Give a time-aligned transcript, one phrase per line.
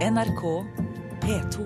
[0.00, 0.42] NRK
[1.20, 1.64] P2.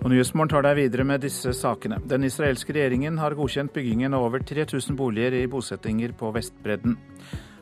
[0.00, 2.00] Og Nyhetsmorgen tar deg videre med disse sakene.
[2.08, 6.96] Den israelske regjeringen har godkjent byggingen av over 3000 boliger i bosettinger på Vestbredden.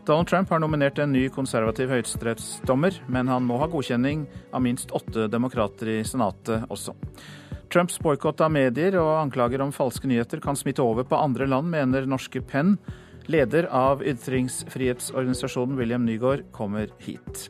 [0.06, 4.94] Donald Trump har nominert en ny konservativ høyesterettsdommer, men han må ha godkjenning av minst
[4.94, 6.94] åtte demokrater i Senatet også.
[7.74, 11.72] Trumps boikott av medier og anklager om falske nyheter kan smitte over på andre land,
[11.72, 12.76] mener norske Penn.
[13.26, 17.48] Leder av ytringsfrihetsorganisasjonen William Nygaard kommer hit.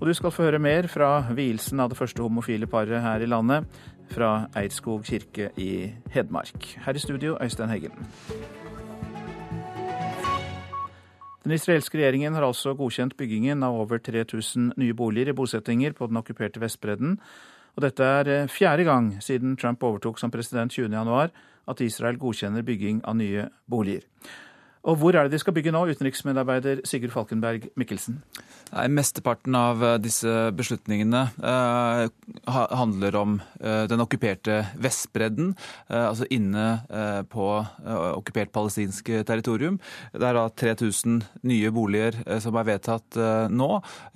[0.00, 3.28] Og du skal få høre mer fra vielsen av det første homofile paret her i
[3.30, 3.68] landet,
[4.10, 6.72] fra Eidskog kirke i Hedmark.
[6.82, 7.94] Her i studio, Øystein Heggen.
[11.46, 16.10] Den israelske regjeringen har altså godkjent byggingen av over 3000 nye boliger i bosettinger på
[16.10, 17.20] den okkuperte Vestbredden.
[17.76, 21.34] Og dette er fjerde gang siden Trump overtok som president 20.1
[21.70, 24.06] at Israel godkjenner bygging av nye boliger.
[24.88, 28.22] Og hvor er det de skal bygge nå, utenriksmedarbeider Sigurd Falkenberg Mikkelsen?
[28.70, 32.06] Nei, Mesteparten av eh, disse beslutningene eh,
[32.48, 35.56] handler om eh, den okkuperte Vestbredden,
[35.90, 39.80] eh, altså inne eh, på eh, okkupert palestinsk territorium.
[40.14, 41.18] Det er da 3000
[41.50, 43.16] nye boliger som er vedtatt
[43.50, 43.68] nå,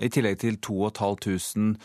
[0.03, 1.77] i tillegg til 2500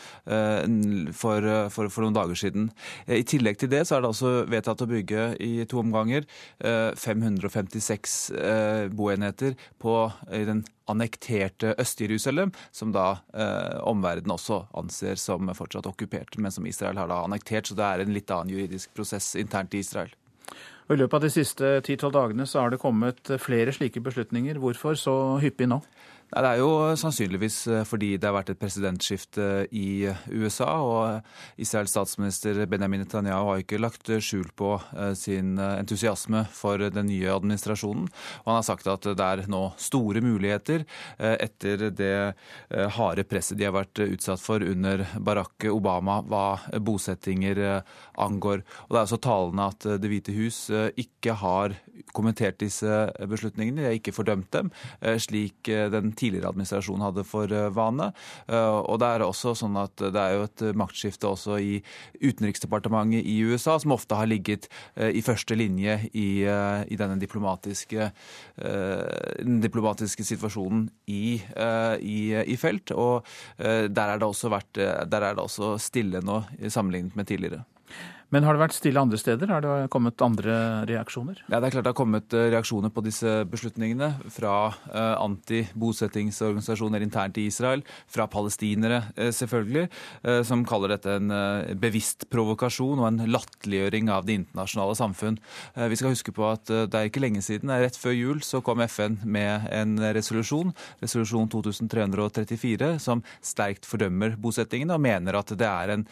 [1.16, 2.70] for, for, for, noen dager siden.
[3.10, 6.22] I tillegg til det så er det også vedtatt å bygge i to omganger
[6.60, 8.30] 556
[8.92, 9.94] boenheter på
[10.32, 16.66] i den annekterte Øst-Jerusalem, som da eh, omverdenen også anser som fortsatt okkupert, men som
[16.66, 17.70] Israel har da annektert.
[17.70, 20.12] Så det er en litt annen juridisk prosess internt i Israel.
[20.90, 24.58] Og I løpet av de siste 10-12 dagene så har det kommet flere slike beslutninger.
[24.58, 25.78] Hvorfor så hyppig nå?
[26.30, 30.68] Det er jo sannsynligvis eh, fordi det har vært et presidentskifte i USA.
[30.78, 37.10] Og Israels statsminister Benjamin Netanyahu har ikke lagt skjul på eh, sin entusiasme for den
[37.10, 38.06] nye administrasjonen.
[38.44, 40.84] Og han har sagt at det er nå store muligheter
[41.18, 42.12] eh, etter det
[42.94, 47.58] harde presset de har vært utsatt for under Barack Obama hva bosettinger
[48.20, 48.62] angår.
[48.86, 51.74] Og det er også talende at Det hvite hus ikke har
[52.14, 52.88] kommentert disse
[53.18, 54.70] beslutningene, de har ikke fordømt dem,
[55.22, 58.10] slik den tidligere administrasjon hadde for eh, vane.
[58.50, 61.80] Eh, og det er også sånn at det er jo et maktskifte også i
[62.20, 68.10] Utenriksdepartementet i USA, som ofte har ligget eh, i første linje i, i denne diplomatiske,
[68.60, 72.92] den diplomatiske situasjonen i, i, i, felt.
[72.92, 73.26] Og
[73.58, 77.64] der er det også, vært, der er det også stille nå sammenlignet med tidligere.
[78.30, 79.50] Men har det vært stille andre steder?
[79.50, 81.40] Har det kommet andre reaksjoner?
[81.48, 87.02] Ja, Det er klart det har kommet eh, reaksjoner på disse beslutningene fra eh, antibosettingsorganisasjoner
[87.02, 89.88] internt i Israel, fra palestinere eh, selvfølgelig,
[90.46, 91.32] som kaller dette en
[91.80, 95.38] bevisst provokasjon og en latterliggjøring av det internasjonale samfunn.
[95.90, 98.82] Vi skal huske på at det er ikke lenge siden, rett før jul, så kom
[98.84, 105.94] FN med en resolusjon, resolusjon 2334, som sterkt fordømmer bosettingene og mener at det er
[105.96, 106.06] en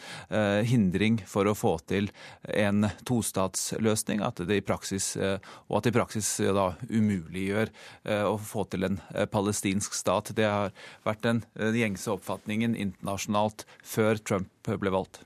[0.67, 2.08] hindring for å få til
[2.43, 5.37] en tostatsløsning, at det i praksis, eh,
[5.67, 10.33] og at det i praksis da umuliggjør eh, å få til en eh, palestinsk stat.
[10.35, 10.73] Det har
[11.07, 15.23] vært den gjengse oppfatningen internasjonalt før Trump ble valgt.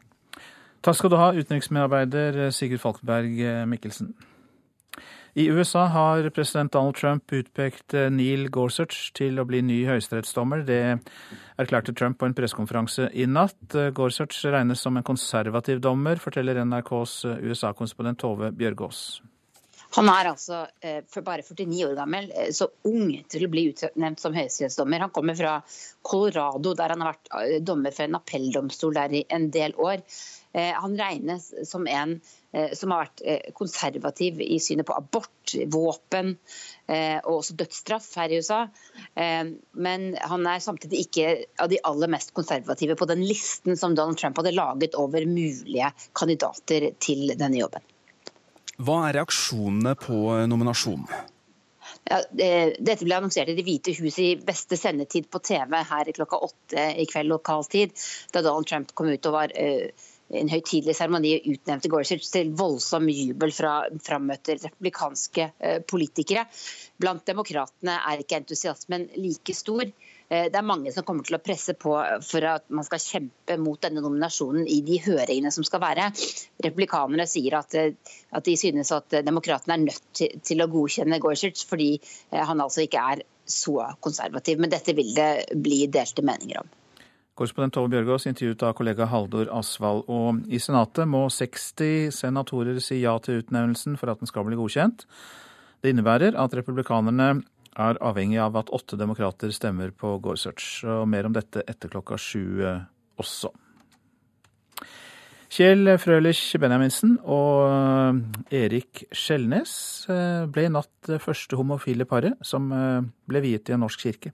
[0.84, 3.40] Takk skal du ha, utenriksmedarbeider Sigurd Falkenberg
[3.72, 4.12] Mikkelsen.
[5.34, 10.62] I USA har president Donald Trump utpekt eh, Neil Gorsuch til å bli ny høyesterettsdommer.
[10.68, 10.82] Det
[11.58, 13.58] erklærte Trump på en pressekonferanse i natt.
[13.74, 19.24] Eh, Gorsuch regnes som en konservativ dommer, forteller NRKs eh, USA-konspondent Tove Bjørgaas.
[19.94, 20.64] Han er altså
[21.14, 25.04] for bare 49 år gammel, så ung til å bli utnevnt som høyesterettsdommer.
[25.06, 25.60] Han kommer fra
[26.02, 30.02] Colorado, der han har vært dommer for en appelldomstol der i en del år.
[30.54, 32.20] Han regnes som en
[32.54, 36.36] Eh, som har vært eh, konservativ i synet på abort, våpen
[36.86, 38.60] eh, og også dødsstraff her i USA.
[39.18, 41.26] Men han er samtidig ikke
[41.62, 45.90] av de aller mest konservative på den listen som Donald Trump hadde laget over mulige
[46.14, 47.84] kandidater til denne jobben.
[48.78, 51.10] Hva er reaksjonene på nominasjonen?
[52.10, 56.40] Ja, dette ble annonsert i Det hvite hus i beste sendetid på TV her klokka
[56.48, 57.94] åtte i kveld lokal tid,
[58.34, 60.10] da Donald Trump kom ut og var uh,
[60.40, 66.46] en høytidelig seremoni utnevnte Gorsuch til voldsom jubel fra frammøtte republikanske eh, politikere.
[67.02, 69.86] Blant demokratene er ikke entusiasmen like stor.
[69.86, 71.96] Eh, det er mange som kommer til å presse på
[72.26, 76.10] for at man skal kjempe mot denne nominasjonen i de høringene som skal være.
[76.66, 77.94] Republikanerne sier at, eh,
[78.34, 81.96] at de synes at demokratene er nødt til, til å godkjenne Gorsuch fordi
[82.34, 84.62] han altså ikke er så konservativ.
[84.62, 86.80] Men dette vil det bli delte meninger om.
[87.34, 90.04] Korrespondent Tove Bjørgaas intervjuet av kollega Haldor Asvald.
[90.12, 94.60] Og i Senatet må 60 senatorer si ja til utnevnelsen for at den skal bli
[94.60, 95.08] godkjent.
[95.82, 97.32] Det innebærer at republikanerne
[97.74, 100.84] er avhengig av at åtte demokrater stemmer på Gorsuch.
[100.86, 102.62] Og mer om dette etter klokka sju
[103.18, 103.50] også.
[105.54, 109.74] Kjell Frølich Benjaminsen og eh, Erik Skjelnes
[110.10, 114.02] eh, ble i natt det første homofile paret som eh, ble viet i en norsk
[114.08, 114.32] kirke.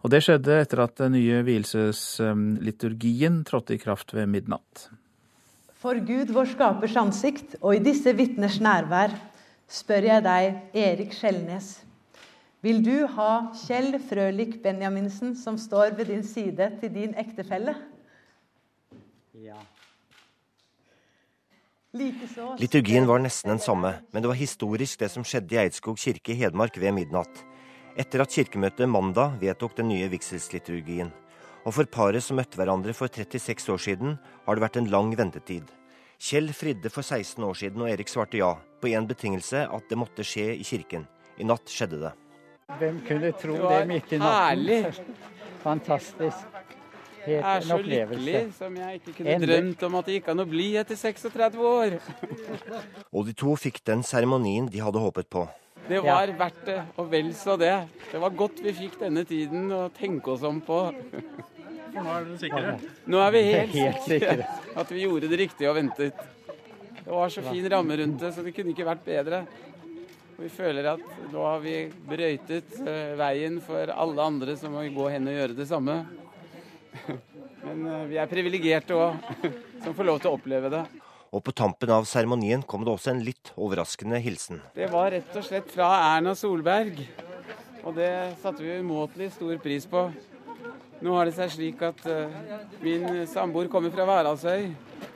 [0.00, 4.88] Og det skjedde etter at den nye vielsesliturgien trådte i kraft ved midnatt.
[5.76, 9.12] For Gud vår skapers ansikt og i disse vitners nærvær
[9.68, 11.84] spør jeg deg, Erik Skjelnes.
[12.64, 17.76] Vil du ha Kjell Frølich Benjaminsen som står ved din side, til din ektefelle?
[19.36, 19.60] Ja.
[21.92, 26.32] Liturgien var nesten den samme, men det var historisk det som skjedde i Eidskog kirke
[26.32, 27.42] i Hedmark ved midnatt.
[28.00, 31.10] Etter at kirkemøtet mandag vedtok den nye vigselsliturgien.
[31.68, 34.16] Og for paret som møtte hverandre for 36 år siden,
[34.46, 35.68] har det vært en lang ventetid.
[36.22, 40.00] Kjell fridde for 16 år siden, og Erik svarte ja, på én betingelse, at det
[40.00, 41.04] måtte skje i kirken.
[41.36, 42.16] I natt skjedde det.
[42.80, 44.64] Hvem kunne tro det, midt i natten?
[44.64, 44.80] Herlig.
[45.60, 46.71] Fantastisk.
[47.22, 49.56] Helt jeg er så lykkelig som jeg ikke kunne Endelig.
[49.56, 51.96] drømt om at det gikk an å bli etter 36 år.
[53.14, 55.46] og de to fikk den seremonien de hadde håpet på.
[55.86, 56.36] Det var ja.
[56.38, 57.74] verdt det, og vel så det.
[58.10, 60.84] Det var godt vi fikk denne tiden å tenke oss om på.
[61.92, 62.76] For nå er dere sikre?
[63.12, 64.46] Nå er vi helt, helt sikre
[64.82, 66.22] at vi gjorde det riktige og ventet.
[67.02, 69.44] Det var så fin ramme rundt det, så det kunne ikke vært bedre.
[70.38, 71.76] Vi føler at nå har vi
[72.08, 76.00] brøytet eh, veien for alle andre som må gå hen og gjøre det samme.
[77.62, 79.32] Men eh, vi er privilegerte òg,
[79.84, 80.82] som får lov til å oppleve det.
[81.32, 84.60] Og på tampen av seremonien kom det også en litt overraskende hilsen.
[84.76, 87.00] Det var rett og slett fra Erna Solberg.
[87.82, 88.12] Og det
[88.42, 90.04] satte vi umåtelig stor pris på.
[91.02, 92.30] Nå har det seg slik at uh,
[92.84, 94.68] min samboer kommer fra Varaldsøy.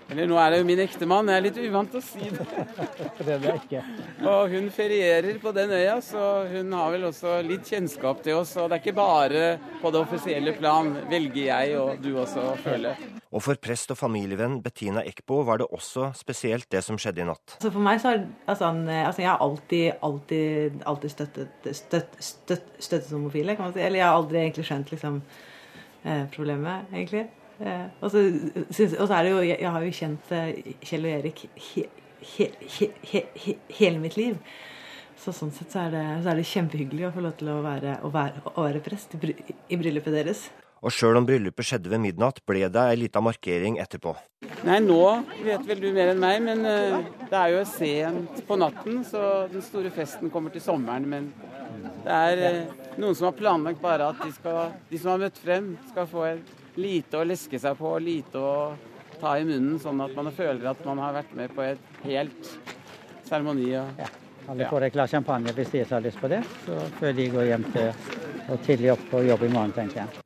[0.06, 2.44] Eller nå er det jo min ektemann, jeg er litt uvant til å si det.
[3.26, 3.82] det er det ikke.
[4.30, 6.22] Og hun ferierer på den øya, så
[6.52, 8.54] hun har vel også litt kjennskap til oss.
[8.60, 9.46] Og det er ikke bare
[9.82, 12.94] på det offisielle plan, velger jeg og du også å føle.
[13.34, 17.26] Og for prest og familievenn Bettina Ekbo var det også spesielt det som skjedde i
[17.26, 17.56] natt.
[17.58, 22.70] Altså for meg så har altså, altså Jeg har alltid, alltid, alltid støttet, støtt, støtt,
[22.78, 23.82] støttet homofile, kan man si.
[23.82, 25.18] Eller jeg har aldri egentlig skjønt liksom,
[26.06, 27.26] eh, problemet, egentlig.
[27.56, 28.22] Eh, og, så,
[28.68, 31.86] og, så, er det jo Jeg, har jo kjent eh, Kjell og Erik he,
[32.20, 32.50] he,
[33.08, 34.36] he, hele mitt liv.
[35.16, 37.62] Så sånn sett så er, det, så er det kjempehyggelig å få lov til å
[37.64, 39.32] være, å være, å være prest i,
[39.72, 40.46] i bryllupet deres.
[40.84, 44.12] Og sjøl om bryllupet skjedde ved midnatt, ble det ei lita markering etterpå.
[44.68, 45.00] Nei, nå
[45.40, 47.00] vet vel du mer enn meg, men uh,
[47.30, 51.08] det er jo sent på natten, så den store festen kommer til sommeren.
[51.08, 51.32] Men
[52.04, 55.40] det er uh, noen som har planlagt bare at de, skal, de som har møtt
[55.40, 58.52] frem, skal få et lite å leske seg på, lite å
[59.20, 62.52] ta i munnen, sånn at man føler at man har vært med på et helt
[63.26, 63.70] seremoni.
[63.72, 63.88] Ja.
[64.46, 67.48] Alle får et glass champagne hvis de har lyst på det, så før de går
[67.50, 67.88] hjem til
[68.46, 70.22] og tidlig opp på jobb i morgen, tenker jeg.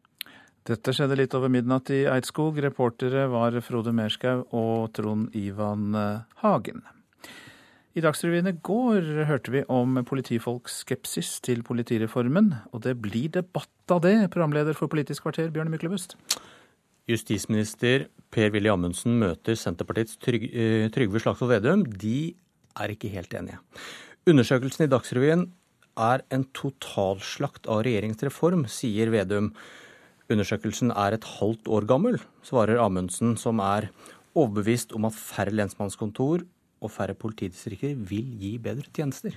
[0.68, 2.58] Dette skjedde litt over midnatt i Eidskog.
[2.60, 5.96] Reportere var Frode Merskau og Trond Ivan
[6.42, 6.84] Hagen.
[7.90, 13.90] I Dagsrevyen i går hørte vi om politifolks skepsis til politireformen, og det blir debatt
[13.90, 16.14] av det, programleder for Politisk kvarter, Bjørn Myklebust.
[17.10, 21.82] Justisminister Per-Willy Amundsen møter Senterpartiets Tryg eh, Trygve Slagsvold Vedum.
[21.82, 22.30] De
[22.78, 23.58] er ikke helt enige.
[24.30, 25.44] Undersøkelsen i Dagsrevyen
[25.98, 29.50] er en totalslakt av regjeringens reform, sier Vedum.
[30.30, 33.90] Undersøkelsen er et halvt år gammel, svarer Amundsen, som er
[34.38, 36.46] overbevist om at færre lensmannskontor
[36.80, 39.36] og færre politidistrikter vil gi bedre tjenester.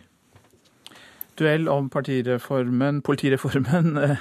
[1.39, 3.01] Duell om partireformen.
[3.01, 4.17] Politireformen eh,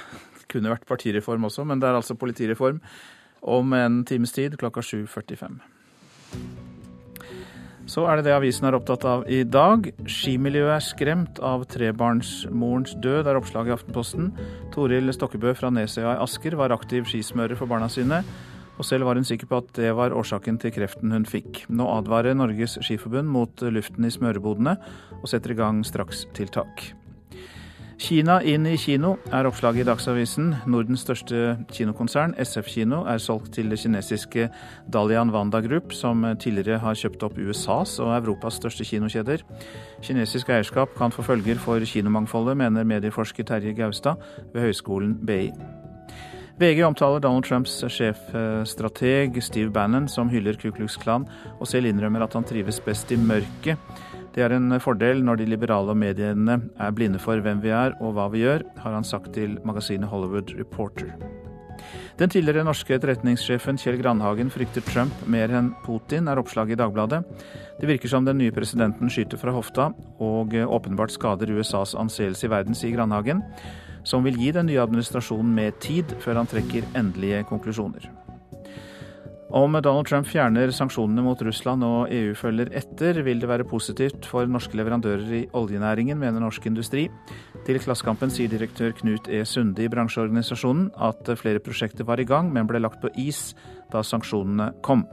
[0.49, 2.81] kunne vært partireform også, men det er altså politireform
[3.43, 5.59] om en times tid klokka 7.45.
[7.83, 9.89] Så er det det avisen er opptatt av i dag.
[10.07, 14.29] Skimiljøet er skremt av trebarnsmorens død, er oppslaget i Aftenposten.
[14.71, 18.21] Toril Stokkebø fra Nesøya i Asker var aktiv skismører for barna sine
[18.77, 21.65] og selv var hun sikker på at det var årsaken til kreften hun fikk.
[21.69, 24.77] Nå advarer Norges Skiforbund mot luften i smørebodene,
[25.21, 26.93] og setter i gang strakstiltak.
[28.03, 30.49] Kina inn i kino er oppslaget i Dagsavisen.
[30.67, 34.49] Nordens største kinokonsern, SF Kino, er solgt til det kinesiske
[34.91, 39.45] Dalian Wanda Group, som tidligere har kjøpt opp USAs og Europas største kinokjeder.
[40.03, 44.19] Kinesisk eierskap kan få følger for kinomangfoldet, mener medieforsker Terje Gaustad
[44.51, 45.47] ved Høgskolen BI.
[46.59, 51.25] VG omtaler Donald Trumps sjefstrateg Steve Bannon som hyller Ku Klux Klan,
[51.57, 53.79] og selv innrømmer at han trives best i mørket.
[54.33, 58.13] Det er en fordel når de liberale mediene er blinde for hvem vi er og
[58.13, 61.09] hva vi gjør, har han sagt til magasinet Hollywood Reporter.
[62.21, 67.23] Den tidligere norske etterretningssjefen Kjell Grandhagen frykter Trump mer enn Putin, er oppslaget i Dagbladet.
[67.79, 69.89] Det virker som den nye presidenten skyter fra hofta,
[70.21, 73.41] og åpenbart skader USAs anseelse i verden, sier Grandhagen,
[74.03, 78.11] som vil gi den nye administrasjonen mer tid før han trekker endelige konklusjoner.
[79.53, 84.25] Om Donald Trump fjerner sanksjonene mot Russland og EU følger etter, vil det være positivt
[84.25, 87.03] for norske leverandører i oljenæringen, mener Norsk Industri.
[87.67, 89.43] Til Klassekampen sier direktør Knut E.
[89.45, 93.51] Sunde i bransjeorganisasjonen at flere prosjekter var i gang, men ble lagt på is
[93.93, 95.05] da sanksjonene kom.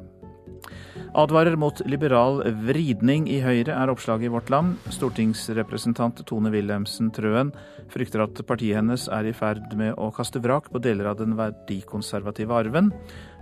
[1.20, 4.76] Advarer mot liberal vridning i Høyre, er oppslaget i Vårt Land.
[4.94, 7.50] Stortingsrepresentant Tone Wilhelmsen Trøen
[7.92, 11.36] frykter at partiet hennes er i ferd med å kaste vrak på deler av den
[11.38, 12.92] verdikonservative arven,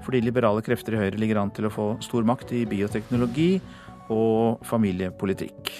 [0.06, 3.52] fordi liberale krefter i Høyre ligger an til å få stor makt i bioteknologi
[4.14, 5.76] og familiepolitikk.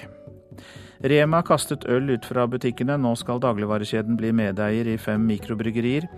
[0.99, 2.97] Rema kastet øl ut fra butikkene.
[2.99, 6.09] Nå skal dagligvarekjeden bli medeier i fem mikrobryggerier.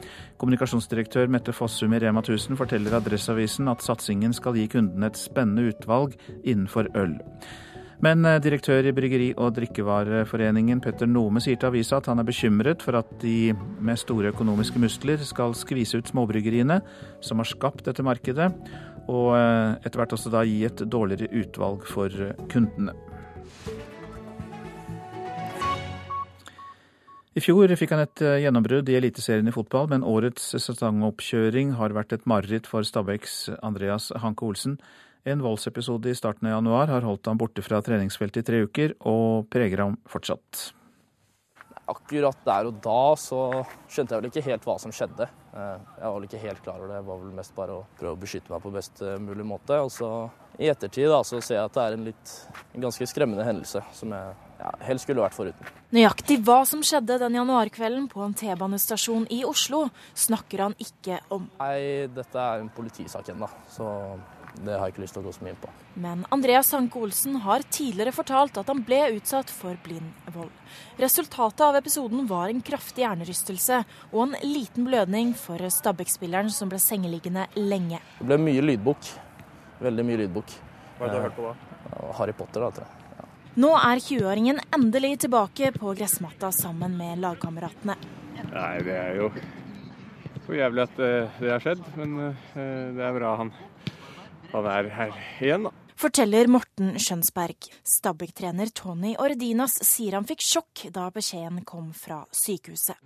[0.41, 5.69] Kommunikasjonsdirektør Mette Fossum i Rema 1000 forteller Adresseavisen at satsingen skal gi kundene et spennende
[5.69, 7.19] utvalg innenfor øl.
[8.05, 12.29] Men eh, direktør i Bryggeri- og drikkevareforeningen Petter Nome sier til avisa at han er
[12.29, 16.81] bekymret for at de med store økonomiske muskler skal skvise ut småbryggeriene
[17.21, 18.49] som har skapt dette markedet,
[19.11, 22.97] og eh, etter hvert også da gi et dårligere utvalg for kundene.
[27.31, 31.93] I fjor fikk han et eh, gjennombrudd i Eliteserien i fotball, men årets sesongoppkjøring har
[31.95, 34.81] vært et mareritt for Stabæks Andreas Hanke Olsen.
[35.25, 38.95] En voldsepisode i starten av januar har holdt ham borte fra treningsfeltet i tre uker,
[39.05, 40.71] og preger ham fortsatt.
[41.91, 43.41] Akkurat der og da så
[43.91, 45.27] skjønte jeg vel ikke helt hva som skjedde.
[45.27, 47.01] Eh, jeg var vel ikke helt klar over det.
[47.01, 49.81] Jeg var vel mest bare å prøve å beskytte meg på best eh, mulig måte.
[49.83, 50.11] Og så
[50.63, 52.35] i ettertid da, så ser jeg at det er en litt
[52.71, 55.77] en ganske skremmende hendelse som jeg ja, helst skulle vært foruten.
[55.91, 61.51] Nøyaktig hva som skjedde den januarkvelden på en T-banestasjon i Oslo, snakker han ikke om.
[61.59, 63.91] Nei, dette er en politisak ennå, så
[64.59, 65.73] det har jeg ikke lyst til å gå så mye inn på.
[66.03, 70.53] Men Andreas Sanke Olsen har tidligere fortalt at han ble utsatt for blind vold.
[71.01, 76.81] Resultatet av episoden var en kraftig hjernerystelse og en liten blødning for Stabæk-spilleren som ble
[76.83, 78.03] sengeliggende lenge.
[78.19, 79.13] Det ble mye lydbok.
[79.81, 80.57] Veldig mye lydbok.
[80.99, 81.55] Hva har du hørt på da?
[82.19, 82.97] Harry Potter, da, tror jeg.
[83.61, 87.97] Nå er 20-åringen endelig tilbake på gressmatta sammen med lagkameratene.
[88.51, 89.31] Nei, det er jo
[90.47, 93.51] så jævlig at eh, det har skjedd, men eh, det er bra han,
[94.53, 95.73] han er her igjen, da.
[96.01, 97.67] Forteller Morten Skjønsberg.
[97.85, 102.97] Stabæk-trener Tony Ordinas sier han fikk sjokk da beskjeden kom fra sykehuset.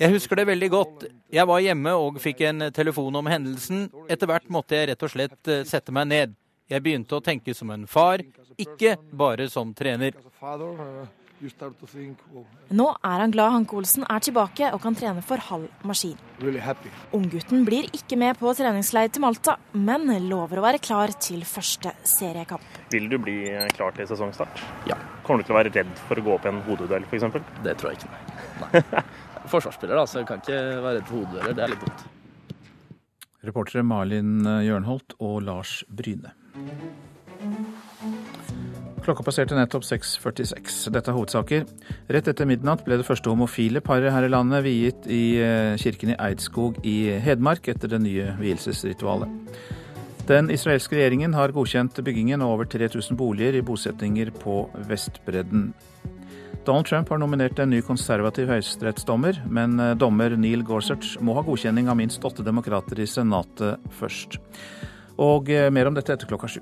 [0.00, 1.06] Jeg husker det veldig godt.
[1.32, 3.88] Jeg var hjemme og fikk en telefon om hendelsen.
[4.08, 6.36] Etter hvert måtte jeg rett og slett eh, sette meg ned.
[6.70, 8.22] Jeg begynte å tenke som en far,
[8.60, 10.12] ikke bare som trener.
[11.40, 16.18] Nå er han glad Hanke Olsen er tilbake og kan trene for halv maskin.
[17.16, 21.94] Unggutten blir ikke med på treningsleir til Malta, men lover å være klar til første
[22.04, 22.64] seriekamp.
[22.92, 23.38] Vil du bli
[23.76, 24.62] klar til sesongstart?
[24.90, 24.98] Ja.
[25.24, 27.28] Kommer du til å være redd for å gå opp i en hodeduell f.eks.?
[27.64, 28.84] Det tror jeg ikke, nei.
[28.92, 29.04] nei.
[29.52, 31.56] Forsvarsspiller, da, så jeg kan ikke være redd for hodedueller.
[31.56, 32.08] Det er litt dumt.
[33.48, 36.34] Reportere Malin Jørnholt og Lars Bryne.
[39.00, 40.90] Klokka passerte nettopp 6.46.
[40.92, 41.62] Dette er hovedsaker.
[42.12, 46.12] Rett etter midnatt ble det første homofile paret her i landet viet i eh, kirken
[46.12, 49.30] i Eidskog i Hedmark etter det nye vielsesritualet.
[50.28, 55.70] Den israelske regjeringen har godkjent byggingen av over 3000 boliger i bosettinger på Vestbredden.
[56.68, 61.46] Donald Trump har nominert en ny konservativ høyesterettsdommer, men eh, dommer Neil Gorsuch må ha
[61.46, 64.36] godkjenning av minst åtte demokrater i Senatet først.
[65.16, 66.60] Og eh, mer om dette etter klokka sju.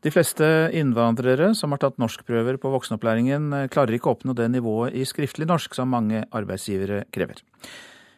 [0.00, 4.48] De fleste innvandrere som har tatt norskprøver på voksenopplæringen, eh, klarer ikke å oppnå det
[4.48, 7.42] nivået i skriftlig norsk som mange arbeidsgivere krever.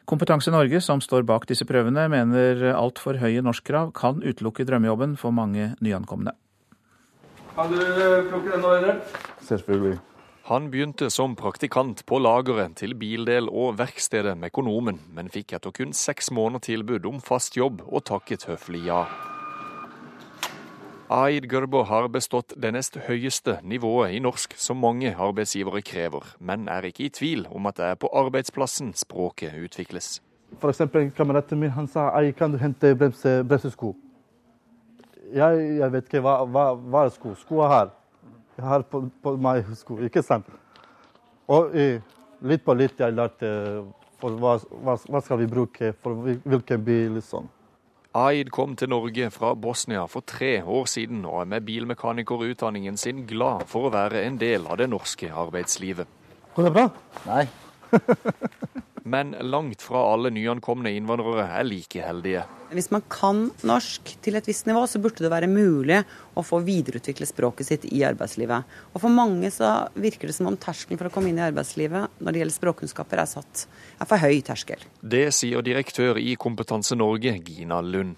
[0.06, 5.34] Kompetanse Norge, som står bak disse prøvene, mener altfor høye norskkrav kan utelukke drømmejobben for
[5.34, 6.34] mange nyankomne.
[7.54, 7.82] Kan du
[8.30, 9.02] plukke den ordren?
[9.42, 9.98] Selvfølgelig.
[10.50, 15.92] Han begynte som praktikant på lageret til bildel- og verkstedet Mekonomen, men fikk etter kun
[15.92, 19.06] seks måneder tilbud om fast jobb og takket høflig ja.
[21.12, 26.70] Aid Gørbo har bestått det nest høyeste nivået i norsk som mange arbeidsgivere krever, men
[26.72, 30.22] er ikke i tvil om at det er på arbeidsplassen språket utvikles.
[30.62, 33.92] For eksempel, kameraten min han sa «Ai, kan du hente bremse, bremsesko.
[35.36, 37.36] Jeg, jeg, vet ikke hva, hva, hva er sko.
[37.36, 37.92] Sko er her.
[38.56, 40.48] Jeg har på, på meg sko, ikke sant?
[41.52, 42.00] Og eh,
[42.40, 43.50] litt på litt jeg lærte
[44.22, 47.20] for hva, hva, hva skal vi bruke, for hvilken bil.
[47.20, 47.52] sånn.
[48.12, 53.24] Aid kom til Norge fra Bosnia for tre år siden og er med bilmekanikerutdanningen sin
[53.26, 56.10] glad for å være en del av det norske arbeidslivet.
[56.52, 56.88] Går det bra?
[57.24, 57.46] Nei.
[59.04, 62.44] Men langt fra alle nyankomne innvandrere er like heldige.
[62.72, 65.98] Hvis man kan norsk til et visst nivå, så burde det være mulig
[66.38, 68.68] å få videreutvikle språket sitt i arbeidslivet.
[68.94, 72.22] Og for mange så virker det som om terskelen for å komme inn i arbeidslivet
[72.22, 73.66] når det gjelder språkkunnskaper, er satt
[73.98, 74.86] er for høy terskel.
[75.02, 78.16] Det sier direktør i Kompetanse Norge, Gina Lund.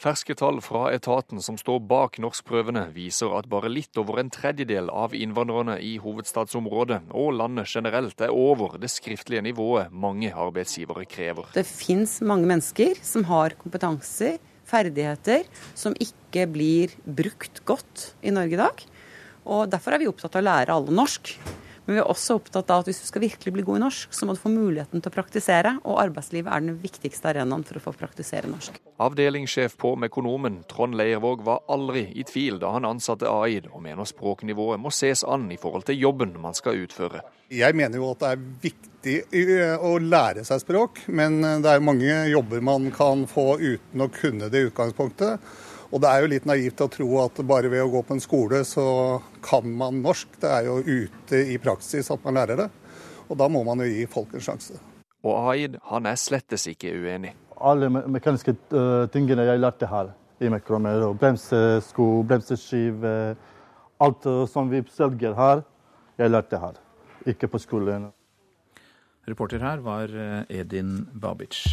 [0.00, 4.88] Ferske tall fra etaten som står bak norskprøvene, viser at bare litt over en tredjedel
[4.88, 11.50] av innvandrerne i hovedstadsområdet og landet generelt er over det skriftlige nivået mange arbeidsgivere krever.
[11.52, 15.44] Det fins mange mennesker som har kompetanser, ferdigheter,
[15.76, 18.84] som ikke blir brukt godt i Norge i dag.
[19.52, 21.34] Og Derfor er vi opptatt av å lære alle norsk.
[21.90, 24.12] Men vi er også opptatt av at hvis du skal virkelig bli god i norsk,
[24.14, 25.72] så må du få muligheten til å praktisere.
[25.82, 28.76] Og arbeidslivet er den viktigste arenaen for å få praktisere norsk.
[29.02, 34.06] Avdelingssjef på Mekonomen, Trond Leirvåg, var aldri i tvil da han ansatte AID, og mener
[34.06, 37.24] språknivået må ses an i forhold til jobben man skal utføre.
[37.50, 39.16] Jeg mener jo at det er viktig
[39.82, 44.46] å lære seg språk, men det er mange jobber man kan få uten å kunne
[44.46, 45.42] det i utgangspunktet.
[45.90, 48.22] Og det er jo litt naivt å tro at bare ved å gå på en
[48.22, 48.84] skole, så
[49.42, 50.36] kan man norsk.
[50.38, 52.68] Det er jo ute i praksis at man lærer det.
[53.26, 54.78] Og da må man jo gi folk en sjanse.
[55.26, 57.34] Og Aid han er slettes ikke uenig.
[57.60, 63.34] Alle mekaniske uh, tingene jeg lærte her i Mekromer, og bremsesko, bremseskive,
[64.00, 65.66] alt uh, som vi selger her,
[66.22, 66.80] jeg lærte her.
[67.28, 68.08] Ikke på skolen.
[69.28, 70.14] Reporter her var
[70.48, 71.66] Edin Babic.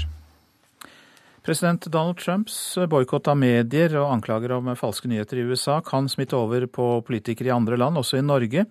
[1.47, 6.35] President Donald Trumps boikott av medier og anklager om falske nyheter i USA kan smitte
[6.35, 8.65] over på politikere i andre land, også i Norge.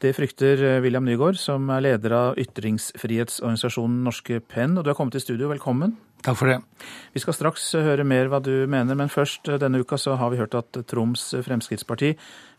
[0.00, 4.78] Det frykter William Nygaard, som er leder av ytringsfrihetsorganisasjonen Norske Penn.
[4.78, 5.98] Og du er kommet i studio, velkommen.
[6.24, 6.56] Takk for det.
[7.12, 10.40] Vi skal straks høre mer hva du mener, men først denne uka så har vi
[10.40, 12.14] hørt at Troms Fremskrittsparti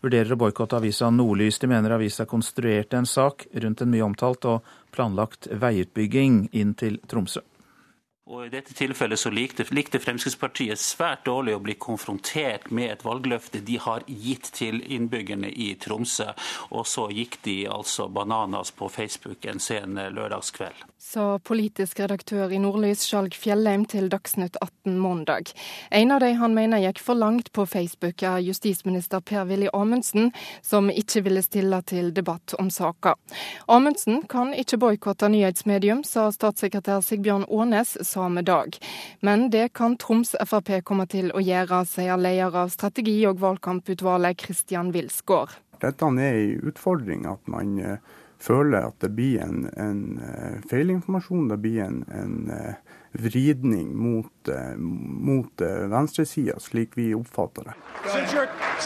[0.06, 1.58] vurderer å boikotte avisa Nordlys.
[1.58, 7.02] De mener avisa konstruerte en sak rundt en mye omtalt og planlagt veiutbygging inn til
[7.10, 7.42] Tromsø.
[8.26, 13.04] Og I dette tilfellet så likte, likte, Fremskrittspartiet svært dårlig å bli konfrontert med et
[13.06, 16.32] valgløfte de har gitt til innbyggerne i Tromsø,
[16.74, 20.88] og så gikk de altså bananas på Facebook en sen lørdagskveld.
[21.06, 25.52] Sa politisk redaktør i Nordlys Skjalg Fjellheim til Dagsnytt 18 mandag.
[25.94, 30.32] En av de han mener gikk for langt på Facebook, er justisminister Per-Willy Amundsen,
[30.66, 33.14] som ikke ville stille til debatt om saka.
[33.70, 38.80] Amundsen kan ikke boikotte nyhetsmedium, sa statssekretær Sigbjørn Aanes samme dag.
[39.22, 44.42] Men det kan Troms Frp komme til å gjøre, sier leder av strategi- og valgkamputvalget
[44.42, 45.58] Kristian Wilsgård.
[45.84, 47.76] Dette er en utfordring at man
[48.42, 51.50] føler at det blir en, en feilinformasjon.
[51.52, 52.36] Det blir en, en
[53.20, 57.74] vridning mot, mot venstresida, slik vi oppfatter det.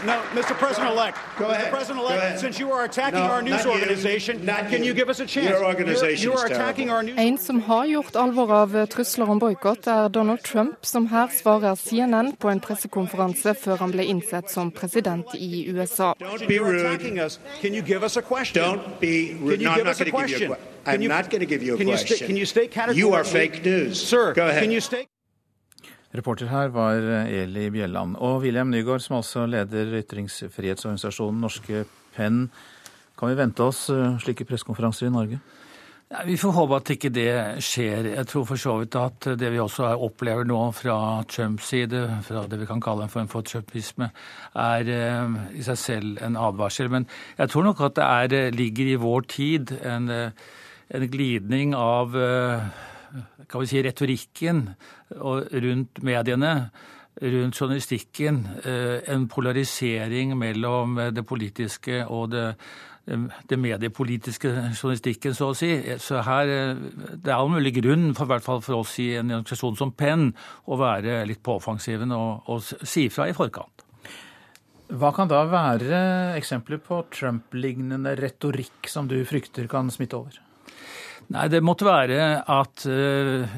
[0.05, 0.53] No, Mr.
[0.59, 1.69] President-elect, Mr.
[1.71, 5.49] President-elect, since you are attacking no, our news organization, can you give us a chance?
[5.49, 7.17] Your organization you're, you're attacking our news...
[7.17, 11.75] En som har gjort alvor av trusler om boikott, er Donald Trump, som her svarer
[11.75, 16.13] CNN på en pressekonferanse før han ble innsett som president i USA.
[16.19, 17.29] Don't be rude.
[17.61, 18.63] Can you give us a question?
[18.63, 19.61] Don't be rude.
[19.61, 20.79] No, I'm not going to give you a question.
[20.85, 22.09] I'm you, not going to give you a can question.
[22.09, 22.99] You, stay, can you stay categorically?
[22.99, 24.01] You are fake news.
[24.01, 24.63] Sir, Go ahead.
[24.63, 25.05] Can you stay
[26.11, 26.97] Reporter her var
[27.29, 28.15] Eli Bjelland.
[28.17, 31.83] Og William Nygaard, som altså leder ytringsfrihetsorganisasjonen Norske
[32.15, 32.47] Penn.
[33.19, 33.83] Kan vi vente oss
[34.23, 35.39] slike pressekonferanser i Norge?
[36.09, 37.29] Ja, vi får håpe at ikke det
[37.61, 38.07] skjer.
[38.15, 40.95] Jeg tror for så vidt at det vi også opplever nå fra
[41.29, 44.09] Trumps side, fra det vi kan kalle en form for trumpisme,
[44.57, 44.89] er
[45.53, 46.89] i seg selv en advarsel.
[46.89, 47.05] Men
[47.37, 52.17] jeg tror nok at det er, ligger i vår tid en, en glidning av
[53.49, 54.63] kan vi si, retorikken
[55.09, 56.53] rundt mediene,
[57.19, 62.45] rundt journalistikken, en polarisering mellom det politiske og det,
[63.49, 65.71] det mediepolitiske journalistikken, så å si.
[65.99, 66.75] Så her,
[67.15, 69.91] Det er all mulig grunn, for, i hvert fall for oss i en organisasjon som
[69.91, 70.31] Penn,
[70.67, 73.85] å være litt på og, og si fra i forkant.
[74.89, 75.97] Hva kan da være
[76.39, 80.39] eksempler på Trump-lignende retorikk som du frykter kan smitte over?
[81.29, 83.57] Nei, det måtte være at uh,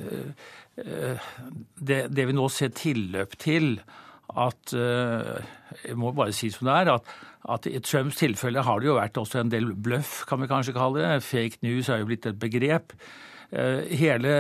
[0.76, 3.78] det, det, vi nå ser tilløp til,
[4.32, 5.40] at uh,
[5.86, 7.16] Jeg må bare si som det er, at,
[7.56, 10.76] at i Trumps tilfelle har det jo vært også en del bløff, kan vi kanskje
[10.76, 11.24] kalle det.
[11.24, 12.96] Fake news er jo blitt et begrep.
[13.52, 14.34] Hele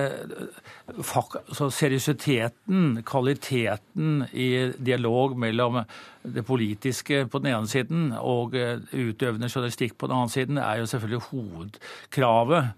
[0.96, 4.46] altså seriøsiteten, kvaliteten i
[4.80, 5.82] dialog mellom
[6.24, 10.88] det politiske på den ene siden og utøvende journalistikk på den andre siden, er jo
[10.88, 12.72] selvfølgelig hovedkravet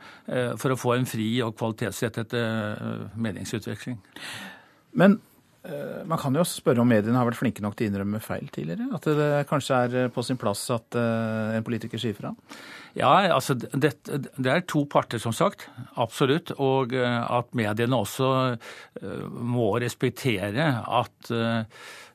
[0.58, 2.34] for å få en fri og kvalitetsrettet
[3.14, 4.02] meningsutveksling.
[4.98, 5.20] Men
[5.64, 8.20] Eh, man kan jo også spørre om mediene har vært flinke nok til å innrømme
[8.24, 8.90] feil tidligere?
[8.98, 12.34] At det kanskje er eh, på sin plass at eh, en politiker sier fra?
[12.94, 15.66] Ja, altså det, det, er to parter, som sagt.
[15.98, 16.52] Absolutt.
[16.62, 18.28] Og at mediene også
[19.34, 21.32] må respektere at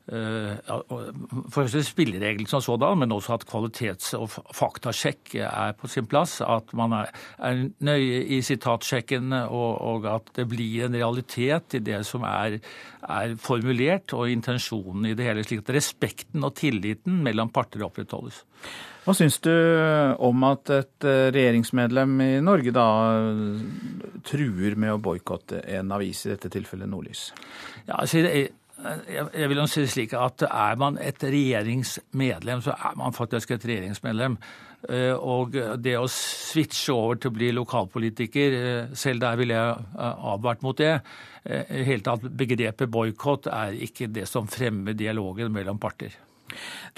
[0.08, 6.40] for spillereglene som sådan, men også at kvalitets- og faktasjekk er på sin plass.
[6.40, 7.12] At man er,
[7.44, 12.56] er nøye i sitatsjekken, og, og, at det blir en realitet i det som er,
[13.04, 15.44] er formulert, og intensjonen i det hele.
[15.44, 18.44] Slik at respekten og tilliten mellom parter opprettholdes.
[19.04, 19.52] Hva syns du
[20.20, 22.88] om at et eh, regjeringsmedlem i Norge da
[24.28, 27.30] truer med å boikotte en avis, i dette tilfellet Nordlys?
[27.86, 28.20] Ja, altså,
[28.78, 33.64] jeg vil jo si slik at Er man et regjeringsmedlem, så er man faktisk et
[33.66, 34.38] regjeringsmedlem.
[34.86, 39.88] Eh, og det å switche over til å bli lokalpolitiker, eh, selv der ville jeg
[39.98, 41.00] eh, advart mot det.
[41.48, 46.12] Helt tatt, Begrepet boikott er ikke det som fremmer dialogen mellom parter.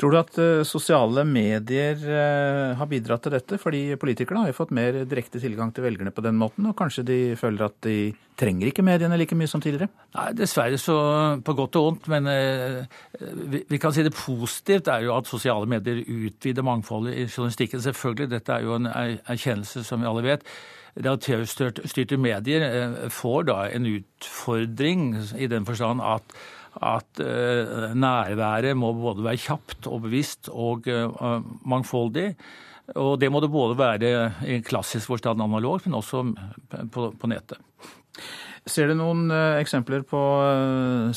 [0.01, 3.59] Tror du at uh, sosiale medier uh, har bidratt til dette?
[3.61, 7.07] Fordi politikerne har jo fått mer direkte tilgang til velgerne på den måten, og kanskje
[7.09, 7.99] de føler at de
[8.41, 9.91] trenger ikke mediene like mye som tidligere?
[10.17, 10.97] Nei, dessverre så
[11.45, 12.11] på godt og vondt.
[12.13, 12.31] Men
[13.53, 17.83] vi, vi, kan si det positivt er jo at sosiale medier utvider mangfoldet i journalistikken.
[17.85, 20.47] Selvfølgelig, dette er jo en erkjennelse som vi alle vet
[20.97, 22.65] redaktørstyrte medier
[23.15, 26.35] får da en utfordring i den forstand at
[26.79, 32.29] at eh, nærværet må både være kjapt og bevisst og eh, mangfoldig.
[33.01, 34.13] Og det må det både være
[34.51, 36.25] i klassisk forstand analogt, men også
[36.91, 37.61] på, på nettet.
[38.67, 40.19] Ser du noen uh, eksempler på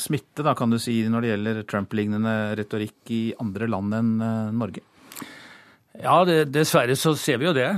[0.00, 4.12] smitte da, kan du si, når det gjelder Trump-lignende retorikk i andre land enn
[4.54, 4.84] Norge?
[5.98, 7.68] Ja, det, dessverre så ser vi jo det.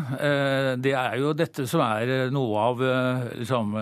[0.85, 2.85] Det er jo dette som er noe av
[3.41, 3.75] liksom,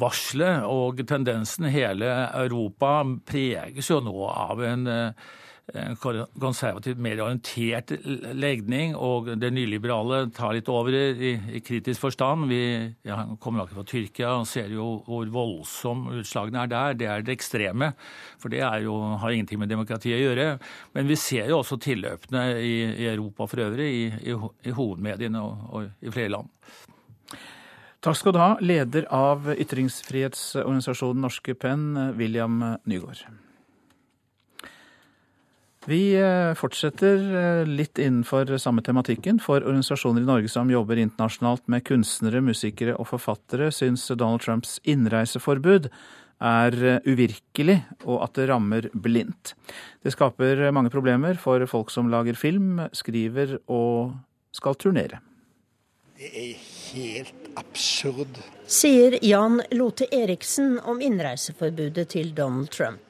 [0.00, 4.88] varselet og tendensen hele Europa preges jo nå av en
[6.38, 7.90] konservativt mer orientert
[8.38, 12.46] legning, og det nyliberale tar litt over i, i kritisk forstand.
[12.50, 12.60] Vi
[13.06, 16.98] ja, kommer akkurat fra Tyrkia og ser jo hvor voldsom utslagene er der.
[17.00, 17.92] Det er det ekstreme,
[18.38, 20.48] for det jo, har ingenting med demokrati å gjøre.
[20.94, 24.38] Men vi ser jo også tilløpene i, i Europa for øvrig, i, i,
[24.70, 26.52] i hovedmediene og, og i flere land.
[28.04, 33.24] Takk skal du ha, leder av ytringsfrihetsorganisasjonen Norske Penn, William Nygaard.
[35.86, 39.38] Vi eh, fortsetter eh, litt innenfor samme tematikken.
[39.42, 44.80] For organisasjoner i Norge som jobber internasjonalt med kunstnere, musikere og forfattere, syns Donald Trumps
[44.82, 45.86] innreiseforbud
[46.42, 49.54] er eh, uvirkelig, og at det rammer blindt.
[50.02, 54.16] Det skaper mange problemer for folk som lager film, skriver og
[54.56, 55.22] skal turnere.
[56.18, 58.38] Det er helt absurd.
[58.66, 63.00] Sier Jan Lote Eriksen om innreiseforbudet til Donald Trump.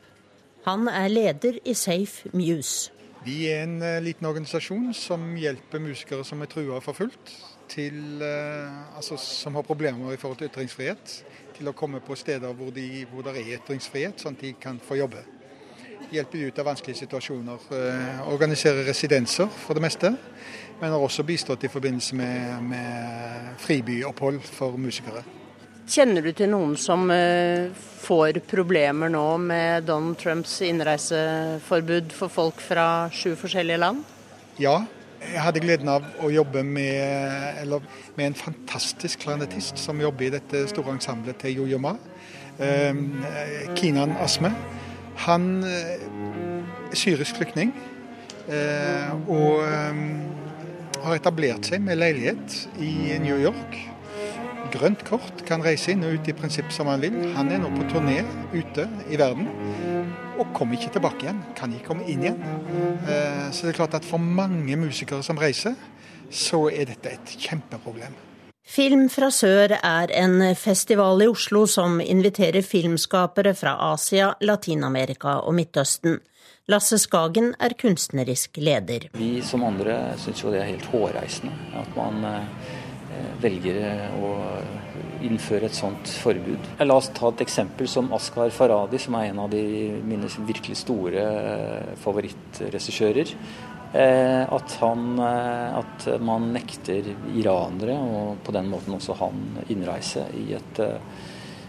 [0.67, 2.91] Han er leder i Safe Muse.
[3.27, 7.33] Vi er en uh, liten organisasjon som hjelper musikere som er trua og forfulgt,
[7.71, 11.15] til, uh, altså, som har problemer i forhold til ytringsfrihet,
[11.57, 14.79] til å komme på steder hvor, de, hvor det er ytringsfrihet, sånn at de kan
[14.83, 15.25] få jobbe.
[16.13, 17.67] Hjelpe ut av vanskelige situasjoner.
[17.73, 20.13] Uh, organisere residenser for det meste
[20.81, 25.25] men har også bistått i forbindelse med, med fribyopphold for musikere.
[25.87, 27.71] Kjenner du til noen som uh,
[28.03, 34.03] får problemer nå med Donald Trumps innreiseforbud for folk fra sju forskjellige land?
[34.59, 34.81] Ja,
[35.23, 37.71] jeg hadde gleden av å jobbe med,
[38.19, 41.95] med en fantastisk klarinettist som jobber i dette store ensemblet til Jojo Ma.
[42.59, 42.99] Eh,
[43.79, 44.53] Kinan Asme.
[45.27, 46.03] Han er
[46.97, 47.73] syrisk flyktning.
[48.47, 50.46] Eh, og um,
[51.05, 53.77] har etablert seg med leilighet i New York.
[54.75, 57.17] Grønt kort, kan reise inn og ut i prinsipp som han vil.
[57.37, 58.21] Han er nå på turné
[58.55, 59.47] ute i verden
[60.37, 61.43] og kommer ikke tilbake igjen.
[61.57, 62.41] Kan ikke komme inn igjen.
[63.09, 65.77] Eh, så det er klart at for mange musikere som reiser,
[66.31, 68.17] så er dette et kjempeproblem.
[68.67, 75.55] Film fra sør er en festival i Oslo som inviterer filmskapere fra Asia, Latin-Amerika og
[75.55, 76.19] Midtøsten.
[76.67, 79.05] Lasse Skagen er kunstnerisk leder.
[79.15, 82.73] Vi som andre syns jo det er helt hårreisende at man eh,
[83.45, 83.79] velger
[84.19, 84.31] å
[85.29, 86.67] innføre et sånt forbud.
[86.83, 89.63] La oss ta et eksempel som Askar Faradi, som er en av de
[90.03, 93.31] mine virkelig store eh, favorittregissører.
[93.95, 100.49] Eh, at, han, at man nekter iranere, og på den måten også han, innreise i
[100.59, 100.83] et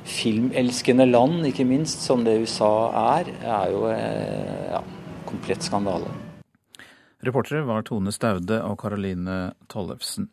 [0.08, 2.72] filmelskende land, ikke minst, som det USA
[3.20, 4.82] er, er jo eh, ja,
[5.28, 6.12] komplett skandale.
[7.26, 10.30] Reportere var Tone Staude og Karoline Tollefsen.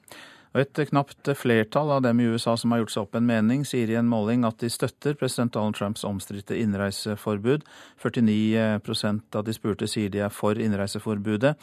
[0.54, 3.64] Og et knapt flertall av dem i USA som har gjort seg opp en mening,
[3.66, 7.64] sier i en måling at de støtter president Donald Trumps omstridte innreiseforbud.
[7.98, 11.56] 49% av de spurte sier de er for innreiseforbudet.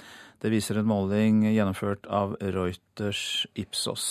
[0.44, 4.10] Det viser en måling gjennomført av Reuters Ipsos.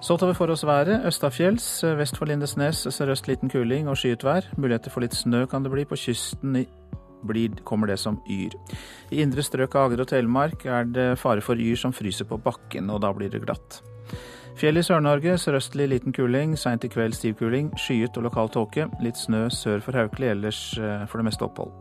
[0.00, 1.04] Så tar vi for oss været.
[1.04, 1.66] Østafjells
[1.98, 4.46] vest for Lindesnes sørøst liten kuling og skyet vær.
[4.56, 6.56] Muligheter for litt snø kan det bli på kysten
[7.28, 8.56] blir, kommer det som yr.
[9.12, 12.40] I indre strøk av Agder og Telemark er det fare for yr som fryser på
[12.40, 13.82] bakken, og da blir det glatt.
[14.60, 17.70] Fjell i Sør-Norge sørøstlig liten kuling, seint i kveld stiv kuling.
[17.80, 18.88] Skyet og lokal tåke.
[19.04, 21.72] Litt snø sør for Haukeli, ellers eh, for det meste opphold.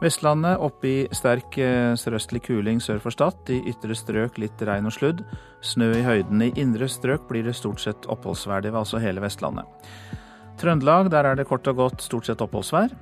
[0.00, 3.50] Vestlandet opp i sterk eh, sørøstlig kuling sør for Stad.
[3.52, 5.24] I ytre strøk litt regn og sludd.
[5.60, 6.42] Snø i høyden.
[6.42, 8.62] I indre strøk blir det stort sett oppholdsvær.
[8.64, 9.68] Det var altså hele Vestlandet.
[10.60, 12.92] Trøndelag, der er det kort og godt stort sett oppholdsvær.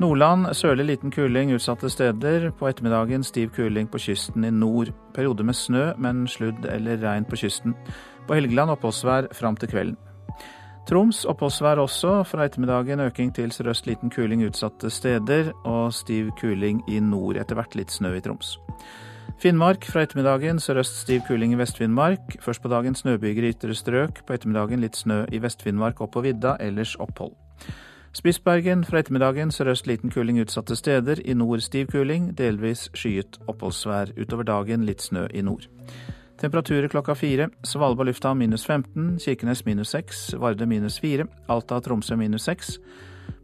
[0.00, 2.50] Nordland sørlig liten kuling utsatte steder.
[2.52, 4.92] På ettermiddagen stiv kuling på kysten i nord.
[5.16, 7.72] Periode med snø, men sludd eller regn på kysten.
[8.28, 9.96] På Helgeland oppholdsvær fram til kvelden.
[10.86, 12.20] Troms oppholdsvær også.
[12.28, 17.40] Fra ettermiddagen øking til sørøst liten kuling utsatte steder, og stiv kuling i nord.
[17.40, 18.58] Etter hvert litt snø i Troms.
[19.36, 22.38] Finnmark fra ettermiddagen sørøst stiv kuling i Vest-Finnmark.
[22.40, 24.22] Først på dagen snøbyger i ytre strøk.
[24.24, 27.34] På ettermiddagen litt snø i Vest-Finnmark og på vidda, ellers opphold.
[28.16, 31.20] Spitsbergen fra ettermiddagen sørøst liten kuling utsatte steder.
[31.20, 34.14] I nord stiv kuling, delvis skyet oppholdsvær.
[34.16, 35.68] Utover dagen litt snø i nord.
[36.40, 37.50] Temperaturer klokka fire.
[37.64, 42.78] Svalbard lufthavn minus 15, Kirkenes minus 6, Varde minus 4, Alta og Tromsø minus 6.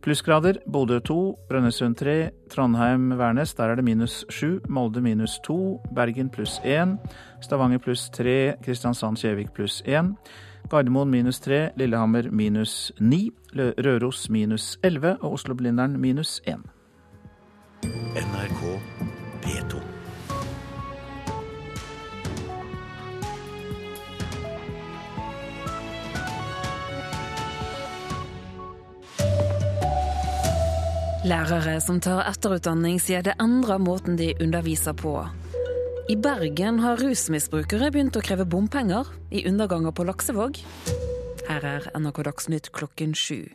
[0.02, 6.30] Plussgrader Bodø 2, Brønnøysund 3, Trondheim-Værnes der er det minus 7, Molde minus 2, Bergen
[6.30, 6.96] pluss 1,
[7.40, 10.14] Stavanger pluss 3, Kristiansand-Kjevik pluss 1.
[10.70, 16.58] Gardermoen minus 3, Lillehammer minus 9, Røros minus 11 og Oslo-Blindern minus 1.
[18.16, 18.80] NRK
[19.42, 19.91] P2.
[31.22, 35.14] Lærere som tar etterutdanning, sier det endrer måten de underviser på.
[36.10, 40.58] I Bergen har rusmisbrukere begynt å kreve bompenger i underganger på Laksevåg.
[41.46, 43.46] Her er NRK Dagsnytt klokken sju.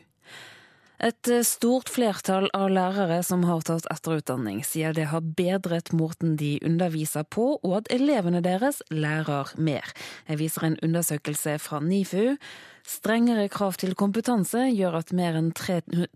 [0.97, 6.55] Et stort flertall av lærere som har tatt etterutdanning, sier det har bedret måten de
[6.65, 9.93] underviser på, og at elevene deres lærer mer.
[10.25, 12.33] Jeg viser en undersøkelse fra NIFU.
[12.88, 16.07] Strengere krav til kompetanse gjør at mer enn 30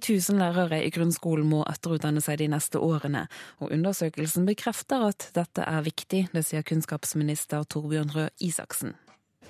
[0.00, 3.26] 000 lærere i grunnskolen må etterutdanne seg de neste årene,
[3.60, 8.96] og undersøkelsen bekrefter at dette er viktig, det sier kunnskapsminister Torbjørn Røe Isaksen.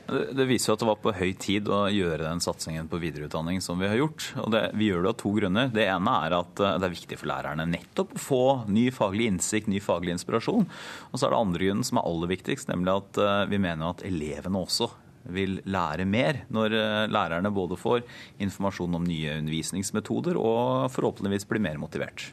[0.07, 3.63] Det viser jo at det var på høy tid å gjøre den satsingen på videreutdanning
[3.65, 4.27] som vi har gjort.
[4.43, 5.71] Og det, vi gjør det av to grunner.
[5.73, 9.31] Det ene er at eh, det er viktig for lærerne nettopp å få ny faglig
[9.31, 10.67] innsikt, ny faglig inspirasjon.
[11.11, 13.93] Og så er det andre grunnen som er aller viktigst, nemlig at eh, vi mener
[13.93, 14.91] at elevene også
[15.33, 18.03] vil lære mer når eh, lærerne både får
[18.43, 22.33] informasjon om nye undervisningsmetoder og forhåpentligvis blir mer motivert.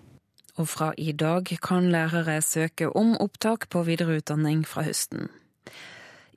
[0.59, 5.29] Og fra i dag kan lærere søke om opptak på videreutdanning fra høsten.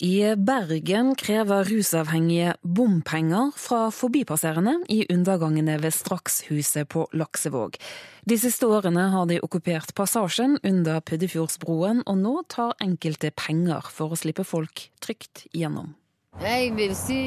[0.03, 7.79] I Bergen krever rusavhengige bompenger fra forbipasserende i undergangene ved Strakshuset på Laksevåg.
[8.27, 14.11] De siste årene har de okkupert passasjen under Puddefjordsbroen, og nå tar enkelte penger for
[14.11, 15.95] å slippe folk trygt gjennom.
[16.43, 17.23] Jeg vil si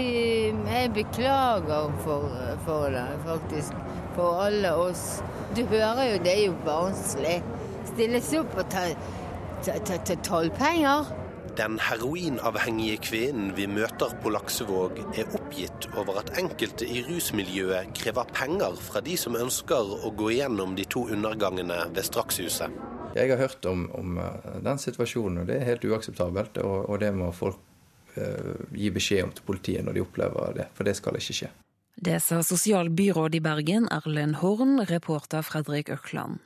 [0.51, 2.27] jeg beklager for,
[2.67, 3.83] for det, faktisk.
[4.19, 5.21] For alle oss.
[5.55, 7.37] Du hører jo, det er jo barnslig.
[7.93, 8.89] Stilles opp og ta,
[9.63, 11.21] ta, ta, ta tollpenger.
[11.55, 18.27] Den heroinavhengige kvinnen vi møter på Laksevåg, er oppgitt over at enkelte i rusmiljøet krever
[18.35, 22.83] penger fra de som ønsker å gå gjennom de to undergangene ved Strakshuset.
[23.15, 24.19] Jeg har hørt om, om
[24.65, 26.59] den situasjonen, og det er helt uakseptabelt.
[26.59, 27.63] Og, og det må folk
[28.15, 31.49] Eh, gi beskjed om til politiet når de opplever det, for det skal ikke skje.
[31.95, 36.39] Det sa sosialbyråd i Bergen, Erlend Horn, reporter Fredrik Økland.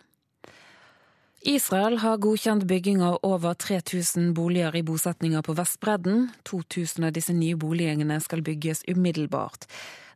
[1.42, 6.30] Israel har godkjent bygging av over 3000 boliger i bosetninger på Vestbredden.
[6.44, 9.64] 2000 av disse nye boligene skal bygges umiddelbart.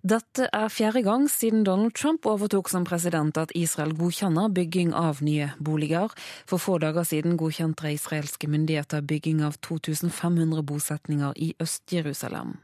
[0.03, 5.23] Dette er fjerde gang siden Donald Trump overtok som president at Israel godkjenner bygging av
[5.23, 6.11] nye boliger.
[6.43, 12.57] For få dager siden godkjente israelske myndigheter bygging av 2500 bosetninger i Øst-Jerusalem.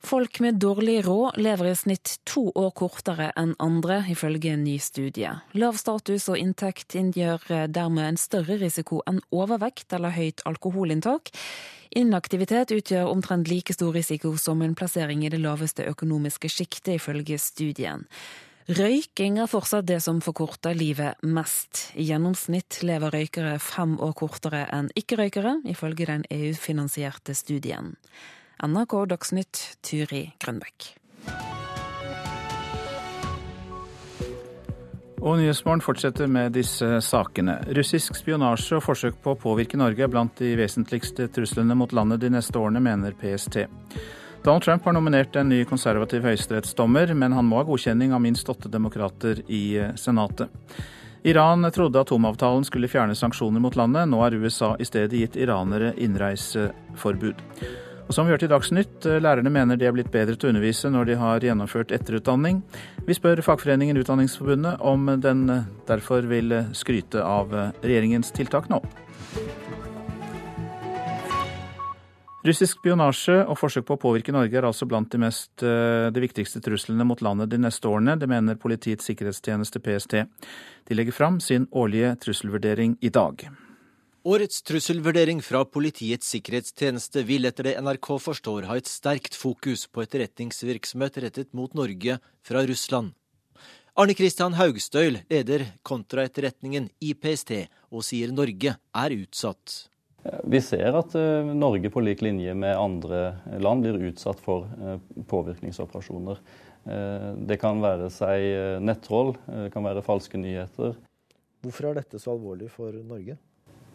[0.00, 4.78] Folk med dårlig råd lever i snitt to år kortere enn andre, ifølge en ny
[4.80, 5.34] studie.
[5.52, 11.28] Lav status og inntekt inngjør dermed en større risiko enn overvekt eller høyt alkoholinntak.
[12.00, 17.36] Inaktivitet utgjør omtrent like stor risiko som en plassering i det laveste økonomiske sjiktet, ifølge
[17.38, 18.06] studien.
[18.70, 21.90] Røyking er fortsatt det som forkorter livet mest.
[21.98, 27.96] I gjennomsnitt lever røykere fem år kortere enn ikke-røykere, ifølge den EU-finansierte studien.
[28.60, 30.90] NRK Dagsnytt, Turi Grønbekk.
[35.20, 37.58] Og Nyhetsmorgen fortsetter med disse sakene.
[37.76, 42.20] Russisk spionasje og forsøk på å påvirke Norge er blant de vesentligste truslene mot landet
[42.20, 43.64] de neste årene, mener PST.
[44.44, 48.48] Donald Trump har nominert en ny konservativ høyesterettsdommer, men han må ha godkjenning av minst
[48.48, 50.48] åtte demokrater i eh, Senatet.
[51.28, 54.08] Iran trodde atomavtalen skulle fjerne sanksjoner mot landet.
[54.08, 57.44] Nå har USA i stedet gitt iranere innreiseforbud.
[58.10, 60.50] Og som vi hørte i Dagsnytt, eh, lærerne mener de er blitt bedre til å
[60.50, 62.56] undervise når de har gjennomført etterutdanning.
[63.06, 68.82] Vi spør fagforeningen Utdanningsforbundet om den eh, derfor vil skryte av regjeringens tiltak nå.
[72.42, 76.26] Russisk spionasje og forsøk på å påvirke Norge er altså blant de, mest, eh, de
[76.26, 78.18] viktigste truslene mot landet de neste årene.
[78.18, 80.26] Det mener Politiets sikkerhetstjeneste, PST.
[80.90, 83.46] De legger fram sin årlige trusselvurdering i dag.
[84.20, 90.02] Årets trusselvurdering fra Politiets sikkerhetstjeneste vil etter det NRK forstår ha et sterkt fokus på
[90.04, 93.14] etterretningsvirksomhet rettet mot Norge fra Russland.
[93.96, 97.54] Arne Kristian Haugstøyl leder kontraetterretningen i PST
[97.88, 99.86] og sier Norge er utsatt.
[100.44, 105.00] Vi ser at eh, Norge på lik linje med andre land blir utsatt for eh,
[105.32, 106.42] påvirkningsoperasjoner.
[106.84, 110.98] Eh, det kan være seg nettroll, det kan være falske nyheter.
[111.64, 113.40] Hvorfor er dette så alvorlig for Norge?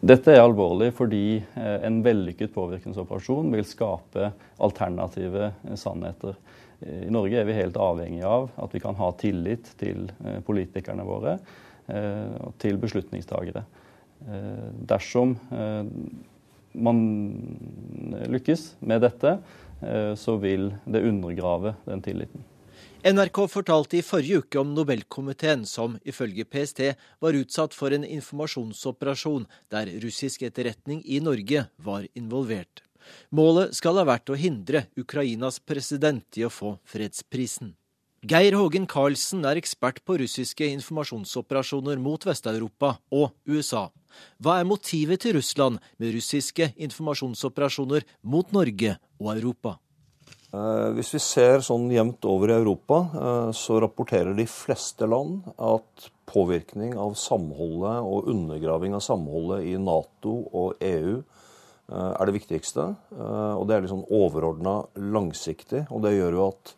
[0.00, 4.28] Dette er alvorlig fordi en vellykket påvirkningsoperasjon vil skape
[4.62, 6.36] alternative sannheter.
[6.84, 10.04] I Norge er vi helt avhengig av at vi kan ha tillit til
[10.44, 11.38] politikerne våre
[11.88, 13.64] og til beslutningstagere.
[14.24, 15.84] Eh, dersom eh,
[16.72, 16.98] man
[18.32, 19.36] lykkes med dette,
[19.80, 22.44] eh, så vil det undergrave den tilliten.
[23.06, 26.80] NRK fortalte i forrige uke om Nobelkomiteen som ifølge PST
[27.22, 32.82] var utsatt for en informasjonsoperasjon der russisk etterretning i Norge var involvert.
[33.30, 37.76] Målet skal ha vært å hindre Ukrainas president i å få fredsprisen.
[38.26, 43.86] Geir Hågen Karlsen er ekspert på russiske informasjonsoperasjoner mot Vest-Europa og USA.
[44.42, 49.78] Hva er motivet til Russland med russiske informasjonsoperasjoner mot Norge og Europa?
[50.56, 55.44] Eh, hvis vi ser sånn jevnt over i Europa, eh, så rapporterer de fleste land
[55.56, 62.36] at påvirkning av samholdet og undergraving av samholdet i Nato og EU eh, er det
[62.38, 62.88] viktigste.
[63.16, 65.84] Og det er liksom overordna langsiktig.
[65.90, 66.74] Og det gjør jo at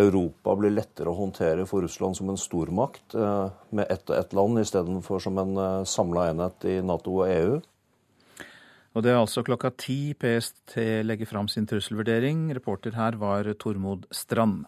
[0.00, 4.62] Europa blir lettere å håndtere for Russland som en stormakt, med ett og ett land
[4.62, 7.58] istedenfor som en samla enhet i Nato og EU.
[8.92, 10.76] Og Det er altså klokka ti PST
[11.06, 12.50] legger fram sin trusselvurdering.
[12.54, 14.66] Reporter her var Tormod Strand.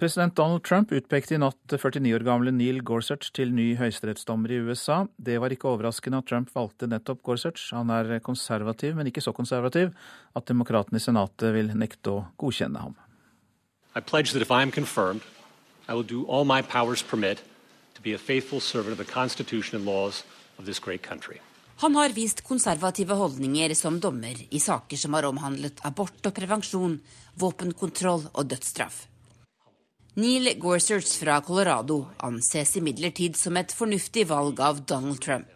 [0.00, 4.60] President Donald Trump utpekte i natt 49 år gamle Neil Gorsuch til ny høyesterettsdommer i
[4.64, 5.02] USA.
[5.20, 7.66] Det var ikke overraskende at Trump valgte nettopp Gorsuch.
[7.76, 9.92] Han er konservativ, men ikke så konservativ
[10.34, 12.96] at demokratene i Senatet vil nekte å godkjenne ham.
[13.94, 15.20] I pledge that if I am confirmed,
[15.86, 17.44] I will do all my powers permit
[17.94, 20.24] to be a faithful servant of the Constitution and laws
[20.58, 21.02] of this great.
[21.80, 26.98] Han har vist konservative holdninger som dommer i saker som har omhandlet abort og prevensjon,
[27.40, 29.06] våpenkontroll og dødsstraff.
[30.20, 35.48] Neil Gorsuch fra Colorado anses imidlertid som et fornuftig valg av Donald Trump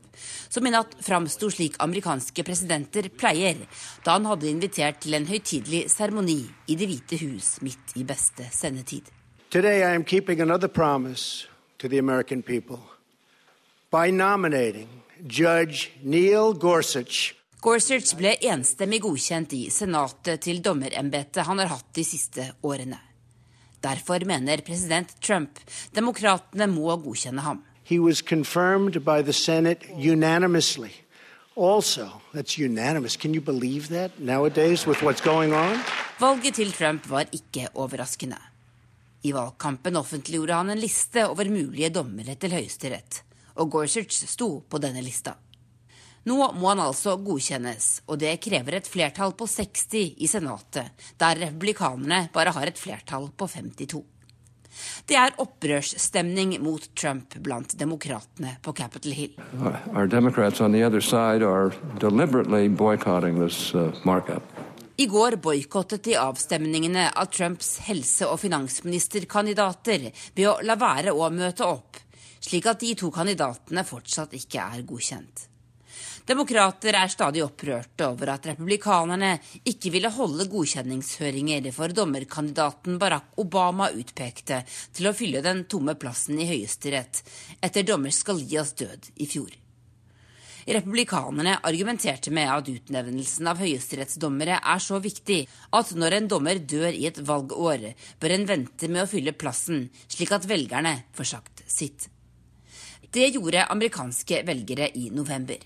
[0.49, 3.59] som i natt framsto slik amerikanske presidenter pleier,
[4.05, 8.49] da han hadde invitert til en høytidelig seremoni i Det hvite hus midt i beste
[8.53, 9.11] sendetid.
[9.51, 11.47] Today I am keeping another promise
[11.79, 12.81] to the American people
[13.91, 17.33] by nominating Judge Neil Gorsuch
[17.65, 22.99] Gorsuch ble enstemmig godkjent i Senatet til dommerembetet han har hatt de siste årene.
[23.81, 25.63] Derfor mener president Trump
[25.97, 27.65] demokratene må godkjenne ham.
[27.89, 30.93] He was confirmed by the Senate unanimously.
[31.57, 33.17] Also, that's unanimous.
[33.17, 35.81] Can you believe that nowadays with what's going on?
[36.21, 38.37] Valget til Trump var ikke overraskende.
[39.25, 43.25] I valgkampen offentliggjorde han en liste over mulige dommere til Høyesterett,
[43.55, 45.37] og Gorsuch sto på denne lista.
[46.25, 51.43] Nå må han altså godkjennes, og det krever et flertall på 60 i Senatet, der
[51.43, 54.01] republikanerne bare har et flertall på 52.
[55.07, 59.37] Det er opprørsstemning mot Trump blant demokratene på Capitol Hill.
[59.61, 59.77] Uh,
[64.97, 71.31] I går boikottet de avstemningene av Trumps helse- og finansministerkandidater ved å la være å
[71.35, 72.04] møte opp,
[72.45, 75.49] slik at de to kandidatene fortsatt ikke er godkjent.
[76.25, 79.35] Demokrater er stadig opprørte over at republikanerne
[79.69, 84.63] ikke ville holde godkjenningshøringer for dommerkandidaten Barack Obama utpekte
[84.97, 87.21] til å fylle den tomme plassen i Høyesterett
[87.61, 89.53] etter dommer Scalias død i fjor.
[90.65, 95.43] Republikanerne argumenterte med at utnevnelsen av høyesterettsdommere er så viktig
[95.77, 99.91] at når en dommer dør i et valgår, bør en vente med å fylle plassen,
[100.09, 102.09] slik at velgerne får sagt sitt.
[103.15, 105.61] Det gjorde amerikanske velgere i november.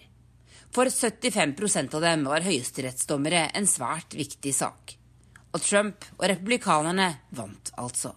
[0.70, 4.92] For 75% av dem var høyesterettsdommere en svært viktig sak.
[5.56, 7.06] Og Trump og republikanerne
[7.38, 8.12] vant altså.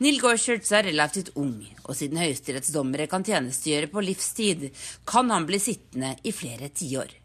[0.00, 4.68] Neil Gorsuch er relativt ung, og siden høyesterettsdommere kan tjenestegjøre på livstid,
[5.08, 7.19] kan han bli sittende i flere tiår.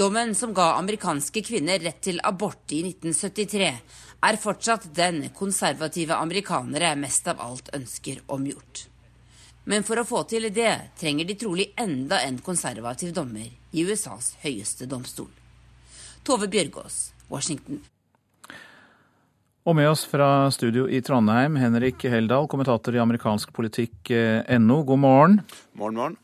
[0.00, 3.66] Dommen som ga amerikanske kvinner rett til abort i 1973,
[4.24, 8.86] er fortsatt den konservative amerikanere mest av alt ønsker omgjort.
[9.68, 14.38] Men for å få til det trenger de trolig enda en konservativ dommer i USAs
[14.40, 15.28] høyeste domstol.
[16.24, 17.84] Tove Bjørgaas, Washington.
[19.68, 24.80] Og med oss fra studio i Trondheim, Henrik Heldal, kommentator i amerikansk politikk.no.
[24.80, 25.40] God morgen.
[25.76, 26.20] Morgen, morgen.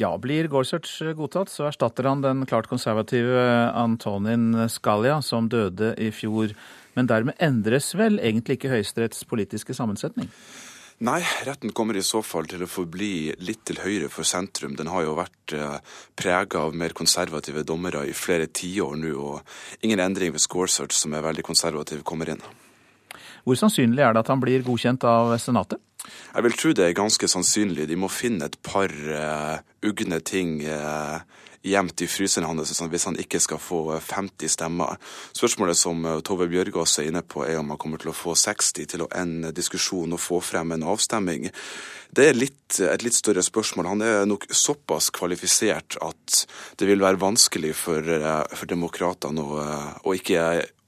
[0.00, 6.10] Ja, Blir Gorsuch godtatt, så erstatter han den klart konservative Antonin Scalia, som døde i
[6.14, 6.54] fjor.
[6.96, 10.30] Men dermed endres vel egentlig ikke Høyesteretts politiske sammensetning?
[11.02, 14.76] Nei, retten kommer i så fall til å forbli litt til høyre for sentrum.
[14.78, 15.78] Den har jo vært eh,
[16.14, 21.16] prega av mer konservative dommere i flere tiår nå, og ingen endring ved Gorsuch, som
[21.18, 22.44] er veldig konservativ, kommer inn.
[23.42, 25.80] Hvor sannsynlig er det at han blir godkjent av Senatet?
[26.02, 27.86] Jeg vil tro det er ganske sannsynlig.
[27.90, 31.22] De må finne et par uh, ugne ting uh,
[31.62, 34.98] gjemt i fryseren hans hvis han ikke skal få 50 stemmer.
[35.34, 38.90] Spørsmålet som Tove Bjørgaas er inne på, er om han kommer til å få 60
[38.90, 41.48] til å ende diskusjon og få frem en avstemming.
[42.12, 43.92] Det er litt, et litt større spørsmål.
[43.94, 46.42] Han er nok såpass kvalifisert at
[46.78, 48.10] det vil være vanskelig for,
[48.52, 49.66] for demokratene å,
[50.02, 50.42] å ikke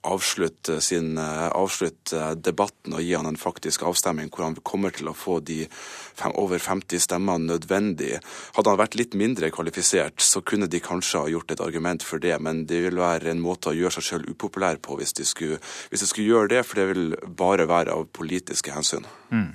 [0.04, 5.08] avslutte, sin, eh, avslutte debatten og gi han en faktisk avstemning hvor han kommer til
[5.08, 8.20] å få de fem, over 50 stemmene nødvendig.
[8.54, 12.18] Hadde han vært litt mindre kvalifisert, så kunne de kanskje ha gjort et argument for
[12.18, 15.24] det, men det vil være en måte å gjøre seg selv upopulær på hvis de
[15.24, 15.58] skulle,
[15.90, 19.06] hvis de skulle gjøre det, for det vil bare være av politiske hensyn.
[19.30, 19.54] Mm.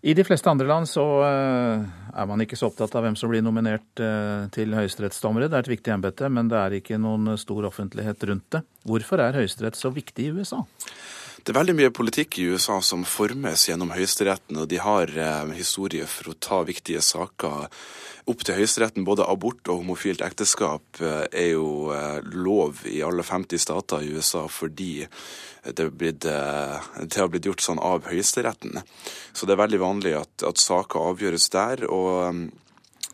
[0.00, 3.32] I de fleste andre land så eh, er man ikke så opptatt av hvem som
[3.32, 5.48] blir nominert eh, til høyesterettsdommere.
[5.50, 8.62] Det er et viktig embete, men det er ikke noen stor offentlighet rundt det.
[8.86, 10.62] Hvorfor er Høyesterett så viktig i USA?
[11.48, 15.52] Det er veldig mye politikk i USA som formes gjennom Høyesteretten, og de har eh,
[15.56, 17.70] historie for å ta viktige saker
[18.28, 19.06] opp til Høyesteretten.
[19.08, 24.12] Både abort og homofilt ekteskap eh, er jo eh, lov i alle 50 stater i
[24.12, 25.06] USA fordi
[25.64, 28.82] det, blitt, eh, det har blitt gjort sånn av Høyesteretten.
[29.32, 31.88] Så det er veldig vanlig at, at saker avgjøres der.
[31.88, 32.52] og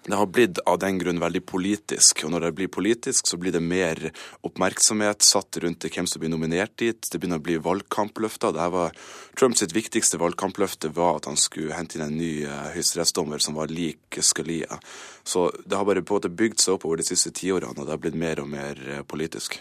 [0.06, 3.54] det har blitt av den grunn veldig politisk, og når det blir politisk, så blir
[3.54, 4.10] det mer
[4.44, 6.98] oppmerksomhet satt rundt hvem som blir nominert dit.
[7.00, 8.52] Det begynner å bli valgkampløfter.
[8.52, 8.92] Det var
[9.40, 13.72] Trumps viktigste valgkampløfte var at han skulle hente inn en ny uh, høyesterettsdommer som var
[13.72, 14.76] lik Scalia.
[15.24, 17.88] Så det har bare på en måte bygd seg opp over de siste tiårene, og
[17.88, 19.56] det har blitt mer og mer uh, politisk.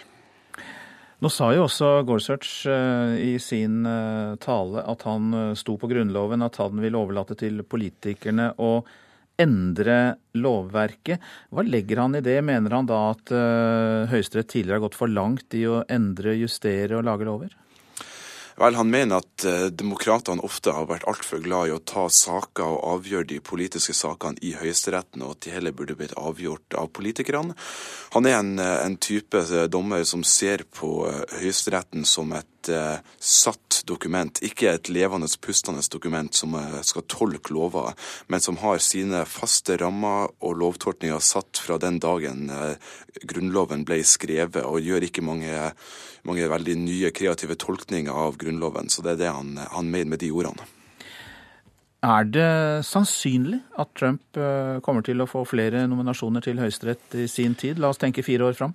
[1.23, 3.87] Nå sa jo også Gorsuch uh, i sin
[4.43, 8.73] tale at han sto på Grunnloven, at han ville overlate til politikerne å
[9.41, 9.97] endre
[10.37, 11.23] lovverket.
[11.49, 12.37] Hva legger han i det?
[12.45, 16.99] Mener han da at uh, Høyesterett tidligere har gått for langt i å endre, justere
[16.99, 17.55] og lage lover?
[18.59, 22.65] Vel, Han mener at eh, demokratene ofte har vært altfor glad i å ta saker
[22.67, 26.91] og avgjøre de politiske sakene i Høyesteretten, og at de heller burde blitt avgjort av
[26.93, 27.57] politikerne.
[28.13, 32.49] Han er en, eh, en type eh, dommer som ser på eh, Høyesteretten som et
[33.19, 36.53] satt dokument, ikke et levende, pustende dokument som
[36.87, 37.89] skal tolke lover,
[38.31, 42.47] men som har sine faste rammer og lovtolkninger satt fra den dagen
[43.19, 45.51] Grunnloven ble skrevet, og gjør ikke mange
[46.27, 48.89] mange veldig nye, kreative tolkninger av Grunnloven.
[48.89, 50.67] Så det er det han, han mener med de ordene.
[52.03, 57.29] Er det sannsynlig at Trump eh, kommer til å få flere nominasjoner til Høyesterett i
[57.31, 57.79] sin tid?
[57.79, 58.73] La oss tenke fire år fram.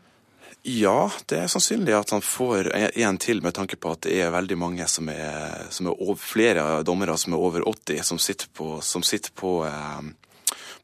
[0.64, 4.32] Ja, det er sannsynlig at han får en til, med tanke på at det er
[4.32, 8.48] veldig mange som er, som er over, flere dommere som er over 80, som sitter
[8.56, 10.08] på, som sitter på eh,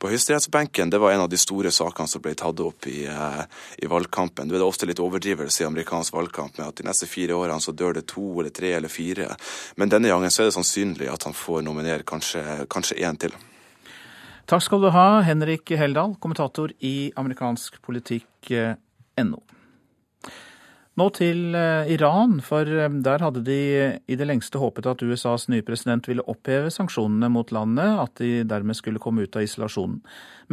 [0.04, 3.44] på høyesterettsbenken, det var en av de store sakene som ble tatt opp i, eh,
[3.80, 4.50] i valgkampen.
[4.50, 7.72] Det er ofte litt overdrivelse i amerikansk valgkamp med at de neste fire årene så
[7.72, 9.34] dør det to eller tre eller fire.
[9.76, 13.32] Men denne gangen så er det sannsynlig at han får nominere kanskje, én til.
[14.46, 19.40] Takk skal du ha, Henrik Heldal, kommentator i amerikansk politikk.no.
[20.94, 23.58] Nå til eh, Iran, for eh, der hadde de
[24.06, 28.44] i det lengste håpet at USAs nye president ville oppheve sanksjonene mot landet, at de
[28.46, 29.98] dermed skulle komme ut av isolasjonen.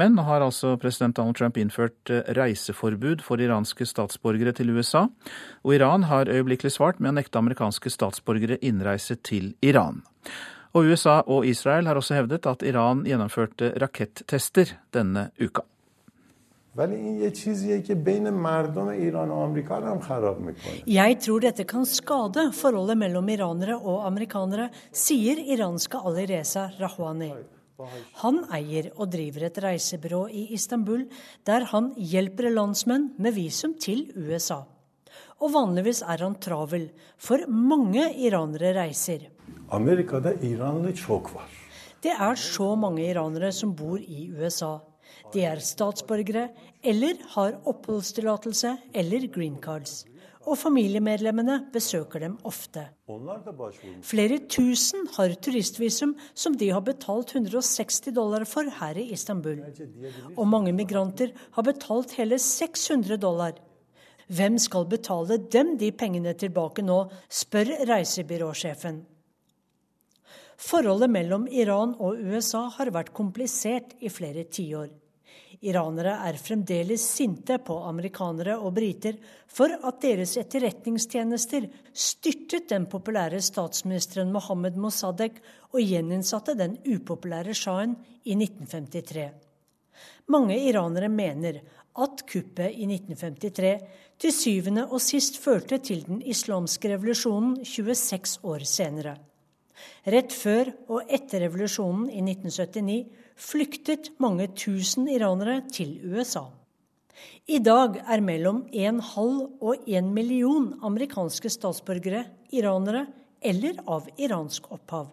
[0.02, 5.06] Men nå har altså president Donald Trump innført eh, reiseforbud for iranske statsborgere til USA,
[5.62, 10.02] og Iran har øyeblikkelig svart med å nekte amerikanske statsborgere innreise til Iran.
[10.74, 15.68] Og USA og Israel har også hevdet at Iran gjennomførte rakettester denne uka.
[16.77, 21.41] ولی این یه چیزیه که بین مردم ایران و آمریکا هم خراب میکنه Jeg tror
[21.41, 27.33] dette kan skade forholdet mellom iranere og amerikanere, sier iranske Ali Reza Rahwani.
[28.23, 31.03] Han eier og driver et reisebyrå i Istanbul,
[31.47, 34.63] der han hjelper landsmenn med visum til USA.
[35.41, 39.21] Og vanligvis er han travel, for mange iranere reiser.
[39.71, 41.49] Amerika'da İranlı çok var.
[42.03, 44.81] Det er så mange iranere som bor i USA.
[45.32, 46.50] De er statsborgere
[46.84, 50.02] eller har oppholdstillatelse eller green cards.
[50.42, 52.88] Og familiemedlemmene besøker dem ofte.
[54.02, 59.62] Flere tusen har turistvisum som de har betalt 160 dollar for her i Istanbul.
[60.36, 63.54] Og mange migranter har betalt hele 600 dollar.
[64.32, 69.04] Hvem skal betale dem de pengene tilbake nå, spør reisebyråsjefen.
[70.62, 75.01] Forholdet mellom Iran og USA har vært komplisert i flere tiår.
[75.62, 83.38] Iranere er fremdeles sinte på amerikanere og briter for at deres etterretningstjenester styrtet den populære
[83.46, 85.38] statsministeren Mohammed Mossadegh
[85.70, 87.94] og gjeninnsatte den upopulære sjahen
[88.26, 89.30] i 1953.
[90.34, 91.62] Mange iranere mener
[92.02, 93.78] at kuppet i 1953
[94.22, 99.18] til syvende og sist førte til den islamske revolusjonen 26 år senere.
[100.10, 106.46] Rett før og etter revolusjonen i 1979 flyktet mange tusen iranere til USA.
[107.50, 112.24] I dag er mellom en halv og en million amerikanske statsborgere
[112.54, 113.08] iranere
[113.42, 115.10] eller av iransk opphav.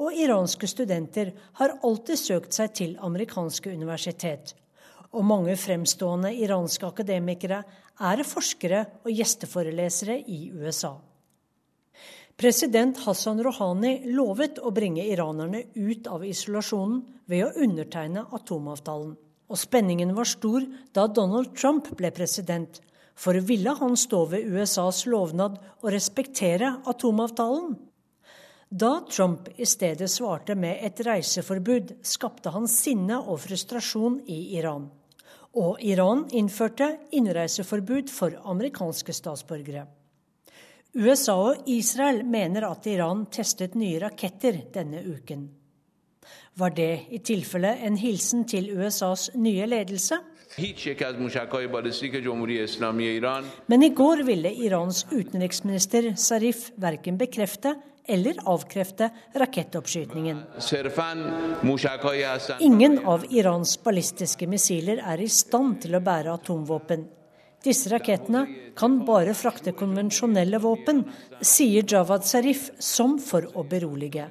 [0.00, 4.52] Og iranske studenter har alltid søkt seg til amerikanske universitet.
[5.16, 7.62] Og mange fremstående iranske akademikere
[7.96, 10.96] er forskere og gjesteforelesere i USA.
[12.36, 16.98] President Hassan Rouhani lovet å bringe iranerne ut av isolasjonen
[17.32, 19.14] ved å undertegne atomavtalen.
[19.48, 22.82] Og spenningen var stor da Donald Trump ble president.
[23.16, 27.72] For ville han stå ved USAs lovnad og respektere atomavtalen?
[28.68, 34.90] Da Trump i stedet svarte med et reiseforbud, skapte han sinne og frustrasjon i Iran.
[35.56, 39.86] Og Iran innførte innreiseforbud for amerikanske statsborgere.
[40.96, 45.42] USA og Israel mener at Iran testet nye raketter denne uken.
[46.56, 50.16] Var det i tilfelle en hilsen til USAs nye ledelse?
[53.66, 57.74] Men i går ville Irans utenriksminister Zarif verken bekrefte
[58.08, 60.40] eller avkrefte rakettoppskytingen.
[62.60, 67.04] Ingen av Irans ballistiske missiler er i stand til å bære atomvåpen.
[67.66, 68.46] Disse rakettene
[68.78, 71.00] kan bare frakte konvensjonelle våpen,
[71.42, 74.28] sier Javad Zarif, som for å berolige.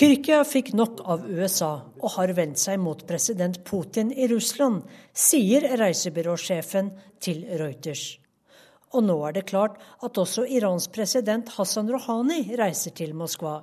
[0.00, 1.70] Tyrkia fikk nok av USA
[2.02, 4.84] og har vendt seg mot president Putin i Russland,
[5.16, 8.04] sier reisebyråsjefen til Reuters.
[8.92, 13.62] Og nå er det klart at også Irans president Hassan Rouhani reiser til Moskva.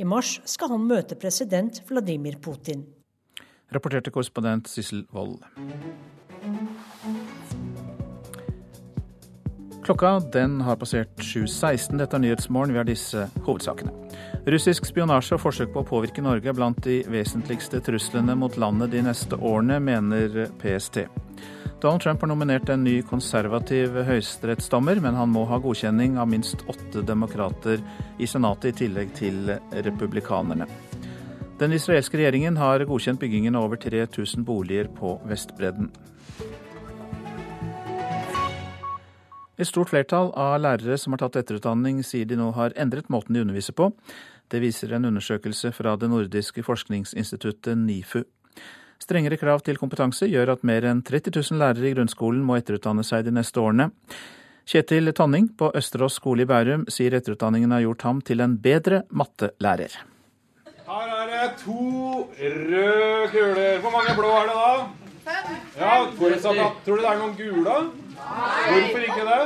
[0.00, 2.86] I mars skal han møte president Vladimir Putin
[3.74, 5.42] rapporterte korrespondent Sissel Wold.
[9.84, 11.98] Klokka den har passert 7.16.
[12.00, 12.72] Dette er Nyhetsmorgen.
[12.72, 13.92] Vi har disse hovedsakene.
[14.48, 18.94] Russisk spionasje og forsøk på å påvirke Norge er blant de vesentligste truslene mot landet
[18.94, 21.04] de neste årene, mener PST.
[21.84, 26.64] Donald Trump har nominert en ny konservativ høyesterettsdommer, men han må ha godkjenning av minst
[26.64, 27.82] åtte demokrater
[28.16, 29.52] i Senatet, i tillegg til
[29.84, 30.64] republikanerne.
[31.58, 35.92] Den israelske regjeringen har godkjent byggingen av over 3000 boliger på Vestbredden.
[39.54, 43.36] Et stort flertall av lærere som har tatt etterutdanning, sier de nå har endret måten
[43.36, 43.92] de underviser på.
[44.50, 48.24] Det viser en undersøkelse fra det nordiske forskningsinstituttet NIFU.
[48.98, 53.04] Strengere krav til kompetanse gjør at mer enn 30 000 lærere i grunnskolen må etterutdanne
[53.06, 53.92] seg de neste årene.
[54.66, 59.04] Kjetil Tonning på Østerås skole i Bærum sier etterutdanningen har gjort ham til en bedre
[59.12, 60.13] mattelærer.
[61.44, 63.80] Det to røde kuler.
[63.84, 64.68] Hvor mange blå er det da?
[65.24, 65.56] Fem.
[65.76, 67.74] Ja, Tror du det er noen gule?
[68.14, 69.40] Hvorfor ikke det?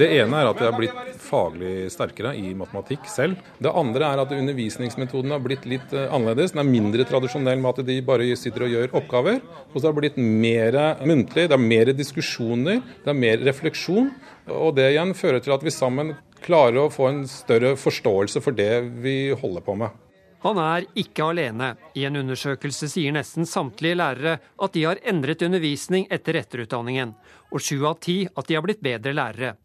[0.00, 3.42] Det ene er at jeg har blitt faglig sterkere i matematikk selv.
[3.60, 6.54] Det andre er at undervisningsmetoden har blitt litt eh, annerledes.
[6.54, 9.42] Den er mindre tradisjonell med at de bare sitter og gjør oppgaver.
[9.74, 14.08] Og så har det blitt mer muntlig, det er mer diskusjoner, det er mer refleksjon.
[14.48, 16.16] Og det igjen fører til at vi sammen
[16.46, 20.05] klarer å få en større forståelse for det vi holder på med.
[20.46, 21.72] Han er ikke alene.
[21.98, 27.14] I en undersøkelse sier nesten samtlige lærere at de har endret undervisning etter etterutdanningen,
[27.50, 29.56] og sju av ti at de har blitt bedre lærere.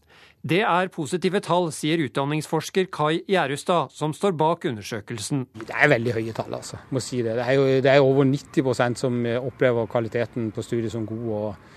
[0.42, 5.44] Det er positive tall, sier utdanningsforsker Kai Gjerustad, som står bak undersøkelsen.
[5.54, 6.80] Det er veldig høye tall, altså.
[6.90, 7.36] Må si det.
[7.38, 11.28] Det er, jo, det er over 90% som opplever kvaliteten på studiet som god.
[11.30, 11.71] og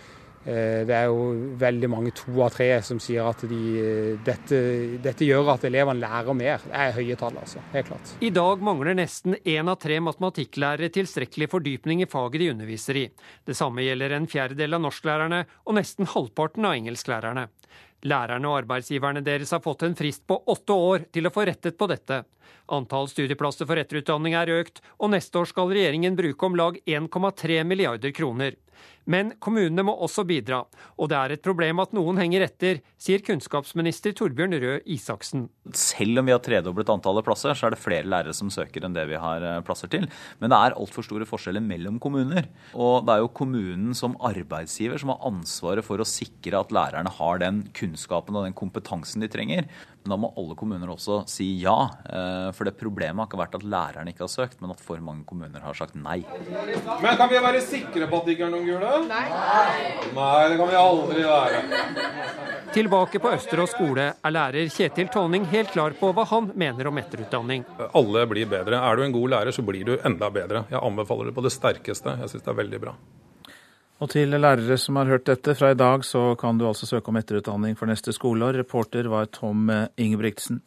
[0.85, 4.59] det er jo veldig mange to av tre som sier at de, eh, dette,
[5.01, 6.61] dette, gjør at elevene lærer mer.
[6.67, 7.63] Det er høye tall, altså.
[7.73, 8.13] Helt klart.
[8.21, 13.07] I dag mangler nesten én av tre matematikklærere tilstrekkelig fordypning i faget de underviser i.
[13.47, 17.49] Det samme gjelder en fjerdedel av norsklærerne og nesten halvparten av engelsklærerne.
[18.05, 21.79] Lærerne og arbeidsgiverne deres har fått en frist på åtte år til å få rettet
[21.81, 22.21] på dette.
[22.73, 27.63] Antall studieplasser for etterutdanning er økt, og neste år skal regjeringen bruke om lag 1,3
[27.65, 28.61] milliarder kroner.
[29.11, 30.63] Men kommunene må også bidra,
[30.97, 35.49] og det er et problem at noen henger etter, sier kunnskapsminister Torbjørn Røe Isaksen.
[35.77, 38.97] Selv om vi har tredoblet antallet plasser, så er det flere lærere som søker enn
[38.97, 40.07] det vi har eh, plasser til.
[40.41, 42.49] Men det er altfor store forskjeller mellom kommuner.
[42.73, 47.13] Og det er jo kommunen som arbeidsgiver som har ansvaret for å sikre at lærerne
[47.19, 49.69] har den kunnskapen og den kompetansen de trenger.
[50.05, 51.75] Men da må alle kommuner også si ja.
[52.05, 55.01] Eh, for det problemet har ikke vært at lærerne ikke har søkt, men at for
[55.01, 56.19] mange kommuner har sagt nei.
[57.01, 58.93] Men kan vi være sikre på at det ikke er noen gule?
[59.09, 59.25] Nei.
[60.13, 61.65] Nei, det kan vi aldri være.
[62.77, 67.01] Tilbake på Østerås skole er lærer Kjetil Tonning helt klar på hva han mener om
[67.01, 67.65] etterutdanning.
[67.97, 68.85] Alle blir bedre.
[68.85, 70.67] Er du en god lærer, så blir du enda bedre.
[70.69, 72.19] Jeg anbefaler det på det sterkeste.
[72.21, 72.99] Jeg syns det er veldig bra.
[74.03, 77.13] Og til lærere som har hørt dette, fra i dag så kan du altså søke
[77.13, 78.59] om etterutdanning for neste skoleår.
[78.59, 80.59] Reporter var Tom Ingebrigtsen.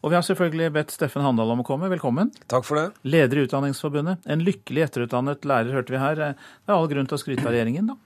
[0.00, 1.90] Og vi har selvfølgelig bedt Steffen Handal om å komme.
[1.92, 2.30] Velkommen.
[2.48, 2.86] Takk for det.
[3.04, 4.22] Leder i Utdanningsforbundet.
[4.32, 6.16] En lykkelig etterutdannet lærer, hørte vi her.
[6.16, 7.98] Det er all grunn til å skryte av regjeringen, da?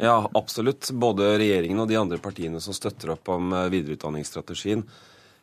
[0.00, 0.92] Ja, absolutt.
[0.96, 4.84] Både regjeringen og de andre partiene som støtter opp om eh, videreutdanningsstrategien.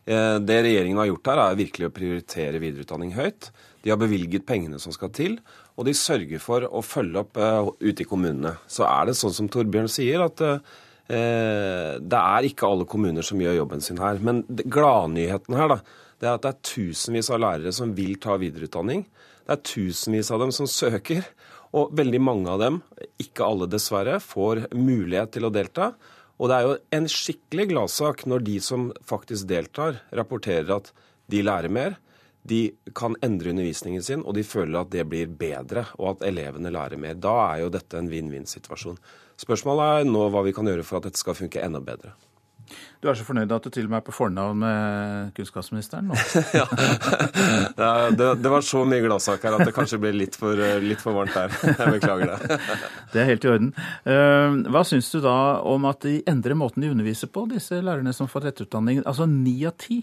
[0.08, 3.52] Eh, det regjeringen har gjort her, er virkelig å prioritere videreutdanning høyt.
[3.88, 5.38] De har bevilget pengene som skal til,
[5.80, 8.58] og de sørger for å følge opp uh, ute i kommunene.
[8.68, 10.60] Så er det sånn som Torbjørn sier, at uh,
[11.08, 14.20] det er ikke alle kommuner som gjør jobben sin her.
[14.20, 15.78] Men gladnyheten her da,
[16.20, 19.06] det er at det er tusenvis av lærere som vil ta videreutdanning.
[19.48, 21.24] Det er tusenvis av dem som søker.
[21.78, 22.82] Og veldig mange av dem,
[23.24, 25.94] ikke alle dessverre, får mulighet til å delta.
[26.36, 30.92] Og det er jo en skikkelig gladsak når de som faktisk deltar, rapporterer at
[31.32, 31.96] de lærer mer,
[32.48, 32.62] de
[32.96, 37.00] kan endre undervisningen sin, og de føler at det blir bedre, og at elevene lærer
[37.02, 37.18] mer.
[37.20, 39.00] Da er jo dette en vinn-vinn-situasjon.
[39.38, 42.16] Spørsmålet er nå hva vi kan gjøre for at dette skal funke enda bedre.
[43.00, 46.18] Du er så fornøyd at du til og med er på fornavn med kunnskapsministeren nå?
[46.60, 46.66] ja.
[48.12, 51.16] Det, det, var så mye gladsak her at det kanskje ble litt for, litt for
[51.16, 51.54] varmt der.
[51.70, 52.60] Jeg beklager det.
[53.14, 53.72] det er helt i orden.
[54.04, 55.38] Eh, hva syns du da
[55.70, 59.04] om at de endrer måten de underviser på, disse lærerne som får etterutdanning?
[59.06, 60.02] Altså ni av ti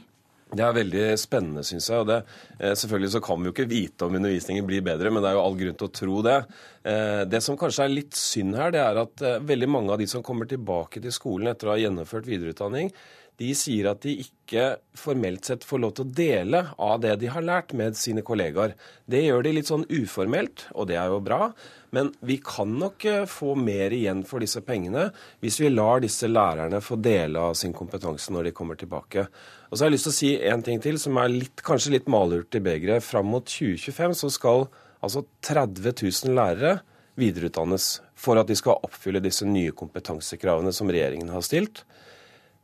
[0.54, 2.02] det er veldig spennende, syns jeg.
[2.02, 2.20] og det,
[2.58, 5.38] eh, Selvfølgelig så kan vi jo ikke vite om undervisningen blir bedre, men det er
[5.38, 6.38] jo all grunn til å tro det.
[6.84, 9.98] Eh, det som kanskje er litt synd her, det er at eh, veldig mange av
[9.98, 12.92] de som kommer tilbake til skolen etter å ha gjennomført videreutdanning,
[13.40, 17.30] de sier at de ikke formelt sett får lov til å dele av det de
[17.32, 18.76] har lært med sine kollegaer.
[19.10, 21.48] Det gjør de litt sånn uformelt, og det er jo bra.
[21.94, 25.08] Men vi kan nok eh, få mer igjen for disse pengene
[25.42, 29.26] hvis vi lar disse lærerne få dele av sin kompetanse når de kommer tilbake.
[29.70, 31.96] Og så har jeg lyst til å si en ting til som er litt, kanskje
[31.96, 33.02] litt malurt i begeret.
[33.02, 34.66] Fram mot 2025 så skal
[35.04, 36.78] altså 30 000 lærere
[37.18, 41.84] videreutdannes for at de skal oppfylle disse nye kompetansekravene som regjeringen har stilt.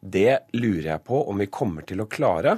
[0.00, 2.56] Det lurer jeg på om vi kommer til å klare.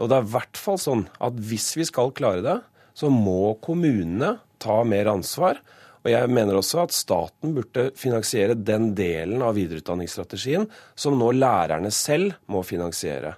[0.00, 2.58] Og det er i hvert fall sånn at hvis vi skal klare det,
[2.94, 5.60] så må kommunene ta mer ansvar.
[6.02, 10.66] Og jeg mener også at staten burde finansiere den delen av videreutdanningsstrategien
[10.98, 13.36] som nå lærerne selv må finansiere.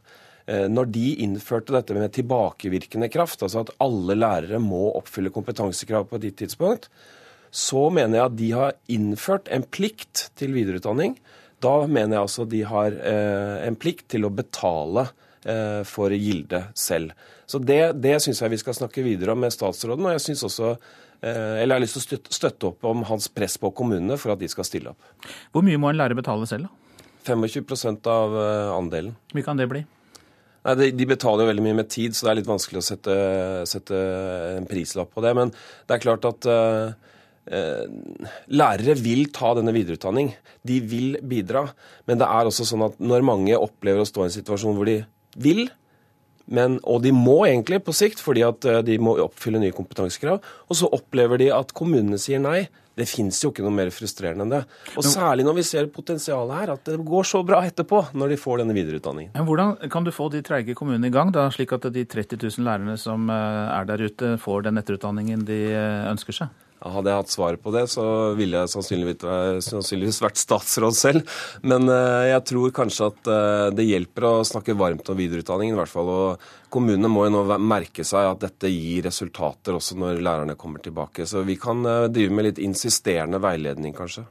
[0.48, 6.08] Eh, når de innførte dette med tilbakevirkende kraft, altså at alle lærere må oppfylle kompetansekrav
[6.08, 6.88] på et gitt tidspunkt,
[7.54, 11.18] så mener jeg at de har innført en plikt til videreutdanning
[11.64, 15.06] da mener jeg altså de har eh, en plikt til å betale
[15.42, 17.14] eh, for gilde selv.
[17.46, 20.06] Så Det, det syns jeg vi skal snakke videre om med statsråden.
[20.06, 23.28] og jeg synes også eh, eller jeg har lyst til å støtte opp om hans
[23.32, 25.10] press på kommunene for at de skal stille opp.
[25.52, 26.80] Hvor mye må en lærer betale selv, da?
[27.24, 28.34] 25% av
[28.76, 29.14] andelen.
[29.30, 29.80] Hvor mye kan det bli?
[30.64, 33.14] Nei, de, betaler jo veldig mye med tid, så det er litt vanskelig å sette,
[33.68, 33.98] sette
[34.56, 35.34] en prislapp på det.
[35.36, 37.13] Men det er klart at uh,
[37.44, 40.30] lærere vil ta denne videreutdanning.
[40.64, 41.66] De vil bidra.
[42.08, 44.88] Men det er også sånn at når mange opplever å stå i en situasjon hvor
[44.88, 45.02] de
[45.36, 45.66] vil,
[46.44, 50.42] men, og de må egentlig på sikt, fordi at eh, de må oppfylle nye kompetansekrav.
[50.68, 52.66] Og så opplever de at kommunene sier nei.
[52.94, 54.60] Det fins jo ikke noe mer frustrerende enn det.
[54.94, 58.38] Og særlig når vi ser potensialet her, at det går så bra etterpå når de
[58.38, 59.32] får denne videreutdanningen.
[59.34, 62.38] Men hvordan kan du få de treige kommunene i gang, da, slik at de 30
[62.44, 66.63] 000 lærerne som eh, er der ute, får den etterutdanningen de eh, ønsker seg?
[66.84, 68.04] Hadde jeg hatt svaret på det, så
[68.36, 71.36] ville jeg sannsynligvis, vært statsråd selv.
[71.64, 75.92] Men eh, jeg tror kanskje at eh, det hjelper å snakke varmt om videreutdanningen, hvert
[75.92, 76.10] fall.
[76.12, 80.84] Og kommunene må jo nå merke seg at dette gir resultater også når lærerne kommer
[80.84, 81.24] tilbake.
[81.30, 84.26] Så vi kan eh, drive med litt insisterende veiledning, kanskje.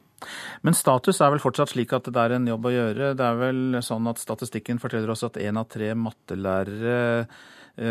[0.64, 3.10] Men status er vel fortsatt slik at det er en jobb å gjøre.
[3.18, 7.26] Det er vel sånn at statistikken forteller oss at én av tre mattelærere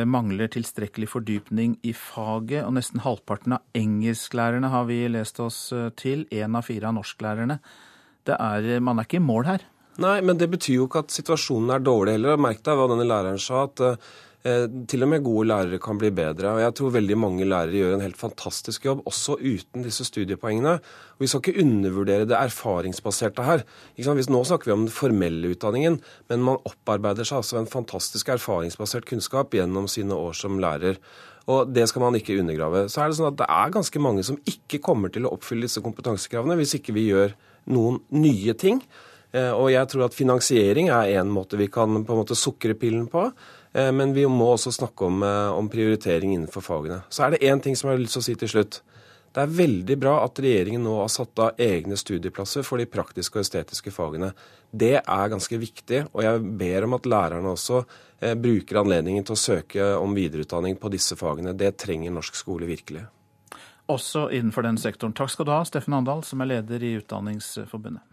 [0.06, 5.88] mangler tilstrekkelig fordypning i faget, og nesten halvparten av engelsklærerne har vi lest oss eh,
[5.98, 6.26] til.
[6.30, 7.58] Én av fire av norsklærerne.
[8.30, 9.64] Er, eh, man er ikke i mål her.
[10.02, 12.38] Nei, men det betyr jo ikke at situasjonen er dårlig heller.
[12.40, 13.66] Merk deg hva denne læreren sa.
[13.66, 14.12] at Eh,
[14.42, 16.50] til og med gode lærere kan bli bedre.
[16.50, 20.72] og Jeg tror veldig mange lærere gjør en helt fantastisk jobb, også uten disse studiepoengene.
[21.14, 23.62] Og Vi skal ikke undervurdere det erfaringsbaserte her.
[23.98, 29.06] Nå snakker vi om den formelle utdanningen, men man opparbeider seg altså en fantastisk erfaringsbasert
[29.06, 30.98] kunnskap gjennom sine år som lærer.
[31.46, 32.88] Og det skal man ikke undergrave.
[32.88, 35.66] Så er det sånn at det er ganske mange som ikke kommer til å oppfylle
[35.66, 37.34] disse kompetansekravene hvis ikke vi gjør
[37.70, 38.82] noen nye ting.
[39.32, 42.76] Eh, og jeg tror at finansiering er en måte vi kan på en måte sukre
[42.78, 43.30] pillen på.
[43.72, 47.02] Eh, men vi må også snakke om, eh, om prioritering innenfor fagene.
[47.08, 48.80] Så er det én ting som jeg har lyst til å si til slutt.
[49.32, 53.38] Det er veldig bra at regjeringen nå har satt av egne studieplasser for de praktiske
[53.38, 54.34] og estetiske fagene.
[54.70, 57.86] Det er ganske viktig, og jeg ber om at lærerne også
[58.20, 61.56] eh, bruker anledningen til å søke om videreutdanning på disse fagene.
[61.56, 63.06] Det trenger norsk skole virkelig.
[63.88, 65.16] Også innenfor den sektoren.
[65.16, 68.04] Takk skal du ha, Steffen Andal, som er leder i Utdanningsforbundet.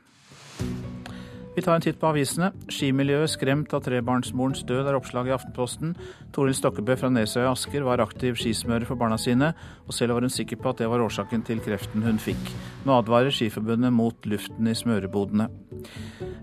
[1.59, 2.53] Vi tar en titt på avisene.
[2.71, 5.89] Skimiljøet skremt av trebarnsmorens død, er oppslaget i Aftenposten.
[6.31, 9.49] Toril Stokkebø fra Nesøy Asker var aktiv skismører for barna sine,
[9.83, 12.53] og selv var hun sikker på at det var årsaken til kreften hun fikk.
[12.87, 15.49] Nå advarer Skiforbundet mot luften i smørebodene.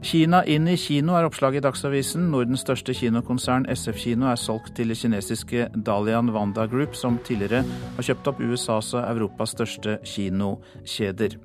[0.05, 2.29] Kina inn i kino er oppslaget i Dagsavisen.
[2.35, 7.65] Nordens største kinokonsern, SF Kino, er solgt til det kinesiske Dalian Wanda Group, som tidligere
[7.97, 11.41] har kjøpt opp USAs og Europas største kinokjeder.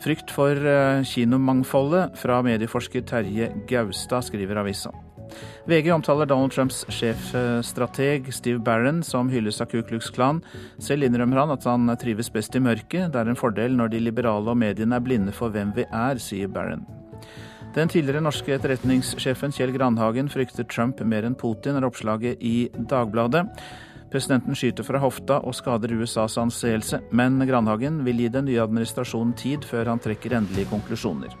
[0.00, 4.92] Frykt for eh, kinomangfoldet fra medieforsker Terje Gaustad, skriver avisa.
[5.68, 10.40] VG omtaler Donald Trumps sjefstrateg Steve Barron som hylles av Ku Klux Klan.
[10.82, 13.12] Selv innrømmer han at han trives best i mørket.
[13.12, 16.18] Det er en fordel når de liberale og mediene er blinde for hvem vi er,
[16.18, 16.82] sier Barron.
[17.76, 23.44] Den tidligere norske etterretningssjefen Kjell Grandhagen frykter Trump mer enn Putin, er oppslaget i Dagbladet.
[24.10, 29.36] Presidenten skyter fra hofta og skader USAs anseelse, men Grandhagen vil gi den nye administrasjonen
[29.38, 31.36] tid før han trekker endelige konklusjoner.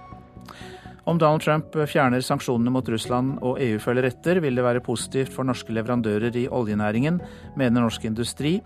[1.10, 5.32] Om Donald Trump fjerner sanksjonene mot Russland og EU følger etter, vil det være positivt
[5.34, 7.18] for norske leverandører i oljenæringen,
[7.58, 8.58] mener Norsk Industri.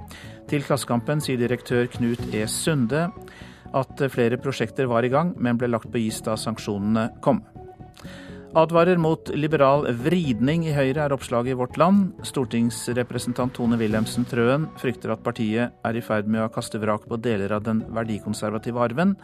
[0.51, 2.45] Til Klassekampen sier direktør Knut E.
[2.51, 3.07] Sunde
[3.75, 7.41] at flere prosjekter var i gang, men ble lagt på is da sanksjonene kom.
[8.55, 12.13] Advarer mot liberal vridning i Høyre, er oppslaget i Vårt Land.
[12.23, 17.19] Stortingsrepresentant Tone Wilhelmsen Trøen frykter at partiet er i ferd med å kaste vrak på
[17.19, 19.17] deler av den verdikonservative arven,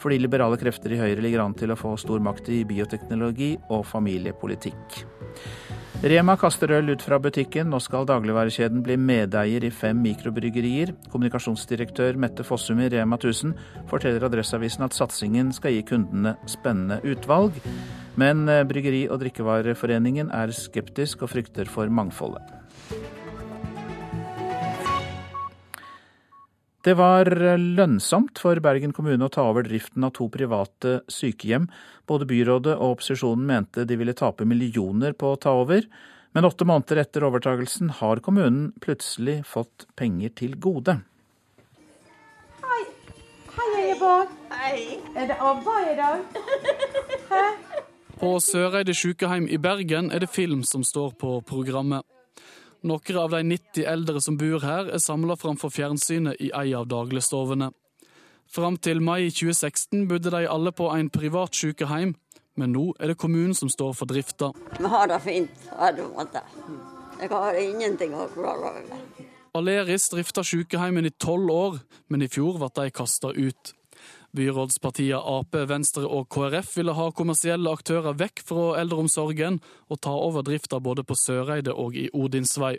[0.00, 3.84] fordi liberale krefter i Høyre ligger an til å få stor makt i bioteknologi og
[3.92, 5.02] familiepolitikk.
[6.08, 7.68] Rema kaster øl ut fra butikken.
[7.68, 10.94] Nå skal dagligvarekjeden bli medeier i fem mikrobryggerier.
[11.12, 13.52] Kommunikasjonsdirektør Mette Fossum i Rema 1000
[13.90, 17.58] forteller Adresseavisen at satsingen skal gi kundene spennende utvalg.
[18.18, 22.42] Men eh, Bryggeri- og drikkevareforeningen er skeptisk og frykter for mangfoldet.
[26.88, 31.66] Det var lønnsomt for Bergen kommune å ta over driften av to private sykehjem.
[32.08, 35.84] Både byrådet og opposisjonen mente de ville tape millioner på å ta over.
[36.32, 41.00] Men åtte måneder etter overtagelsen har kommunen plutselig fått penger til gode.
[42.62, 42.82] Hei,
[43.58, 44.34] Hei Ingeborg.
[44.54, 44.76] Hei.
[45.18, 46.44] Er det arbeid i dag?
[47.32, 47.67] Hæ?
[48.18, 52.02] På Søreide sykehjem i Bergen er det film som står på programmet.
[52.82, 56.88] Noen av de 90 eldre som bor her, er samla framfor fjernsynet i ei av
[56.90, 57.70] dagligstovene.
[58.50, 62.16] Fram til mai 2016 bodde de alle på en privat sykehjem,
[62.58, 64.50] men nå er det kommunen som står for drifta.
[64.80, 65.70] Vi har det fint
[66.10, 66.42] måte.
[67.20, 69.02] Jeg har ingenting å klage over.
[69.58, 73.77] Aleris drifta sykehjemmet i tolv år, men i fjor ble de kasta ut.
[74.38, 79.58] Byrådspartiene Ap, Venstre og KrF ville ha kommersielle aktører vekk fra eldreomsorgen
[79.90, 82.76] og ta over drifta både på Søreide og i Odinsvei.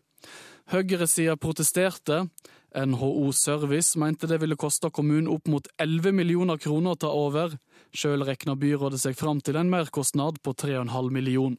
[0.71, 2.27] Høyresida protesterte.
[2.69, 7.55] NHO Service mente det ville koste kommunen opp mot 11 millioner kroner å ta over.
[7.89, 11.57] Sjøl regna byrådet seg fram til en merkostnad på 3,5 million.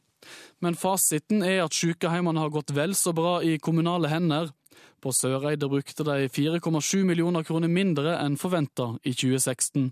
[0.63, 4.53] Men fasiten er at sykehjemmene har gått vel så bra i kommunale hender.
[5.01, 9.91] På Søreide brukte de 4,7 millioner kroner mindre enn forventa i 2016.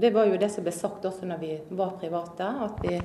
[0.00, 2.96] Det var jo det som ble sagt også når vi var private, at vi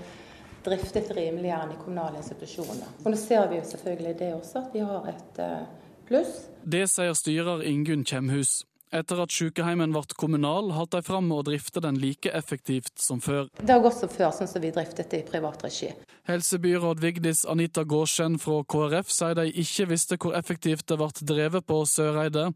[0.64, 2.98] driftet rimeligere enn i kommunale institusjoner.
[3.04, 5.64] Og nå ser vi jo selvfølgelig det også, at vi har et eh,
[6.08, 6.36] pluss.
[6.64, 8.62] Det sier styrer Ingunn Kjemhus.
[8.92, 13.22] Etter at sykeheimen ble kommunal, holdt de fram med å drifte den like effektivt som
[13.24, 13.48] før.
[13.62, 15.94] Det har gått som før, sånn som vi driftet det i privat regi.
[16.28, 21.68] Helsebyråd Vigdis Anita Gårdskjen fra KrF sier de ikke visste hvor effektivt det ble drevet
[21.72, 22.50] på Søreide.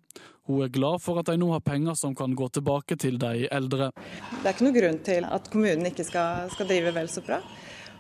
[0.46, 3.48] Hun er glad for at de nå har penger som kan gå tilbake til de
[3.48, 3.94] eldre.
[3.96, 7.40] Det er ikke noen grunn til at kommunen ikke skal, skal drive vel så bra.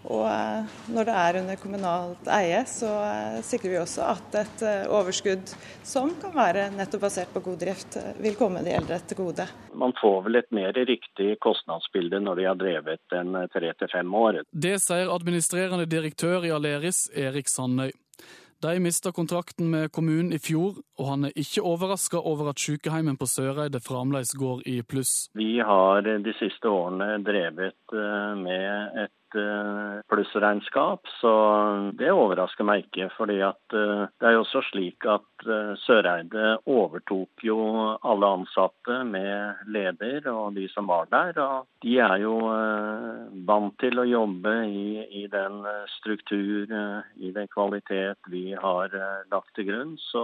[0.05, 4.63] Og eh, når det er under kommunalt eie, så eh, sikrer vi også at et
[4.65, 5.53] eh, overskudd
[5.85, 9.47] som kan være nettopp basert på god drift, vil komme de eldre til gode.
[9.73, 14.13] Man får vel et mer riktig kostnadsbilde når de har drevet en tre til fem
[14.15, 14.43] år.
[14.51, 17.93] Det sier administrerende direktør i Aleris, Erik Sandøy.
[18.63, 23.19] De mista kontrakten med kommunen i fjor, og han er ikke overraska over at sykehjemmet
[23.19, 25.27] på Søreide fremdeles går i pluss.
[25.37, 27.97] Vi har de siste årene drevet
[28.39, 31.31] med et Eh, plussregnskap, så
[31.97, 33.09] det overrasker meg ikke.
[33.17, 33.55] fordi eh,
[34.19, 37.57] det er jo også slik at eh, Søreide overtok jo
[37.99, 41.39] alle ansatte med leder og de som var der.
[41.41, 42.38] og De er jo
[43.49, 45.63] vant til å jobbe i, i den
[45.97, 46.71] struktur,
[47.17, 48.95] i den kvalitet vi har
[49.31, 49.95] lagt til grunn.
[50.11, 50.23] Så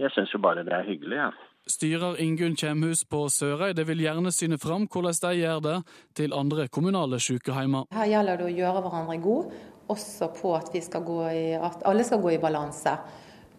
[0.00, 1.20] jeg syns jo bare det er hyggelig.
[1.20, 1.30] Ja.
[1.68, 5.76] Styrer Ingunn Kjemhus på Sørøy det vil gjerne syne fram hvordan de gjør det
[6.16, 7.90] til andre kommunale sykehjemmer.
[7.92, 9.50] Her gjelder det å gjøre hverandre god,
[9.92, 12.94] også på at, skal i, at alle skal gå i balanse.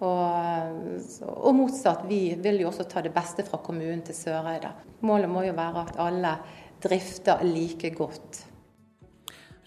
[0.02, 4.74] Og, og, motsatt, vi vil jo også ta det beste fra kommunen til Søreide.
[5.06, 6.34] Målet må jo være at alle
[6.82, 8.47] drifter like godt.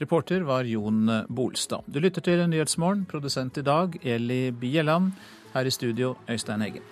[0.02, 1.86] Reporter var Jon Bolstad.
[1.86, 5.14] Du lytter til Nyhetsmorgen, produsent i dag Eli Bjelland.
[5.54, 6.82] Her i studio Øystein Eggen.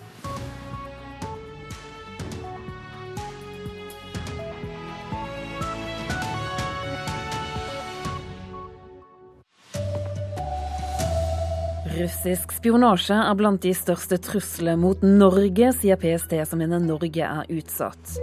[11.93, 17.51] Russisk spionasje er blant de største truslene mot Norge, sier PST, som mener Norge er
[17.53, 18.15] utsatt.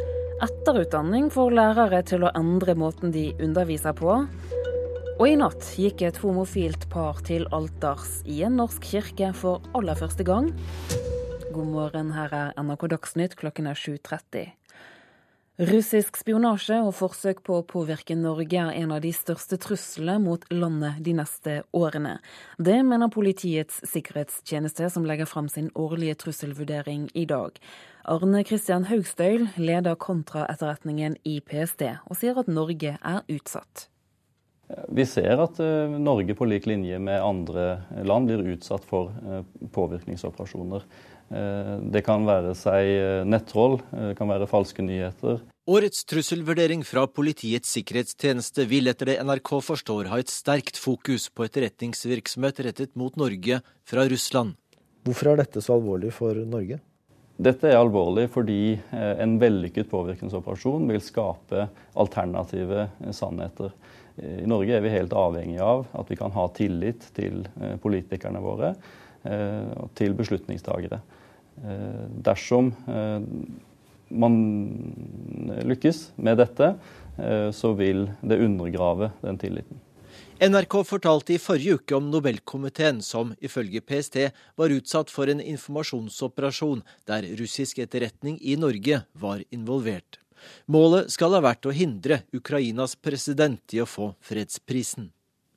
[0.42, 4.16] Etterutdanning får lærere til å endre måten de underviser på.
[5.20, 10.02] Og i natt gikk et homofilt par til alters i en norsk kirke for aller
[10.02, 10.50] første gang.
[11.54, 14.59] God morgen, her er NRK Dagsnytt, klokken er 7.30.
[15.61, 20.46] Russisk spionasje og forsøk på å påvirke Norge er en av de største truslene mot
[20.48, 22.14] landet de neste årene.
[22.56, 27.61] Det mener Politiets sikkerhetstjeneste, som legger fram sin årlige trusselvurdering i dag.
[28.08, 33.90] Arne Christian Haugstøyl leder kontraetterretningen i PST, og sier at Norge er utsatt.
[34.88, 39.42] Vi ser at eh, Norge på lik linje med andre land blir utsatt for eh,
[39.76, 40.86] påvirkningsoperasjoner.
[41.30, 45.38] Eh, det kan være seg eh, nettroll, eh, det kan være falske nyheter.
[45.70, 51.46] Årets trusselvurdering fra Politiets sikkerhetstjeneste vil etter det NRK forstår ha et sterkt fokus på
[51.46, 54.56] etterretningsvirksomhet rettet mot Norge fra Russland.
[55.06, 56.80] Hvorfor er dette så alvorlig for Norge?
[57.40, 63.70] Dette er alvorlig fordi en vellykket påvirkningsoperasjon vil skape alternative sannheter.
[64.20, 67.46] I Norge er vi helt avhengig av at vi kan ha tillit til
[67.80, 68.74] politikerne våre
[69.24, 71.00] og til beslutningstagere.
[71.61, 73.20] Eh, dersom eh,
[74.11, 74.34] man
[75.64, 76.74] lykkes med dette,
[77.18, 79.80] eh, så vil det undergrave den tilliten.
[80.40, 86.80] NRK fortalte i forrige uke om Nobelkomiteen som ifølge PST var utsatt for en informasjonsoperasjon
[87.05, 90.16] der russisk etterretning i Norge var involvert.
[90.64, 95.11] Målet skal ha vært å hindre Ukrainas president i å få fredsprisen.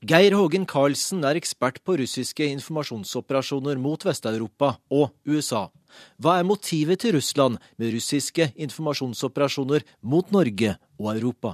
[0.04, 5.70] Geir Hågen Karlsen er ekspert på russiske informasjonsoperasjoner mot Vest-Europa og USA.
[6.20, 11.54] Hva er motivet til Russland med russiske informasjonsoperasjoner mot Norge og Europa?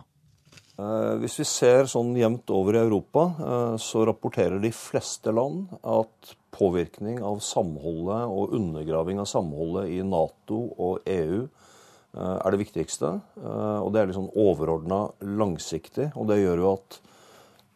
[0.82, 5.68] Eh, hvis vi ser sånn jevnt over i Europa, eh, så rapporterer de fleste land
[5.84, 12.62] at påvirkning av samholdet og undergraving av samholdet i Nato og EU eh, er det
[12.64, 13.14] viktigste.
[13.46, 15.04] Og det er litt sånn overordna
[15.38, 16.10] langsiktig.
[16.18, 17.00] Og det gjør jo at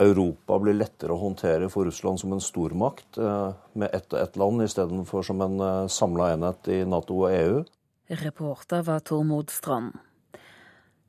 [0.03, 4.37] Europa blir lettere å håndtere for Russland som en stormakt, eh, med ett og ett
[4.39, 7.63] land istedenfor som en eh, samla enhet i Nato og EU.
[8.23, 9.97] Reporter var Tormod Strand.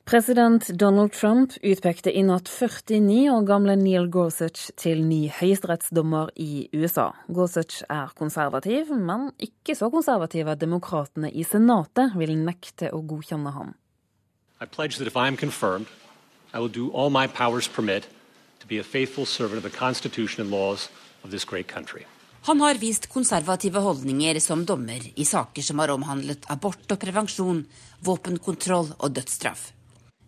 [0.04, 6.68] President Donald Trump utpekte i natt 49 år gamle Neil Gorsuch til ny høyesterettsdommer i
[6.76, 7.06] USA.
[7.32, 13.54] Gorsuch er konservativ, men ikke så konservativ at demokratene i Senatet vil nekte å godkjenne
[13.56, 13.72] ham.
[14.60, 15.88] I pledge that if I am confirmed,
[16.52, 18.04] I will do all my powers permit
[18.64, 20.88] to be a faithful servant of the Constitution and laws
[21.24, 22.06] of this great country.
[22.42, 27.64] Han har vist konservative holdninger som dommer i saker som har omhandlet abort og prevensjon,
[28.04, 29.70] våpenkontroll og dødsstraff.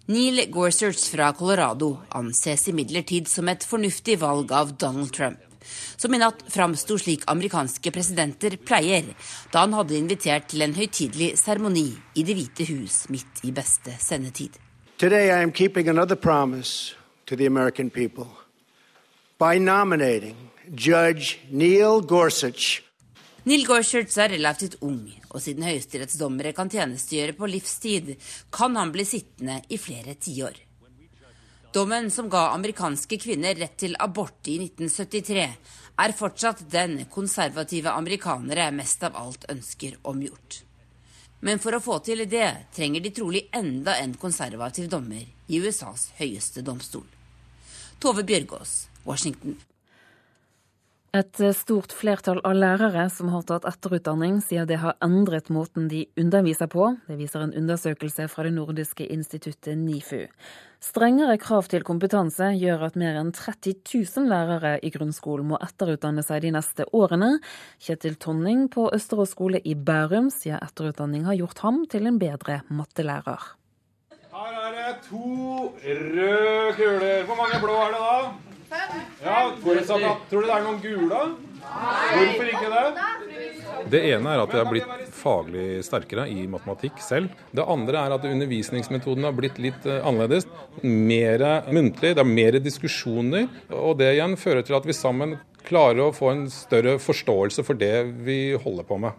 [0.08, 5.40] Neil Gorsuch fra Colorado anses imidlertid som et fornuftig valg av Donald Trump,
[5.96, 9.12] som i natt framsto slik amerikanske presidenter pleier,
[9.52, 13.96] da han hadde invitert til en høytidelig seremoni i Det hvite hus midt i beste
[14.00, 14.56] sendetid.
[14.96, 16.94] Today I am keeping another promise
[17.26, 18.28] to the American people
[19.38, 20.36] by nominating
[20.74, 22.82] Judge Neil Gorsuch
[23.46, 28.08] Neil Gorsuch er relativt ung, og siden høyesterettsdommere kan tjenestegjøre på livstid,
[28.50, 30.58] kan han bli sittende i flere tiår.
[31.70, 35.46] Dommen som ga amerikanske kvinner rett til abort i 1973,
[36.02, 40.64] er fortsatt den konservative amerikanere mest av alt ønsker omgjort.
[41.46, 46.10] Men for å få til det trenger de trolig enda en konservativ dommer i USAs
[46.18, 47.06] høyeste domstol.
[48.00, 49.56] Tove Bjørgaas, Washington.
[51.16, 56.02] Et stort flertall av lærere som har tatt etterutdanning, sier det har endret måten de
[56.20, 56.90] underviser på.
[57.08, 60.26] Det viser en undersøkelse fra det nordiske instituttet NIFU.
[60.84, 66.26] Strengere krav til kompetanse gjør at mer enn 30 000 lærere i grunnskolen må etterutdanne
[66.26, 67.38] seg de neste årene.
[67.80, 72.60] Kjetil Tonning på Østerås skole i Bærum sier etterutdanning har gjort ham til en bedre
[72.68, 73.54] mattelærer.
[74.36, 77.22] Her er det to røde kuler.
[77.24, 78.80] Hvor mange blå er det da?
[79.24, 81.20] Ja, forutsatt at, Tror du det er noen gule?
[81.64, 83.06] Hvorfor ikke det?
[83.94, 87.32] Det ene er at jeg har blitt faglig sterkere i matematikk selv.
[87.56, 90.44] Det andre er at undervisningsmetoden har blitt litt eh, annerledes.
[90.84, 93.48] Mer muntlig, det er mer diskusjoner.
[93.72, 97.80] Og det igjen fører til at vi sammen klarer å få en større forståelse for
[97.80, 97.94] det
[98.28, 99.16] vi holder på med.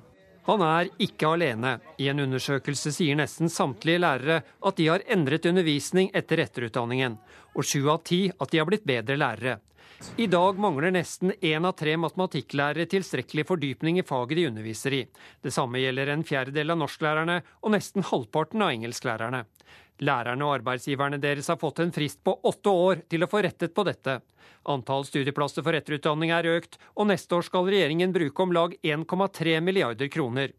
[0.47, 1.73] Han er ikke alene.
[1.99, 7.17] I en undersøkelse sier nesten samtlige lærere at de har endret undervisning etter etterutdanningen,
[7.51, 9.57] og sju av ti at de har blitt bedre lærere.
[10.21, 15.01] I dag mangler nesten én av tre matematikklærere tilstrekkelig fordypning i faget de underviser i.
[15.41, 19.43] Det samme gjelder en fjerdedel av norsklærerne og nesten halvparten av engelsklærerne.
[20.05, 23.73] Lærerne og arbeidsgiverne deres har fått en frist på åtte år til å få rettet
[23.73, 24.19] på dette.
[24.67, 29.59] Antall studieplasser for etterutdanning er økt, og neste år skal regjeringen bruke om lag 1,3
[29.63, 30.55] milliarder kroner.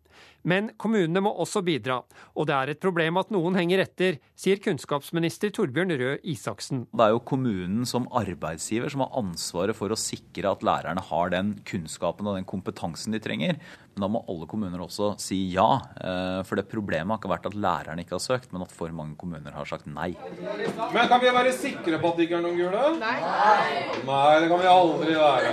[0.49, 1.99] Men kommunene må også bidra,
[2.39, 6.85] og det er et problem at noen henger etter, sier kunnskapsminister Torbjørn Røe Isaksen.
[6.95, 11.35] Det er jo kommunen som arbeidsgiver som har ansvaret for å sikre at lærerne har
[11.35, 13.59] den kunnskapen og den kompetansen de trenger.
[13.99, 15.67] Men da må alle kommuner også si ja.
[15.99, 18.95] eh, For det problemet har ikke vært at lærerne ikke har søkt, men at for
[18.95, 20.13] mange kommuner har sagt nei.
[20.39, 22.95] Men kan vi være sikre på at det ikke er noen gule?
[23.03, 23.19] Nei.
[24.07, 25.53] Nei, det kan vi aldri være.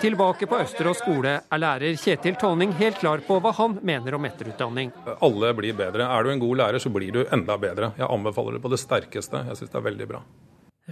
[0.00, 4.26] Tilbake på Østerås skole er lærer Kjetil Tonning helt klar på hva han mener om
[4.28, 4.90] etterutdanning.
[5.24, 6.08] Alle blir bedre.
[6.10, 7.94] Er du en god lærer, så blir du enda bedre.
[7.98, 9.46] Jeg anbefaler det på det sterkeste.
[9.48, 10.20] Jeg syns det er veldig bra.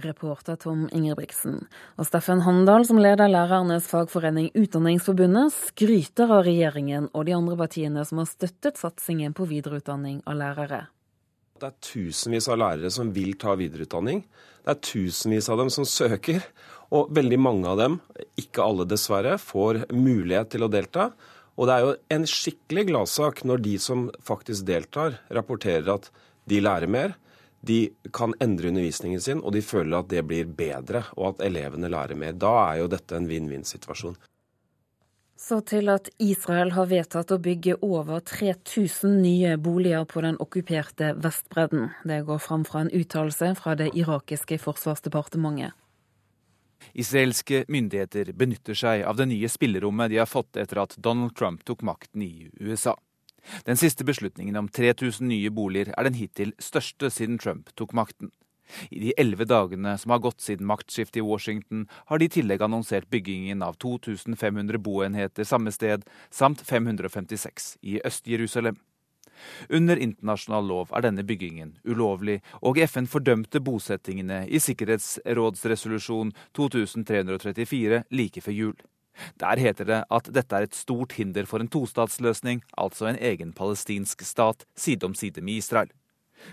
[0.01, 1.67] Reporter Tom Ingebrigtsen.
[2.01, 8.05] Og Steffen Handal, som leder lærernes fagforening Utdanningsforbundet, skryter av regjeringen og de andre partiene
[8.09, 10.81] som har støttet satsingen på videreutdanning av lærere.
[11.61, 14.23] Det er tusenvis av lærere som vil ta videreutdanning.
[14.65, 16.41] Det er tusenvis av dem som søker.
[16.93, 17.99] Og veldig mange av dem,
[18.37, 21.11] ikke alle dessverre, får mulighet til å delta.
[21.57, 26.09] Og det er jo en skikkelig gladsak når de som faktisk deltar, rapporterer at
[26.49, 27.15] de lærer mer.
[27.63, 31.91] De kan endre undervisningen sin, og de føler at det blir bedre, og at elevene
[31.93, 32.35] lærer mer.
[32.35, 34.17] Da er jo dette en vinn-vinn-situasjon.
[35.43, 41.09] Så til at Israel har vedtatt å bygge over 3000 nye boliger på den okkuperte
[41.19, 41.89] Vestbredden.
[42.07, 45.75] Det går fram fra en uttalelse fra det irakiske forsvarsdepartementet.
[46.93, 51.63] Israelske myndigheter benytter seg av det nye spillerommet de har fått etter at Donald Trump
[51.67, 52.95] tok makten i USA.
[53.67, 58.31] Den siste beslutningen om 3000 nye boliger er den hittil største siden Trump tok makten.
[58.91, 62.63] I de elleve dagene som har gått siden maktskiftet i Washington, har de i tillegg
[62.65, 68.79] annonsert byggingen av 2500 boenheter samme sted, samt 556 i Øst-Jerusalem.
[69.69, 78.43] Under internasjonal lov er denne byggingen ulovlig, og FN fordømte bosettingene i Sikkerhetsrådsresolusjon 2334 like
[78.43, 78.75] før jul.
[79.37, 83.53] Der heter det at dette er et stort hinder for en tostatsløsning, altså en egen
[83.53, 85.91] palestinsk stat, side om side med Israel.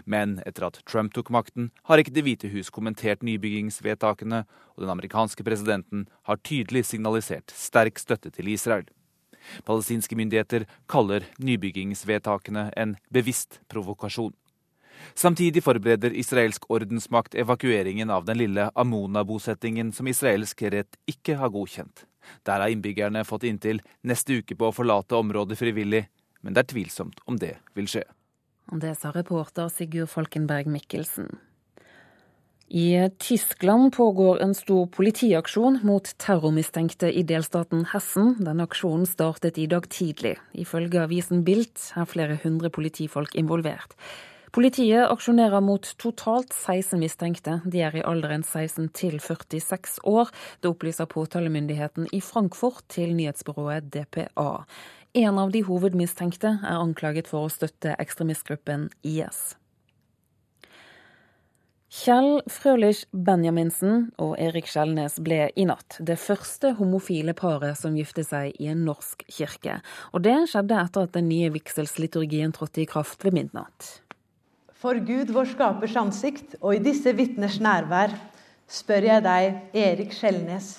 [0.05, 4.45] Men etter at Trump tok makten, har ikke Det hvite hus kommentert nybyggingsvedtakene,
[4.77, 8.87] og den amerikanske presidenten har tydelig signalisert sterk støtte til Israel.
[9.65, 14.35] Palestinske myndigheter kaller nybyggingsvedtakene en bevisst provokasjon.
[15.15, 22.05] Samtidig forbereder israelsk ordensmakt evakueringen av den lille Amona-bosettingen som israelsk rett ikke har godkjent.
[22.45, 26.05] Der har innbyggerne fått inntil neste uke på å forlate området frivillig,
[26.45, 28.05] men det er tvilsomt om det vil skje.
[28.71, 31.27] Det sa reporter Sigurd Falkenberg Mikkelsen.
[32.71, 38.37] I Tyskland pågår en stor politiaksjon mot terrormistenkte i delstaten Hessen.
[38.39, 40.37] Den aksjonen startet i dag tidlig.
[40.55, 43.97] Ifølge avisen Bilt er flere hundre politifolk involvert.
[44.55, 47.61] Politiet aksjonerer mot totalt 16 mistenkte.
[47.67, 50.31] De er i alderen 16 til 46 år.
[50.63, 54.65] Det opplyser påtalemyndigheten i Frankfurt til nyhetsbyrået DPA.
[55.13, 59.57] En av de hovedmistenkte er anklaget for å støtte ekstremistgruppen IS.
[61.91, 68.29] Kjell Frølich Benjaminsen og Erik Skjelnes ble i natt det første homofile paret som giftet
[68.29, 69.81] seg i en norsk kirke.
[70.15, 73.89] Og det skjedde etter at den nye vigselsliturgien trådte i kraft ved midnatt.
[74.79, 78.15] For Gud vår skapers ansikt og i disse vitners nærvær
[78.71, 80.71] spør jeg deg, Erik Skjelnes.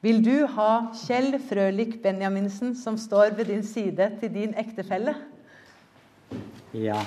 [0.00, 5.12] Vil du ha Kjell Frølik Benjaminsen som står ved din side, til din ektefelle?
[6.72, 7.02] Ja.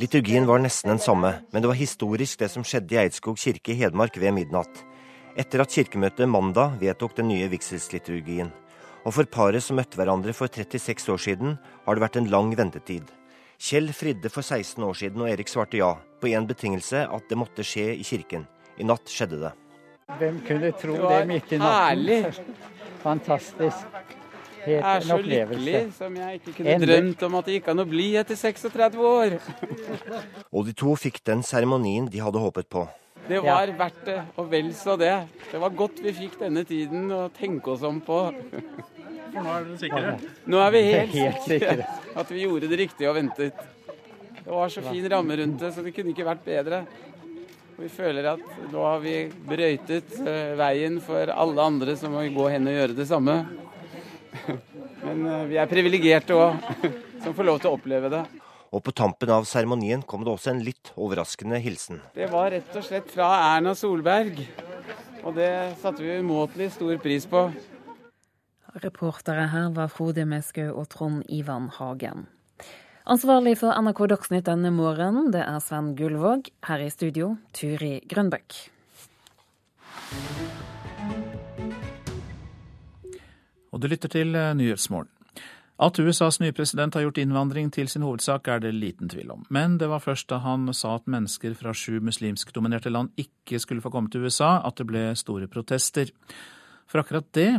[0.00, 3.74] Liturgien var nesten den samme, men det var historisk det som skjedde i Eidskog kirke
[3.74, 4.82] i Hedmark ved midnatt.
[5.36, 8.48] Etter at kirkemøtet mandag vedtok den nye vigselsliturgien.
[9.04, 12.56] Og for paret som møtte hverandre for 36 år siden, har det vært en lang
[12.56, 13.04] ventetid.
[13.60, 17.36] Kjell fridde for 16 år siden, og Erik svarte ja, på én betingelse, at det
[17.36, 18.48] måtte skje i kirken.
[18.80, 19.58] I natt skjedde det.
[20.18, 21.76] Hvem kunne tro det, det midt i natten?
[21.86, 22.20] Herlig.
[23.02, 24.16] Fantastisk.
[24.60, 26.90] Helt jeg er så lykkelig som jeg ikke kunne Endel.
[26.90, 29.36] drømt om at det gikk an å bli etter 36 år.
[30.54, 32.84] og de to fikk den seremonien de hadde håpet på.
[33.30, 33.76] Det var ja.
[33.78, 35.14] verdt det, og vel så det.
[35.52, 38.20] Det var godt vi fikk denne tiden å tenke oss om på.
[39.30, 40.14] For nå er dere sikre?
[40.50, 41.86] Nå er vi helt, helt sikre
[42.20, 43.68] at vi gjorde det riktige og ventet.
[44.40, 46.82] Det var så fin ramme rundt det, så det kunne ikke vært bedre.
[47.80, 49.14] Vi føler at nå har vi
[49.48, 53.36] brøytet eh, veien for alle andre som må gå hen og gjøre det samme.
[55.06, 56.58] Men eh, vi er privilegerte òg,
[57.24, 58.20] som får lov til å oppleve det.
[58.70, 62.02] Og på tampen av seremonien kom det også en litt overraskende hilsen.
[62.14, 64.44] Det var rett og slett fra Erna Solberg.
[65.24, 65.50] Og det
[65.80, 67.48] satte vi umåtelig stor pris på.
[68.84, 72.28] Reportere her var Frode Meskau og Trond Ivan Hagen.
[73.10, 76.46] Ansvarlig for NRK Dagsnytt denne morgenen, det er Sven Gullvåg.
[76.62, 78.54] Her i studio, Turi Grønbøk.
[83.74, 85.10] Og du lytter til eh, Nyhetsmorgen.
[85.82, 89.42] At USAs nye president har gjort innvandring til sin hovedsak, er det liten tvil om.
[89.50, 93.82] Men det var først da han sa at mennesker fra sju muslimskdominerte land ikke skulle
[93.82, 96.14] få komme til USA, at det ble store protester.
[96.86, 97.50] For akkurat det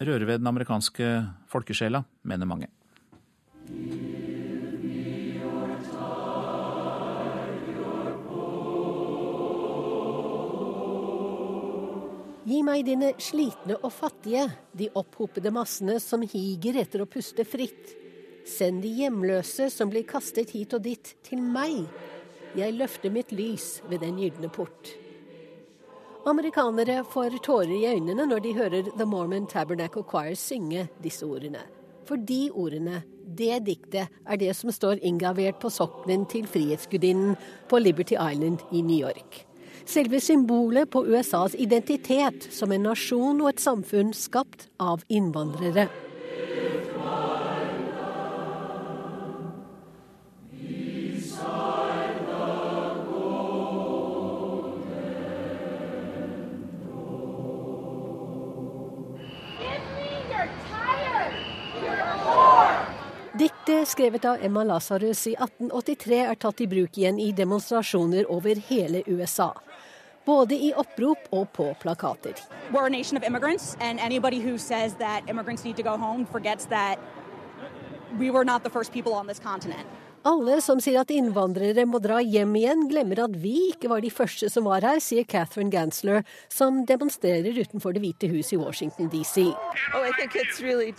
[0.00, 1.12] rører ved den amerikanske
[1.52, 2.72] folkesjela, mener mange.
[12.48, 17.90] Gi meg dine slitne og fattige, de opphopede massene som higer etter å puste fritt.
[18.48, 21.82] Send de hjemløse som blir kastet hit og dit, til meg.
[22.56, 24.94] Jeg løfter mitt lys ved den gylne port.
[26.28, 31.66] Amerikanere får tårer i øynene når de hører The Mormon Tabernacle Choir synge disse ordene.
[32.08, 37.36] For de ordene, det diktet, er det som står inngravert på sokkelen til Frihetsgudinnen
[37.68, 39.47] på Liberty Island i New York
[39.88, 45.88] selve symbolet på USAs identitet som en nasjon og et samfunn skapt av innvandrere.
[63.38, 68.58] Diktet, skrevet av Emma Lasarus i 1883, er tatt i bruk igjen i demonstrasjoner over
[68.68, 69.52] hele USA
[70.28, 72.36] både i opprop og på plakater.
[80.28, 84.10] Alle som sier at innvandrere må dra hjem igjen, glemmer at vi ikke var de
[84.12, 89.08] første som var her, sier Catherine Gansler, som demonstrerer utenfor Det hvite hus i Washington
[89.08, 89.46] DC.
[89.94, 90.04] Oh,
[90.60, 90.92] really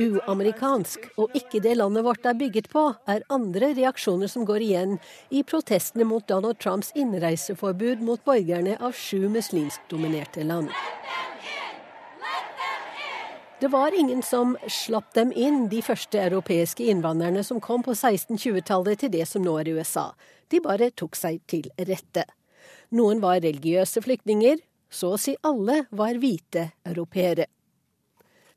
[0.00, 4.96] uamerikansk og ikke det landet vårt er bygget på, er andre reaksjoner som går igjen
[5.30, 10.72] i protestene mot Donald Trumps innreiseforbud mot borgerne av sju muslimskdominerte land.
[13.60, 19.02] Det var ingen som slapp dem inn, de første europeiske innvandrerne som kom på 1620-tallet
[19.04, 20.06] til det som nå er USA.
[20.48, 22.24] De bare tok seg til rette.
[22.96, 27.50] Noen var religiøse flyktninger, så å si alle var hvite europeere.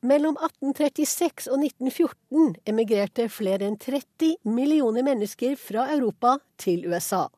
[0.04, 7.30] Mellom 1836 og 1914 emigrerte flere enn 30 millioner mennesker fra Europa til USA.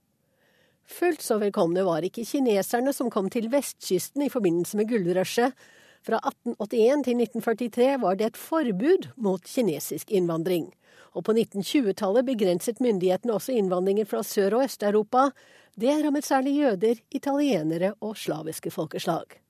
[0.89, 5.53] Fullt så velkomne var ikke kineserne som kom til vestkysten i forbindelse med gullrushet.
[6.05, 10.71] Fra 1881 til 1943 var det et forbud mot kinesisk innvandring.
[11.13, 15.29] Og på 1920-tallet begrenset myndighetene også innvandringen fra Sør- og Øst-Europa.
[15.77, 19.44] Det rammet særlig jøder, italienere og slaviske folkeslag.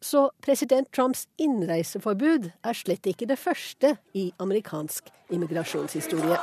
[0.00, 6.38] Så president Trumps innreiseforbud er slett ikke det første i amerikansk immigrasjonshistorie.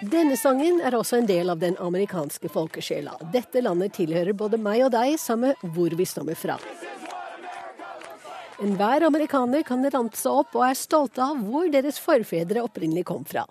[0.00, 3.18] Denne sangen er også en del av den amerikanske folkesjela.
[3.32, 6.56] Dette landet tilhører både meg og deg, samme hvor vi stammer fra.
[8.60, 13.46] Enhver amerikaner kan ramse opp og er stolte av hvor deres forfedre opprinnelig kom fra.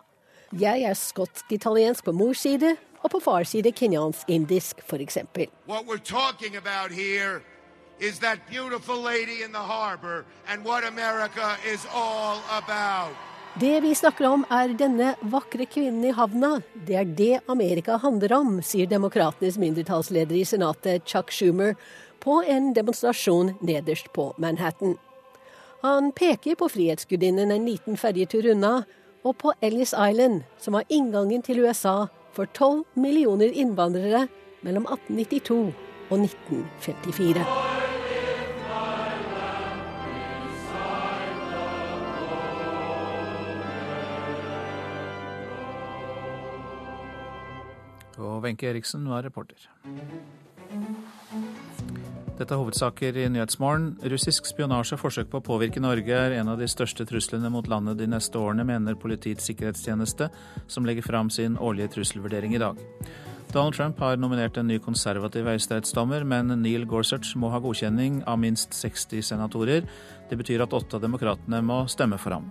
[0.58, 5.18] Jeg er skotsk-italiensk på mors side, og på fars side kenyansk-indisk, f.eks.
[8.00, 13.14] Is that beautiful lady in the harbor and what America is all about.
[13.60, 16.62] Det vi snakker om er denne vakre kvinnen i havna.
[16.74, 21.76] Det er det Amerika handler om, sier demokratenes mindretallsleder i Senatet, Chuck Schumer,
[22.24, 24.96] på en demonstrasjon nederst på Manhattan.
[25.82, 28.84] Han peker på Frihetsgudinnen en liten ferjetur unna,
[29.24, 34.28] og på Ellis Island, som var inngangen til USA for 12 millioner innvandrere
[34.62, 35.74] mellom 1892
[36.10, 37.46] og 1954.
[48.20, 49.70] Og Wenche Eriksen var reporter.
[52.40, 53.98] Dette er hovedsaker i Nyhetsmorgen.
[54.14, 57.68] Russisk spionasje og forsøk på å påvirke Norge er en av de største truslene mot
[57.68, 60.30] landet de neste årene, mener Politiets sikkerhetstjeneste,
[60.72, 62.80] som legger fram sin årlige trusselvurdering i dag.
[63.52, 68.40] Donald Trump har nominert en ny konservativ høyesterettsdommer, men Neil Gorsuch må ha godkjenning av
[68.40, 69.84] minst 60 senatorer.
[70.32, 72.48] Det betyr at åtte av demokratene må stemme for ham.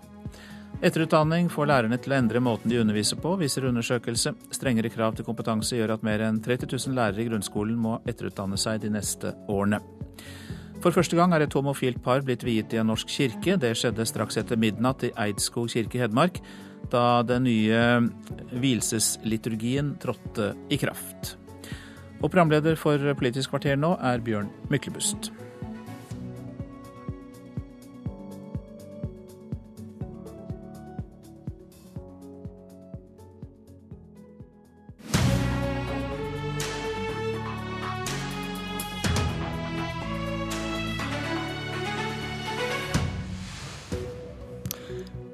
[0.79, 4.31] Etterutdanning får lærerne til å endre måten de underviser på, viser undersøkelse.
[4.55, 8.59] Strengere krav til kompetanse gjør at mer enn 30 000 lærere i grunnskolen må etterutdanne
[8.61, 9.81] seg de neste årene.
[10.79, 13.57] For første gang er et homofilt par blitt viet i en norsk kirke.
[13.59, 16.39] Det skjedde straks etter midnatt i Eidskog kirke i Hedmark,
[16.93, 17.83] da den nye
[18.55, 21.35] vielsesliturgien trådte i kraft.
[22.23, 25.33] Og programleder for Politisk kvarter nå er Bjørn Myklebust.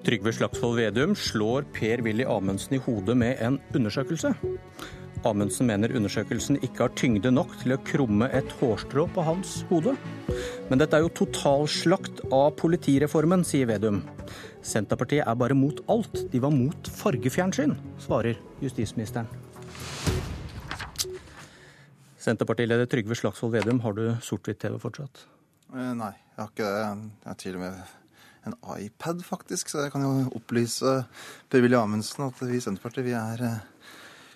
[0.05, 4.35] Trygve Slagsvold Vedum slår Per-Willy Amundsen i hodet med en undersøkelse.
[5.25, 9.95] Amundsen mener undersøkelsen ikke har tyngde nok til å krumme et hårstrå på hans hode.
[10.69, 14.03] Men dette er jo totalslakt av politireformen, sier Vedum.
[14.61, 16.27] Senterpartiet er bare mot alt.
[16.29, 17.73] De var mot fargefjernsyn,
[18.05, 19.33] svarer justisministeren.
[22.21, 25.25] Senterpartileder Trygve Slagsvold Vedum, har du sort-hvitt-TV fortsatt?
[25.73, 26.89] Eh, nei, jeg har ikke det.
[27.25, 27.85] Jeg har til og med
[28.47, 29.69] en iPad, faktisk.
[29.73, 30.97] Så jeg kan jo opplyse
[31.51, 33.63] Per-Willy Amundsen at vi i Senterpartiet vi er, eh,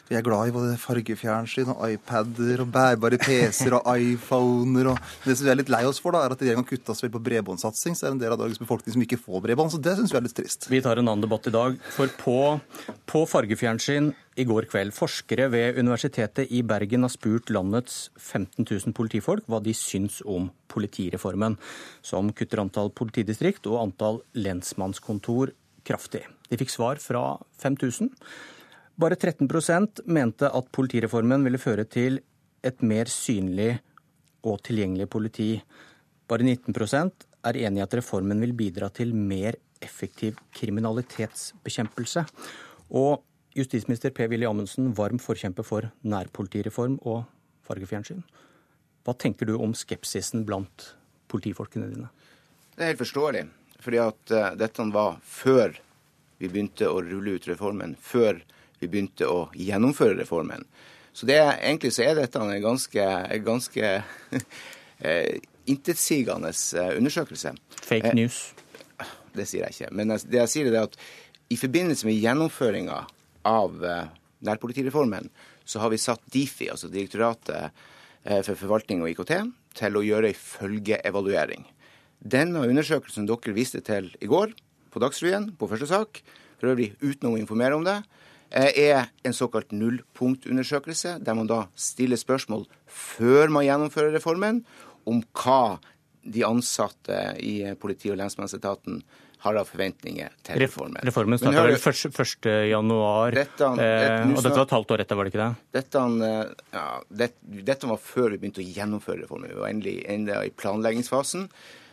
[0.08, 4.94] vi er glad i både fargefjernsyn og iPader og bærbare PC-er og iPhoner.
[4.94, 7.10] og Det som vi er litt lei oss for, da, er at regjeringa kutta så
[7.12, 7.96] på bredbåndsatsing.
[7.96, 9.74] Så er det en del av dagens befolkning som ikke får bredbånd.
[9.74, 10.70] Så det syns vi er litt trist.
[10.72, 11.76] Vi tar en annen debatt i dag.
[11.92, 12.38] For på,
[13.04, 14.10] på fargefjernsyn
[14.40, 14.96] i går kveld.
[14.96, 20.48] Forskere ved Universitetet i Bergen har spurt landets 15 000 politifolk hva de syns om
[20.72, 21.60] politireformen,
[22.00, 25.52] som kutter antall politidistrikt og antall lensmannskontor
[25.88, 26.24] kraftig.
[26.48, 28.08] De fikk svar fra 5000.
[28.98, 32.18] Bare 13% mente at politireformen ville føre til
[32.66, 33.76] et mer synlig
[34.42, 35.52] og tilgjengelig politi.
[36.28, 42.24] Bare 19% er enig i at reformen vil bidra til mer effektiv kriminalitetsbekjempelse.
[42.90, 43.22] Og
[43.54, 47.22] justisminister Per-Willy Amundsen, varm forkjemper for nærpolitireform og
[47.68, 48.24] fargefjernsyn.
[49.06, 50.92] Hva tenker du om skepsisen blant
[51.30, 52.10] politifolkene dine?
[52.74, 53.46] Det er helt forståelig.
[53.78, 55.78] Fordi at uh, dette var før
[56.38, 57.94] vi begynte å rulle ut reformen.
[57.94, 58.42] Før
[58.80, 60.66] vi begynte å gjennomføre reformen.
[61.12, 63.04] Så det, egentlig så er dette en ganske,
[63.42, 63.88] ganske
[65.08, 67.54] eh, intetsigende eh, undersøkelse.
[67.82, 68.40] Fake eh, news?
[69.34, 69.92] Det sier jeg ikke.
[69.98, 70.98] Men det jeg sier er at
[71.50, 73.00] i forbindelse med gjennomføringa
[73.48, 73.76] av
[74.44, 75.30] nærpolitireformen,
[75.64, 77.72] så har vi satt Difi, altså Direktoratet
[78.44, 79.32] for forvaltning og IKT,
[79.78, 81.64] til å gjøre ei følgeevaluering.
[82.18, 84.52] Denne undersøkelsen dere viste til i går,
[84.90, 86.20] på Dagsrevyen, på første sak,
[86.58, 88.00] for øvrig uten å informere om det,
[88.50, 94.62] er en såkalt nullpunktundersøkelse, der man da stiller spørsmål før man gjennomfører reformen,
[95.08, 95.78] om hva
[96.28, 99.02] de ansatte i politi- og lensmannsetaten
[99.38, 100.98] har av forventninger til reformen.
[101.06, 102.48] Reformen starta vel 1.1.
[102.72, 105.66] januar, dette, dette, og dette var et halvt år etter, var det ikke det?
[105.78, 106.86] Dette, eh, ja,
[107.22, 107.28] det,
[107.68, 109.52] dette var før vi begynte å gjennomføre reformen.
[109.52, 111.46] Vi var endelig enda i planleggingsfasen.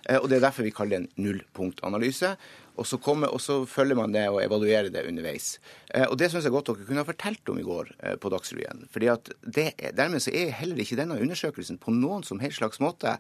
[0.10, 2.34] Eh, og Det er derfor vi kaller det en nullpunktanalyse.
[2.76, 5.56] Og så, kommer, og så, følger man det og evaluerer det underveis.
[5.94, 8.32] Eh, og Det syns jeg godt dere kunne ha fortalt om i går eh, på
[8.34, 8.86] Dagsrevyen.
[8.92, 12.82] Fordi at det, Dermed så er heller ikke denne undersøkelsen på noen som helst slags
[12.84, 13.18] måte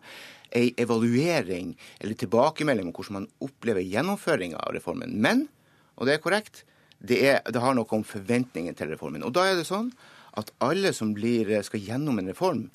[0.56, 5.15] ei evaluering eller tilbakemelding om hvordan man opplever gjennomføringa av reformen.
[5.23, 5.48] Men,
[5.95, 6.64] og det er korrekt,
[6.99, 9.23] det, er, det har noe om forventningen til reformen.
[9.23, 9.91] Og da er det sånn
[10.36, 12.68] at alle som blir, skal gjennom en reform,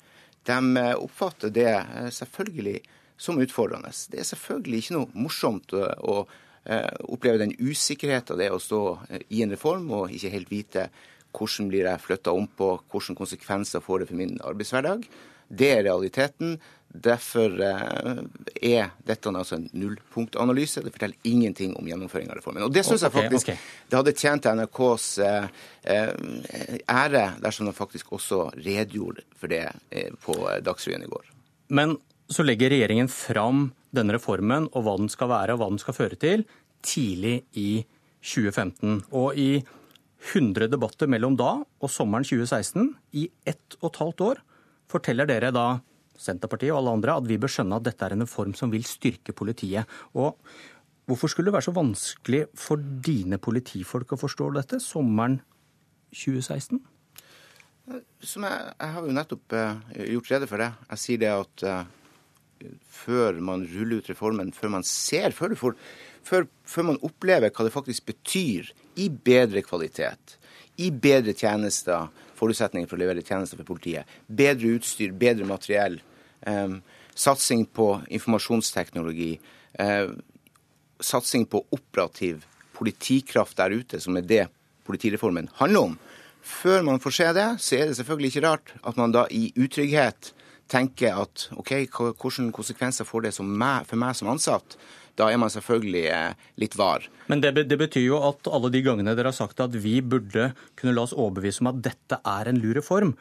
[0.49, 0.57] de
[0.97, 1.69] oppfatter det
[2.15, 2.79] selvfølgelig
[3.21, 3.91] som utfordrende.
[4.09, 6.23] Det er selvfølgelig ikke noe morsomt å,
[6.65, 10.89] Eh, den usikkerheten det er å stå eh, i en reform og ikke helt vite
[11.31, 15.07] hvordan blir jeg flytta om på, hvilke konsekvenser får det for min arbeidshverdag.
[15.47, 16.59] Det er realiteten.
[16.91, 18.21] Derfor eh,
[18.61, 20.83] er dette altså en nullpunktanalyse.
[20.83, 22.67] Det forteller ingenting om gjennomføring av reformen.
[22.67, 23.87] Og Det syns jeg faktisk okay, okay.
[23.89, 25.07] det hadde tjent NRKs
[26.91, 29.65] ære dersom de faktisk også redegjorde for det
[30.21, 30.35] på
[30.67, 31.31] Dagsrevyen i går.
[31.71, 31.95] Men
[32.31, 35.97] så legger regjeringen fram denne reformen og hva den skal være og hva den skal
[35.97, 36.45] føre til,
[36.85, 37.83] tidlig i
[38.23, 39.01] 2015.
[39.17, 39.51] Og i
[40.31, 44.43] 100 debatter mellom da og sommeren 2016, i ett og et halvt år,
[44.91, 45.67] forteller dere da
[46.21, 48.85] Senterpartiet og alle andre at vi bør skjønne at dette er en reform som vil
[48.85, 49.89] styrke politiet.
[50.13, 50.37] Og
[51.09, 55.39] hvorfor skulle det være så vanskelig for dine politifolk å forstå dette sommeren
[56.13, 56.77] 2016?
[58.21, 59.81] Som jeg, jeg har jo nettopp uh,
[60.13, 60.69] gjort rede for det.
[60.93, 61.81] Jeg sier det at uh,
[62.87, 65.75] før man ruller ut reformen, før man ser, før, får,
[66.27, 68.71] før, før, man opplever hva det faktisk betyr
[69.01, 70.37] i bedre kvalitet,
[70.81, 72.09] i bedre tjenester,
[72.39, 75.99] forutsetninger for å levere tjenester for politiet, bedre utstyr, bedre materiell,
[76.47, 76.77] eh,
[77.15, 79.35] satsing på informasjonsteknologi,
[79.79, 80.07] eh,
[81.01, 82.45] satsing på operativ
[82.77, 84.47] politikraft der ute, som er det
[84.87, 85.99] politireformen handler om.
[86.41, 89.51] Før man får se det, så er det selvfølgelig ikke rart at man da i
[89.53, 90.31] utrygghet
[90.71, 94.77] tenker at OK, hvilke konsekvenser får det meg, for meg som ansatt?
[95.19, 97.03] Da er man selvfølgelig eh, litt var.
[97.27, 100.51] Men det, det, betyr jo at alle de gangene dere har sagt at vi burde
[100.79, 103.13] kunne la oss overbevise om at dette er en lur reform,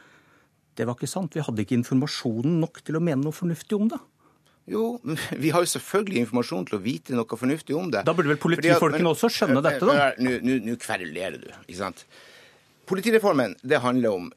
[0.78, 1.34] det var ikke sant.
[1.34, 3.98] Vi hadde ikke informasjonen nok til å mene noe fornuftig om det.
[4.70, 4.84] Jo,
[5.42, 8.04] vi har jo selvfølgelig informasjon til å vite noe fornuftig om det.
[8.06, 10.12] Da burde vel politifolkene også skjønne dette, da?
[10.20, 12.06] Nå kverulerer du, ikke sant.
[12.90, 14.30] Politireformen det handler om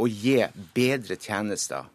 [0.00, 0.38] å gi
[0.76, 1.86] bedre tjenester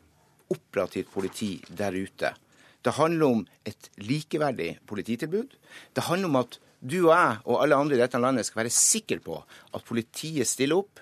[0.51, 2.33] operativt politi der ute.
[2.81, 5.55] Det handler om et likeverdig polititilbud.
[5.93, 8.73] Det handler om at du og jeg og alle andre i dette landet skal være
[8.73, 11.01] sikre på at politiet stiller opp,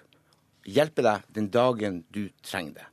[0.67, 2.87] hjelper deg den dagen du trenger det.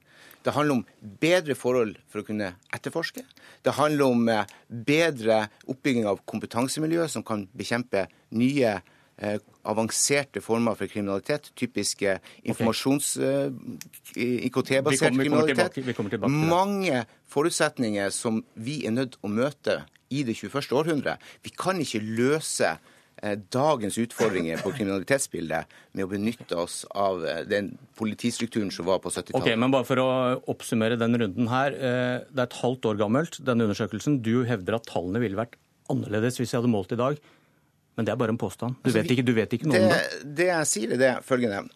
[0.47, 0.85] Det handler om
[1.19, 3.25] bedre forhold for å kunne etterforske.
[3.67, 8.05] Det handler om eh, bedre oppbygging av kompetansemiljø som kan bekjempe
[8.39, 11.51] nye Eh, avanserte former for kriminalitet.
[11.57, 13.17] Typiske informasjons...
[13.17, 13.47] Okay.
[14.17, 15.73] Eh, kriminalitet.
[15.73, 19.83] Tilbake, tilbake Mange forutsetninger som vi er nødt å møte
[20.13, 20.69] i det 21.
[20.77, 21.17] århundre.
[21.43, 27.73] Vi kan ikke løse eh, dagens utfordringer på kriminalitetsbildet med å benytte oss av den
[27.99, 29.41] politistrukturen som var på 70-tallet.
[29.41, 30.09] Okay, men bare For å
[30.53, 31.73] oppsummere den runden her.
[31.73, 34.21] Det er et halvt år gammelt, denne undersøkelsen.
[34.21, 35.57] Du hevder at tallene ville vært
[35.93, 37.19] annerledes hvis vi hadde målt i dag.
[37.97, 38.77] Men det er bare en påstand.
[38.83, 40.31] Du, altså, vet, ikke, du vet, ikke, noe det, om det.
[40.37, 41.67] Det jeg sier, er det følgende.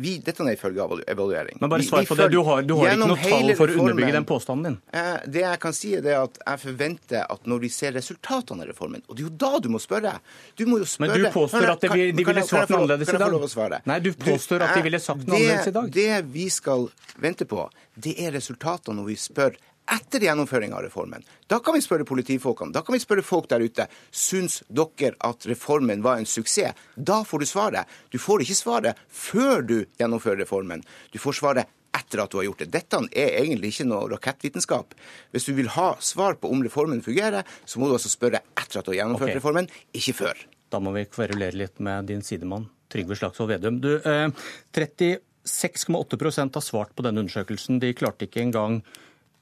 [0.00, 1.58] Vi, dette er ifølge evaluering.
[1.60, 2.28] Men bare svar på det.
[2.32, 4.78] Du har, du har ikke noe tall for å underbygge den påstanden din.
[4.96, 8.70] Eh, det jeg kan si, er at jeg forventer at når vi ser resultatene av
[8.72, 10.14] reformen Og det er jo da du må spørre.
[10.56, 13.20] Du må jo spørre Men du påstår at de, de ville svart noe annerledes i
[13.20, 13.76] dag.
[13.90, 15.92] Nei, du påstår at de ville sagt noe annerledes i dag.
[16.00, 16.88] Det vi skal
[17.20, 17.66] vente på,
[18.00, 19.60] det er resultatene når vi spør
[19.90, 21.24] etter gjennomføring av reformen.
[21.50, 23.88] Da kan vi spørre politifolkene, da kan vi spørre folk der ute.
[24.10, 26.76] Syns dere at reformen var en suksess?
[26.94, 27.98] Da får du svaret.
[28.10, 30.84] Du får ikke svaret før du gjennomfører reformen.
[31.10, 32.70] Du får svaret etter at du har gjort det.
[32.74, 34.94] Dette er egentlig ikke noe rakettvitenskap.
[35.34, 38.80] Hvis du vil ha svar på om reformen fungerer, så må du altså spørre etter
[38.80, 39.40] at du har gjennomført okay.
[39.40, 40.44] reformen, ikke før.
[40.70, 43.80] Da må vi kverulere litt med din sidemann Trygve Slagsvold Vedum.
[43.82, 44.28] Du, eh,
[44.74, 47.78] 36,8% har svart på denne undersøkelsen.
[47.82, 48.80] De klarte ikke engang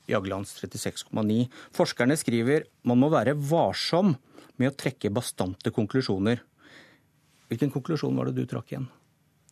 [0.09, 1.48] Jaglands 36,9.
[1.76, 4.16] Forskerne skriver man må være varsom
[4.59, 6.39] med å trekke bastante konklusjoner.
[7.48, 8.89] Hvilken konklusjon var det du trakk igjen?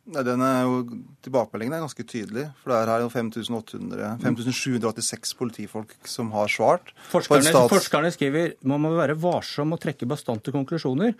[0.07, 0.85] Nei, den er jo,
[1.27, 2.45] Tilbakemeldingen er ganske tydelig.
[2.61, 6.93] for Det er her jo 5786 politifolk som har svart.
[7.11, 11.11] Forskerne, forskerne skriver man må være varsom å trekke bastante konklusjoner.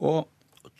[0.00, 0.24] Og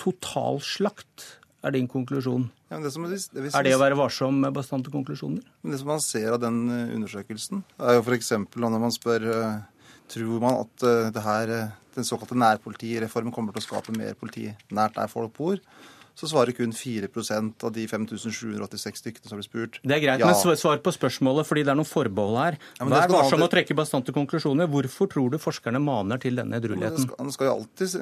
[0.00, 2.48] totalslakt er din konklusjon.
[2.70, 5.44] Ja, det som, det vil, er det å være varsom med bastante konklusjoner?
[5.62, 8.32] Men Det som man ser av den eh, undersøkelsen, er jo f.eks.
[8.56, 9.28] når man spør
[10.10, 10.84] tror man at
[11.14, 11.50] det her,
[11.94, 15.60] den såkalte nærpolitireformen kommer til å skape mer politi nært der folk bor
[16.20, 19.80] så svarer kun 4% av de 5786 stykkene som blir spurt.
[19.80, 20.28] Det er greit, ja.
[20.28, 22.58] men svar på spørsmålet, fordi det er noen forbehold her.
[22.76, 24.68] Ja, Vær varsom med å trekke bastante konklusjoner.
[24.70, 27.08] Hvorfor tror du forskerne maner til denne edrueligheten?
[27.16, 27.96] Man skal jo alltid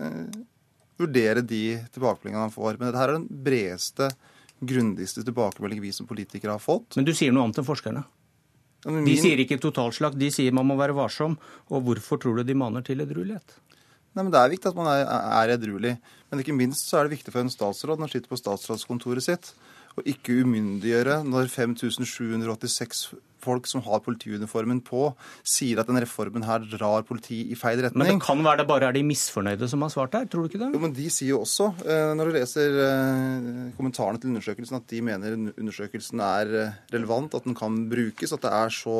[0.98, 1.62] vurdere de
[1.94, 2.76] tilbakemeldingene han får.
[2.76, 4.10] Men dette her er den bredeste,
[4.58, 6.98] grundigste tilbakemeldingen vi som politikere har fått.
[6.98, 8.04] Men du sier noe annet enn forskerne?
[8.86, 9.06] Min...
[9.06, 11.38] De sier ikke totalslakt, de sier man må være varsom.
[11.70, 13.58] Og hvorfor tror du de maner til edruelighet?
[14.14, 15.96] Nei, men Det er viktig at man er, er edruelig.
[16.30, 19.26] Men ikke minst så er det viktig for en statsråd når han sitter på statsrådskontoret
[19.26, 19.52] sitt,
[19.98, 23.04] å ikke umyndiggjøre når 5786
[23.48, 25.08] folk som har politiuniformen på,
[25.46, 28.04] sier at denne reformen her drar politiet i feil retning.
[28.04, 30.52] Men det kan være det bare er de misfornøyde som har svart her, tror du
[30.52, 30.70] ikke det?
[30.76, 34.88] Jo, men De sier jo også, eh, når du leser eh, kommentarene til undersøkelsen, at
[34.92, 38.98] de mener undersøkelsen er eh, relevant, at den kan brukes, at det er så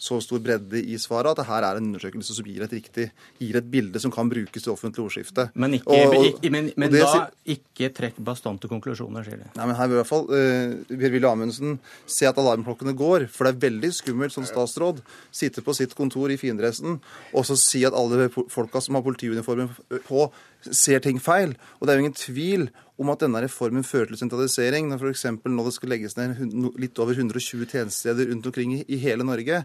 [0.00, 3.10] så stor bredde i svaret at det her er en undersøkelse som gir et riktig,
[3.36, 5.50] gir et bilde som kan brukes i offentlig ordskifte.
[5.60, 9.50] Men, ikke, og, og, men, men da ikke trekk bastante konklusjoner, sier de.
[9.58, 11.76] Nei, men her vil i hvert fall uh, Per-Willy Amundsen
[12.08, 13.28] se at alarmklokkene går.
[13.34, 15.02] For det er veldig skummelt som statsråd
[15.36, 16.96] sitte på sitt kontor i findressen
[17.34, 19.70] og så si at alle folka som har politiuniformen
[20.06, 20.26] på,
[20.68, 21.54] ser ting feil.
[21.78, 22.68] Og det er jo ingen tvil
[23.00, 24.90] om at denne reformen fører til sentralisering.
[24.90, 25.26] Når f.eks.
[25.30, 26.42] nå det skal legges ned
[26.80, 29.64] litt over 120 tjenestesteder rundt omkring i hele Norge.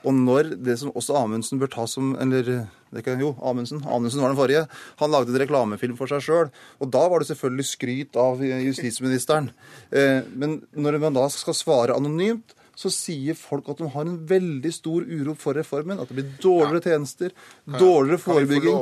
[0.00, 2.64] Og når det som også Amundsen bør ta som Eller
[3.04, 4.62] kan, jo, Amundsen, Amundsen var den forrige.
[4.98, 6.48] Han lagde en reklamefilm for seg sjøl.
[6.80, 9.50] Og da var det selvfølgelig skryt av justisministeren.
[9.92, 14.16] Eh, men når man da skal svare anonymt, så sier folk at de har en
[14.30, 16.00] veldig stor uro for reformen.
[16.00, 17.34] At det blir dårligere tjenester,
[17.68, 18.78] dårligere forebygging,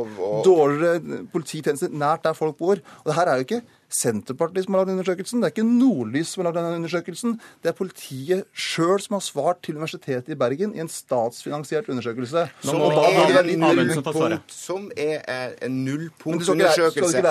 [0.47, 2.79] dårligere polititjenester nært der folk bor.
[3.03, 5.41] Og det her er jo ikke Senterpartiet som har lagd undersøkelsen.
[5.41, 7.39] Det er ikke Nordlys som har lagd denne undersøkelsen.
[7.65, 12.45] Det er politiet sjøl som har svart til Universitetet i Bergen i en statsfinansiert undersøkelse.
[12.61, 17.23] Som, er, en nullpunkt, som er en nullpunktundersøkelse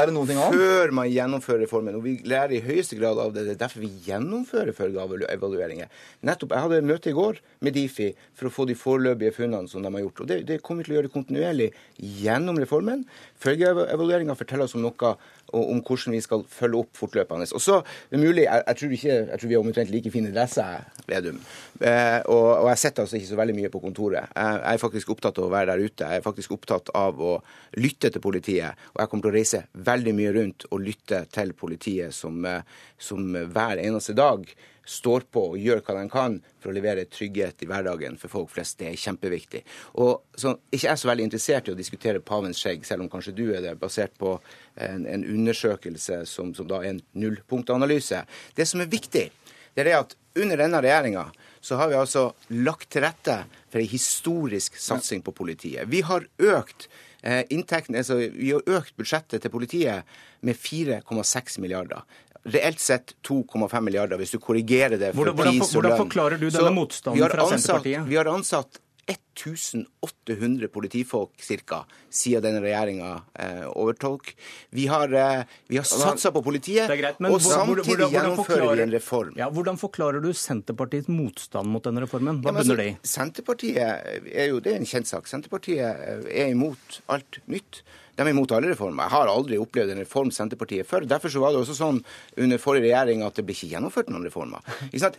[0.58, 2.00] før man gjennomfører reformen.
[2.00, 3.46] Og vi lærer i høyeste grad av det.
[3.48, 5.94] Det er derfor vi gjennomfører følgeevalueringer.
[6.26, 9.70] Nettopp, Jeg hadde et møte i går med Difi for å få de foreløpige funnene
[9.70, 10.26] som de har gjort.
[10.26, 11.72] Og det, det kommer vi til å gjøre kontinuerlig
[12.02, 13.06] gjennom reformen.
[13.44, 15.16] Følgeevalueringa forteller oss om noe
[15.54, 17.48] og om hvordan vi skal følge opp fortløpende.
[17.56, 17.80] Og så,
[18.10, 20.86] det er mulig, jeg, jeg, tror ikke, jeg, tror vi er omtrent like fine dresser,
[21.08, 21.40] Vedum.
[21.80, 24.32] Eh, og, og, jeg sitter altså ikke så veldig mye på kontoret.
[24.36, 26.10] Jeg, jeg, er faktisk opptatt av å være der ute.
[26.12, 27.36] Jeg er faktisk opptatt av å
[27.80, 28.88] lytte til politiet.
[28.96, 32.82] Og jeg kommer til å reise veldig mye rundt og lytte til politiet som, eh,
[33.00, 34.44] som hver eneste dag
[34.88, 38.54] står på og gjør hva de kan for å levere trygghet i hverdagen for folk
[38.54, 38.78] flest.
[38.80, 39.64] Det er kjempeviktig.
[40.04, 43.36] Og så, Ikke er så veldig interessert i å diskutere pavens skjegg, selv om kanskje
[43.36, 44.38] du er det, basert på
[44.76, 48.24] en, en undersøkelse som, som, da er en nullpunktanalyse.
[48.56, 49.28] Det som er viktig,
[49.76, 51.28] det er at under denne regjeringa
[51.62, 55.90] så har vi altså lagt til rette for en historisk satsing på politiet.
[55.90, 56.88] Vi har økt
[57.22, 62.06] eh, inntekten, altså vi har økt budsjettet til politiet med 4,6 milliarder
[62.54, 65.92] reelt sett 2,5 milliarder, hvis du korrigerer det for hvordan, pris og lønn.
[65.92, 68.06] Hvordan forklarer du denne motstanden fra Senterpartiet?
[68.08, 71.32] Vi har ansatt 1800 politifolk
[71.66, 71.86] ca.
[72.10, 74.34] siden denne regjeringa eh, overtok.
[74.76, 78.84] Vi har, eh, vi har satsa på politiet, greit, og samtidig hvordan, hvordan, gjennomfører vi
[78.84, 79.32] en reform.
[79.40, 82.42] Ja, hvordan forklarer du Senterpartiets motstand mot denne reformen?
[82.42, 82.98] Hva ja, bunner altså, det i?
[83.08, 85.32] Senterpartiet er jo, det er en kjent sak.
[85.32, 87.84] Senterpartiet er imot alt nytt.
[88.18, 89.06] De er imot alle reformer.
[89.06, 91.06] Jeg har aldri opplevd en reform Senterpartiet før.
[91.06, 92.00] Derfor så var det også sånn
[92.42, 94.66] under forrige regjering at det ble ikke gjennomført noen reformer.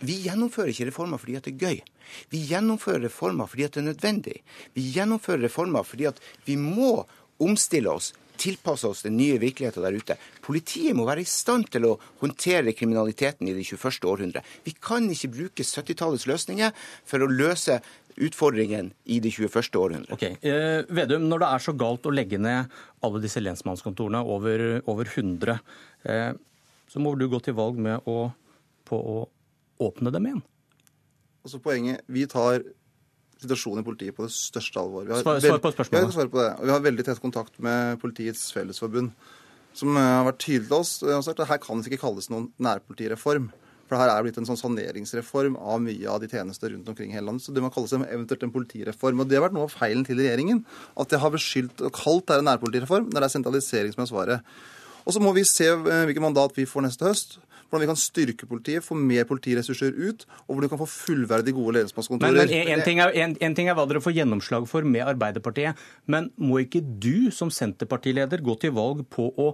[0.02, 1.82] Vi gjennomfører ikke reformer fordi at det er gøy.
[2.34, 4.38] Vi gjennomfører reformer fordi at det er nødvendig.
[4.74, 6.18] Vi gjennomfører reformer fordi at
[6.48, 7.04] vi må
[7.38, 10.16] omstille oss tilpasse oss den nye virkeligheten der ute.
[10.44, 14.06] Politiet må være i stand til å håndtere kriminaliteten i det 21.
[14.10, 14.44] århundre.
[14.66, 16.74] Vi kan ikke bruke 70-tallets løsninger
[17.08, 17.80] for å løse
[18.26, 19.78] utfordringen i det 21.
[19.78, 20.12] århundret.
[20.14, 20.36] Okay.
[20.42, 22.72] Eh, Vedum, når det er så galt å legge ned
[23.04, 25.58] alle disse lensmannskontorene, over, over 100,
[26.08, 26.32] eh,
[26.88, 28.30] så må du gå til valg med å,
[28.88, 29.18] på å
[29.88, 30.42] åpne dem igjen?
[31.46, 32.64] Altså Poenget Vi tar
[33.38, 35.06] situasjonen i politiet på det største alvor.
[35.06, 36.16] Vi har, svar, svar på spørsmålet.
[36.16, 36.50] Ja, på det.
[36.64, 39.12] Vi har veldig tett kontakt med Politiets Fellesforbund,
[39.78, 42.30] som eh, har vært tydelig til oss og sagt at her kan det ikke kalles
[42.32, 43.52] noen nærpolitireform.
[43.88, 47.12] For her er det blitt en sånn saneringsreform av mye av de tjenester rundt omkring
[47.12, 47.46] i hele landet.
[47.46, 49.24] Så det må kalles eventuelt en politireform.
[49.24, 50.64] Og det har vært noe av feilen til regjeringen.
[51.00, 54.10] At de har beskyldt og kalt det en nærpolitireform når det er sentralisering som er
[54.12, 54.56] svaret.
[55.08, 57.38] Og så må vi se eh, hvilket mandat vi får neste høst.
[57.68, 61.52] Hvordan vi kan styrke politiet, få mer politiressurser ut, og hvor du kan få fullverdig
[61.56, 62.32] gode ledelsesmannskontorer.
[62.32, 65.04] Men, men en, ting er, en, en, ting er, hva dere får gjennomslag for med
[65.04, 65.76] Arbeiderpartiet,
[66.08, 69.50] men må ikke du som Senterpartileder gå til valg på å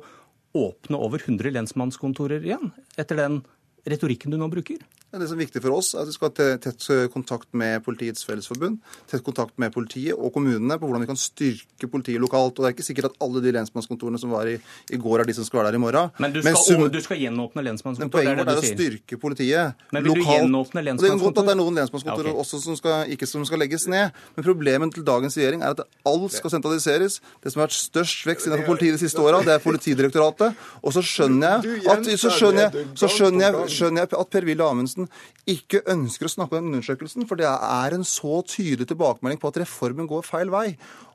[0.54, 3.40] åpne over 100 lensmannskontorer igjen, etter den
[3.88, 4.82] retorikken du nå bruker?
[5.14, 8.24] Det som er viktig for oss, er at vi skal ha tett kontakt med Politiets
[8.26, 8.80] Fellesforbund,
[9.10, 12.58] tett kontakt med politiet og kommunene på hvordan vi kan styrke politiet lokalt.
[12.58, 14.56] Og Det er ikke sikkert at alle de lensmannskontorene som var i,
[14.90, 16.10] i går, er de som skal være der i morgen.
[16.18, 16.86] Men du skal, Men sum...
[16.90, 18.18] du skal gjenåpne lensmannskontor?
[18.18, 20.26] Poenget vårt er, å styrke politiet Men vil lokalt.
[20.26, 21.14] du gjenåpne lensmannskontor?
[21.14, 22.42] Det er godt at det er noen lensmannskontor ja, okay.
[22.44, 24.20] også som skal, ikke som skal legges ned.
[24.34, 27.20] Men problemet til dagens regjering er at alt skal sentraliseres.
[27.44, 30.58] Det som har vært størst vekst innenfor politiet de siste åra, det er Politidirektoratet.
[30.82, 34.64] Og så skjønner jeg at, så skjønner jeg, så skjønner jeg, skjønner jeg at Per-Willy
[34.64, 35.03] Amundsen
[35.50, 39.50] ikke ønsker å snakke om den undersøkelsen, for det er en så tydelig tilbakemelding på
[39.52, 40.66] at reformen går feil vei.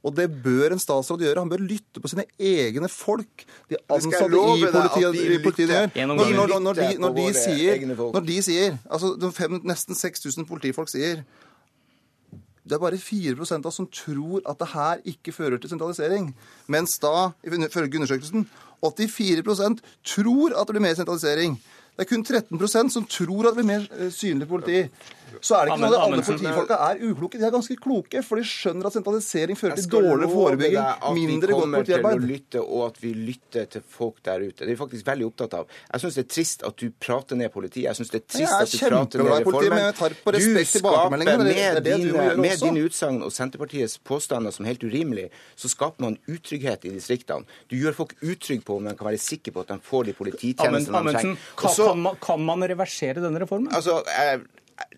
[0.05, 1.41] Og det bør en statsråd gjøre.
[1.43, 3.45] Han bør lytte på sine egne folk.
[3.71, 5.91] De ansatte i politiet, i politiet gjør.
[6.13, 10.91] Når, når, når, de, når, de sier, når de sier altså fem, Nesten 6000 politifolk
[10.91, 11.23] sier
[12.69, 16.27] det er bare 4 av oss som tror at det her ikke fører til sentralisering.
[16.69, 18.45] Mens da, ifølge undersøkelsen,
[18.85, 21.57] 84% tror at det blir mer sentralisering.
[21.99, 24.85] Det er kun 13% som tror at det blir mer eh, synlig politi
[25.41, 27.39] så er det ikke sånn at alle politifolka er ukloke.
[27.39, 31.73] De er ganske kloke, for de skjønner at sentralisering fører til dårligere forebygging, mindre godt
[31.77, 32.25] politiarbeid.
[32.29, 34.57] Lytte, og at vi lytter til folk der ute.
[34.61, 35.77] Det er vi faktisk veldig opptatt av.
[35.93, 37.87] Jeg syns det er trist at du prater ned politiet.
[37.87, 40.19] Jeg syns det er trist at du prater ned reformen.
[40.39, 45.29] Du skaper med, dine, med dine utsagn og Senterpartiets påstander som helt urimelig,
[45.59, 47.47] så skaper man utrygghet i distriktene.
[47.71, 50.15] Du gjør folk utrygge på om de kan være sikre på at de får de
[50.17, 51.49] polititjenestene de trenger.
[51.59, 53.71] Kan, kan, man reversere denne reformen?
[53.75, 54.41] Altså, jeg,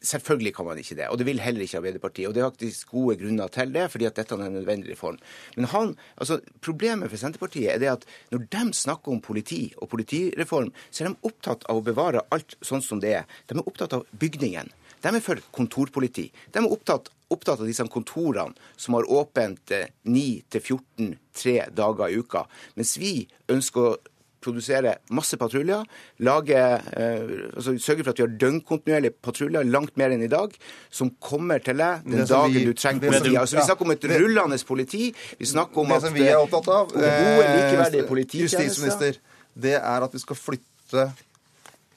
[0.02, 2.28] Selvfølgelig kan man ikke det, og det vil heller ikke Arbeiderpartiet.
[2.28, 5.20] Og det er faktisk gode grunner til det, fordi at dette er en nødvendig reform.
[5.56, 9.90] Men han, altså, problemet for Senterpartiet er det at når de snakker om politi og
[9.94, 13.40] politireform, så er de opptatt av å bevare alt sånn som det er.
[13.50, 14.72] De er opptatt av bygningen.
[15.02, 16.28] De er for kontorpoliti.
[16.54, 22.12] De er opptatt, opptatt av disse kontorene som har åpent 9 til 14 tre dager
[22.12, 22.46] i uka.
[22.78, 23.14] Mens vi
[23.52, 23.98] ønsker å
[24.42, 25.86] produsere masse patruljer,
[26.26, 30.56] lage, eh, altså sørge for at vi har døgnkontinuerlige patruljer, langt mer enn i dag,
[30.90, 33.36] som kommer til deg den dagen vi, du trenger politi.
[33.38, 35.08] Altså, vi snakker om et rullende politi.
[35.40, 39.24] Vi snakker om det som vi er opptatt av, gode, likeverdige eh, Justisminister,
[39.54, 41.10] det er at vi skal flytte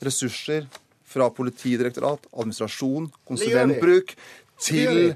[0.04, 0.66] ressurser
[1.14, 4.16] fra Politidirektorat, administrasjon, konsulentbruk
[4.62, 5.14] til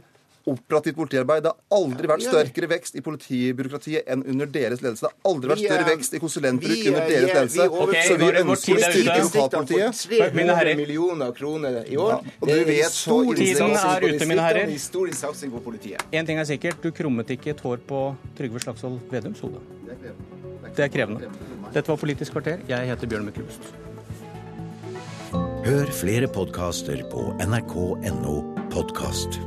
[0.52, 1.44] operativt politiarbeid.
[1.44, 5.06] Det har aldri vært sterkere vekst i politibyråkratiet enn under deres ledelse.
[5.06, 7.68] Det har aldri vært større vekst i konsulentbruk under deres ledelse.
[7.82, 10.04] Okay, så vi ønsker å styrke lokalpolitiet.
[10.34, 12.14] 300 millioner kroner i år.
[12.18, 14.72] Ja, og du vet stor Tiden er ute, mine herrer.
[14.72, 16.02] Historisk satsing på politiet.
[16.12, 18.04] En ting er sikkert, du krummet ikke et hår på
[18.38, 19.62] Trygve Slagsvold Vedums hode.
[20.78, 21.30] Det er krevende.
[21.74, 22.62] Dette var Politisk kvarter.
[22.68, 23.72] Jeg heter Bjørn Myklebust.
[25.68, 28.40] Hør flere podkaster på nrk.no
[28.72, 29.40] podkast.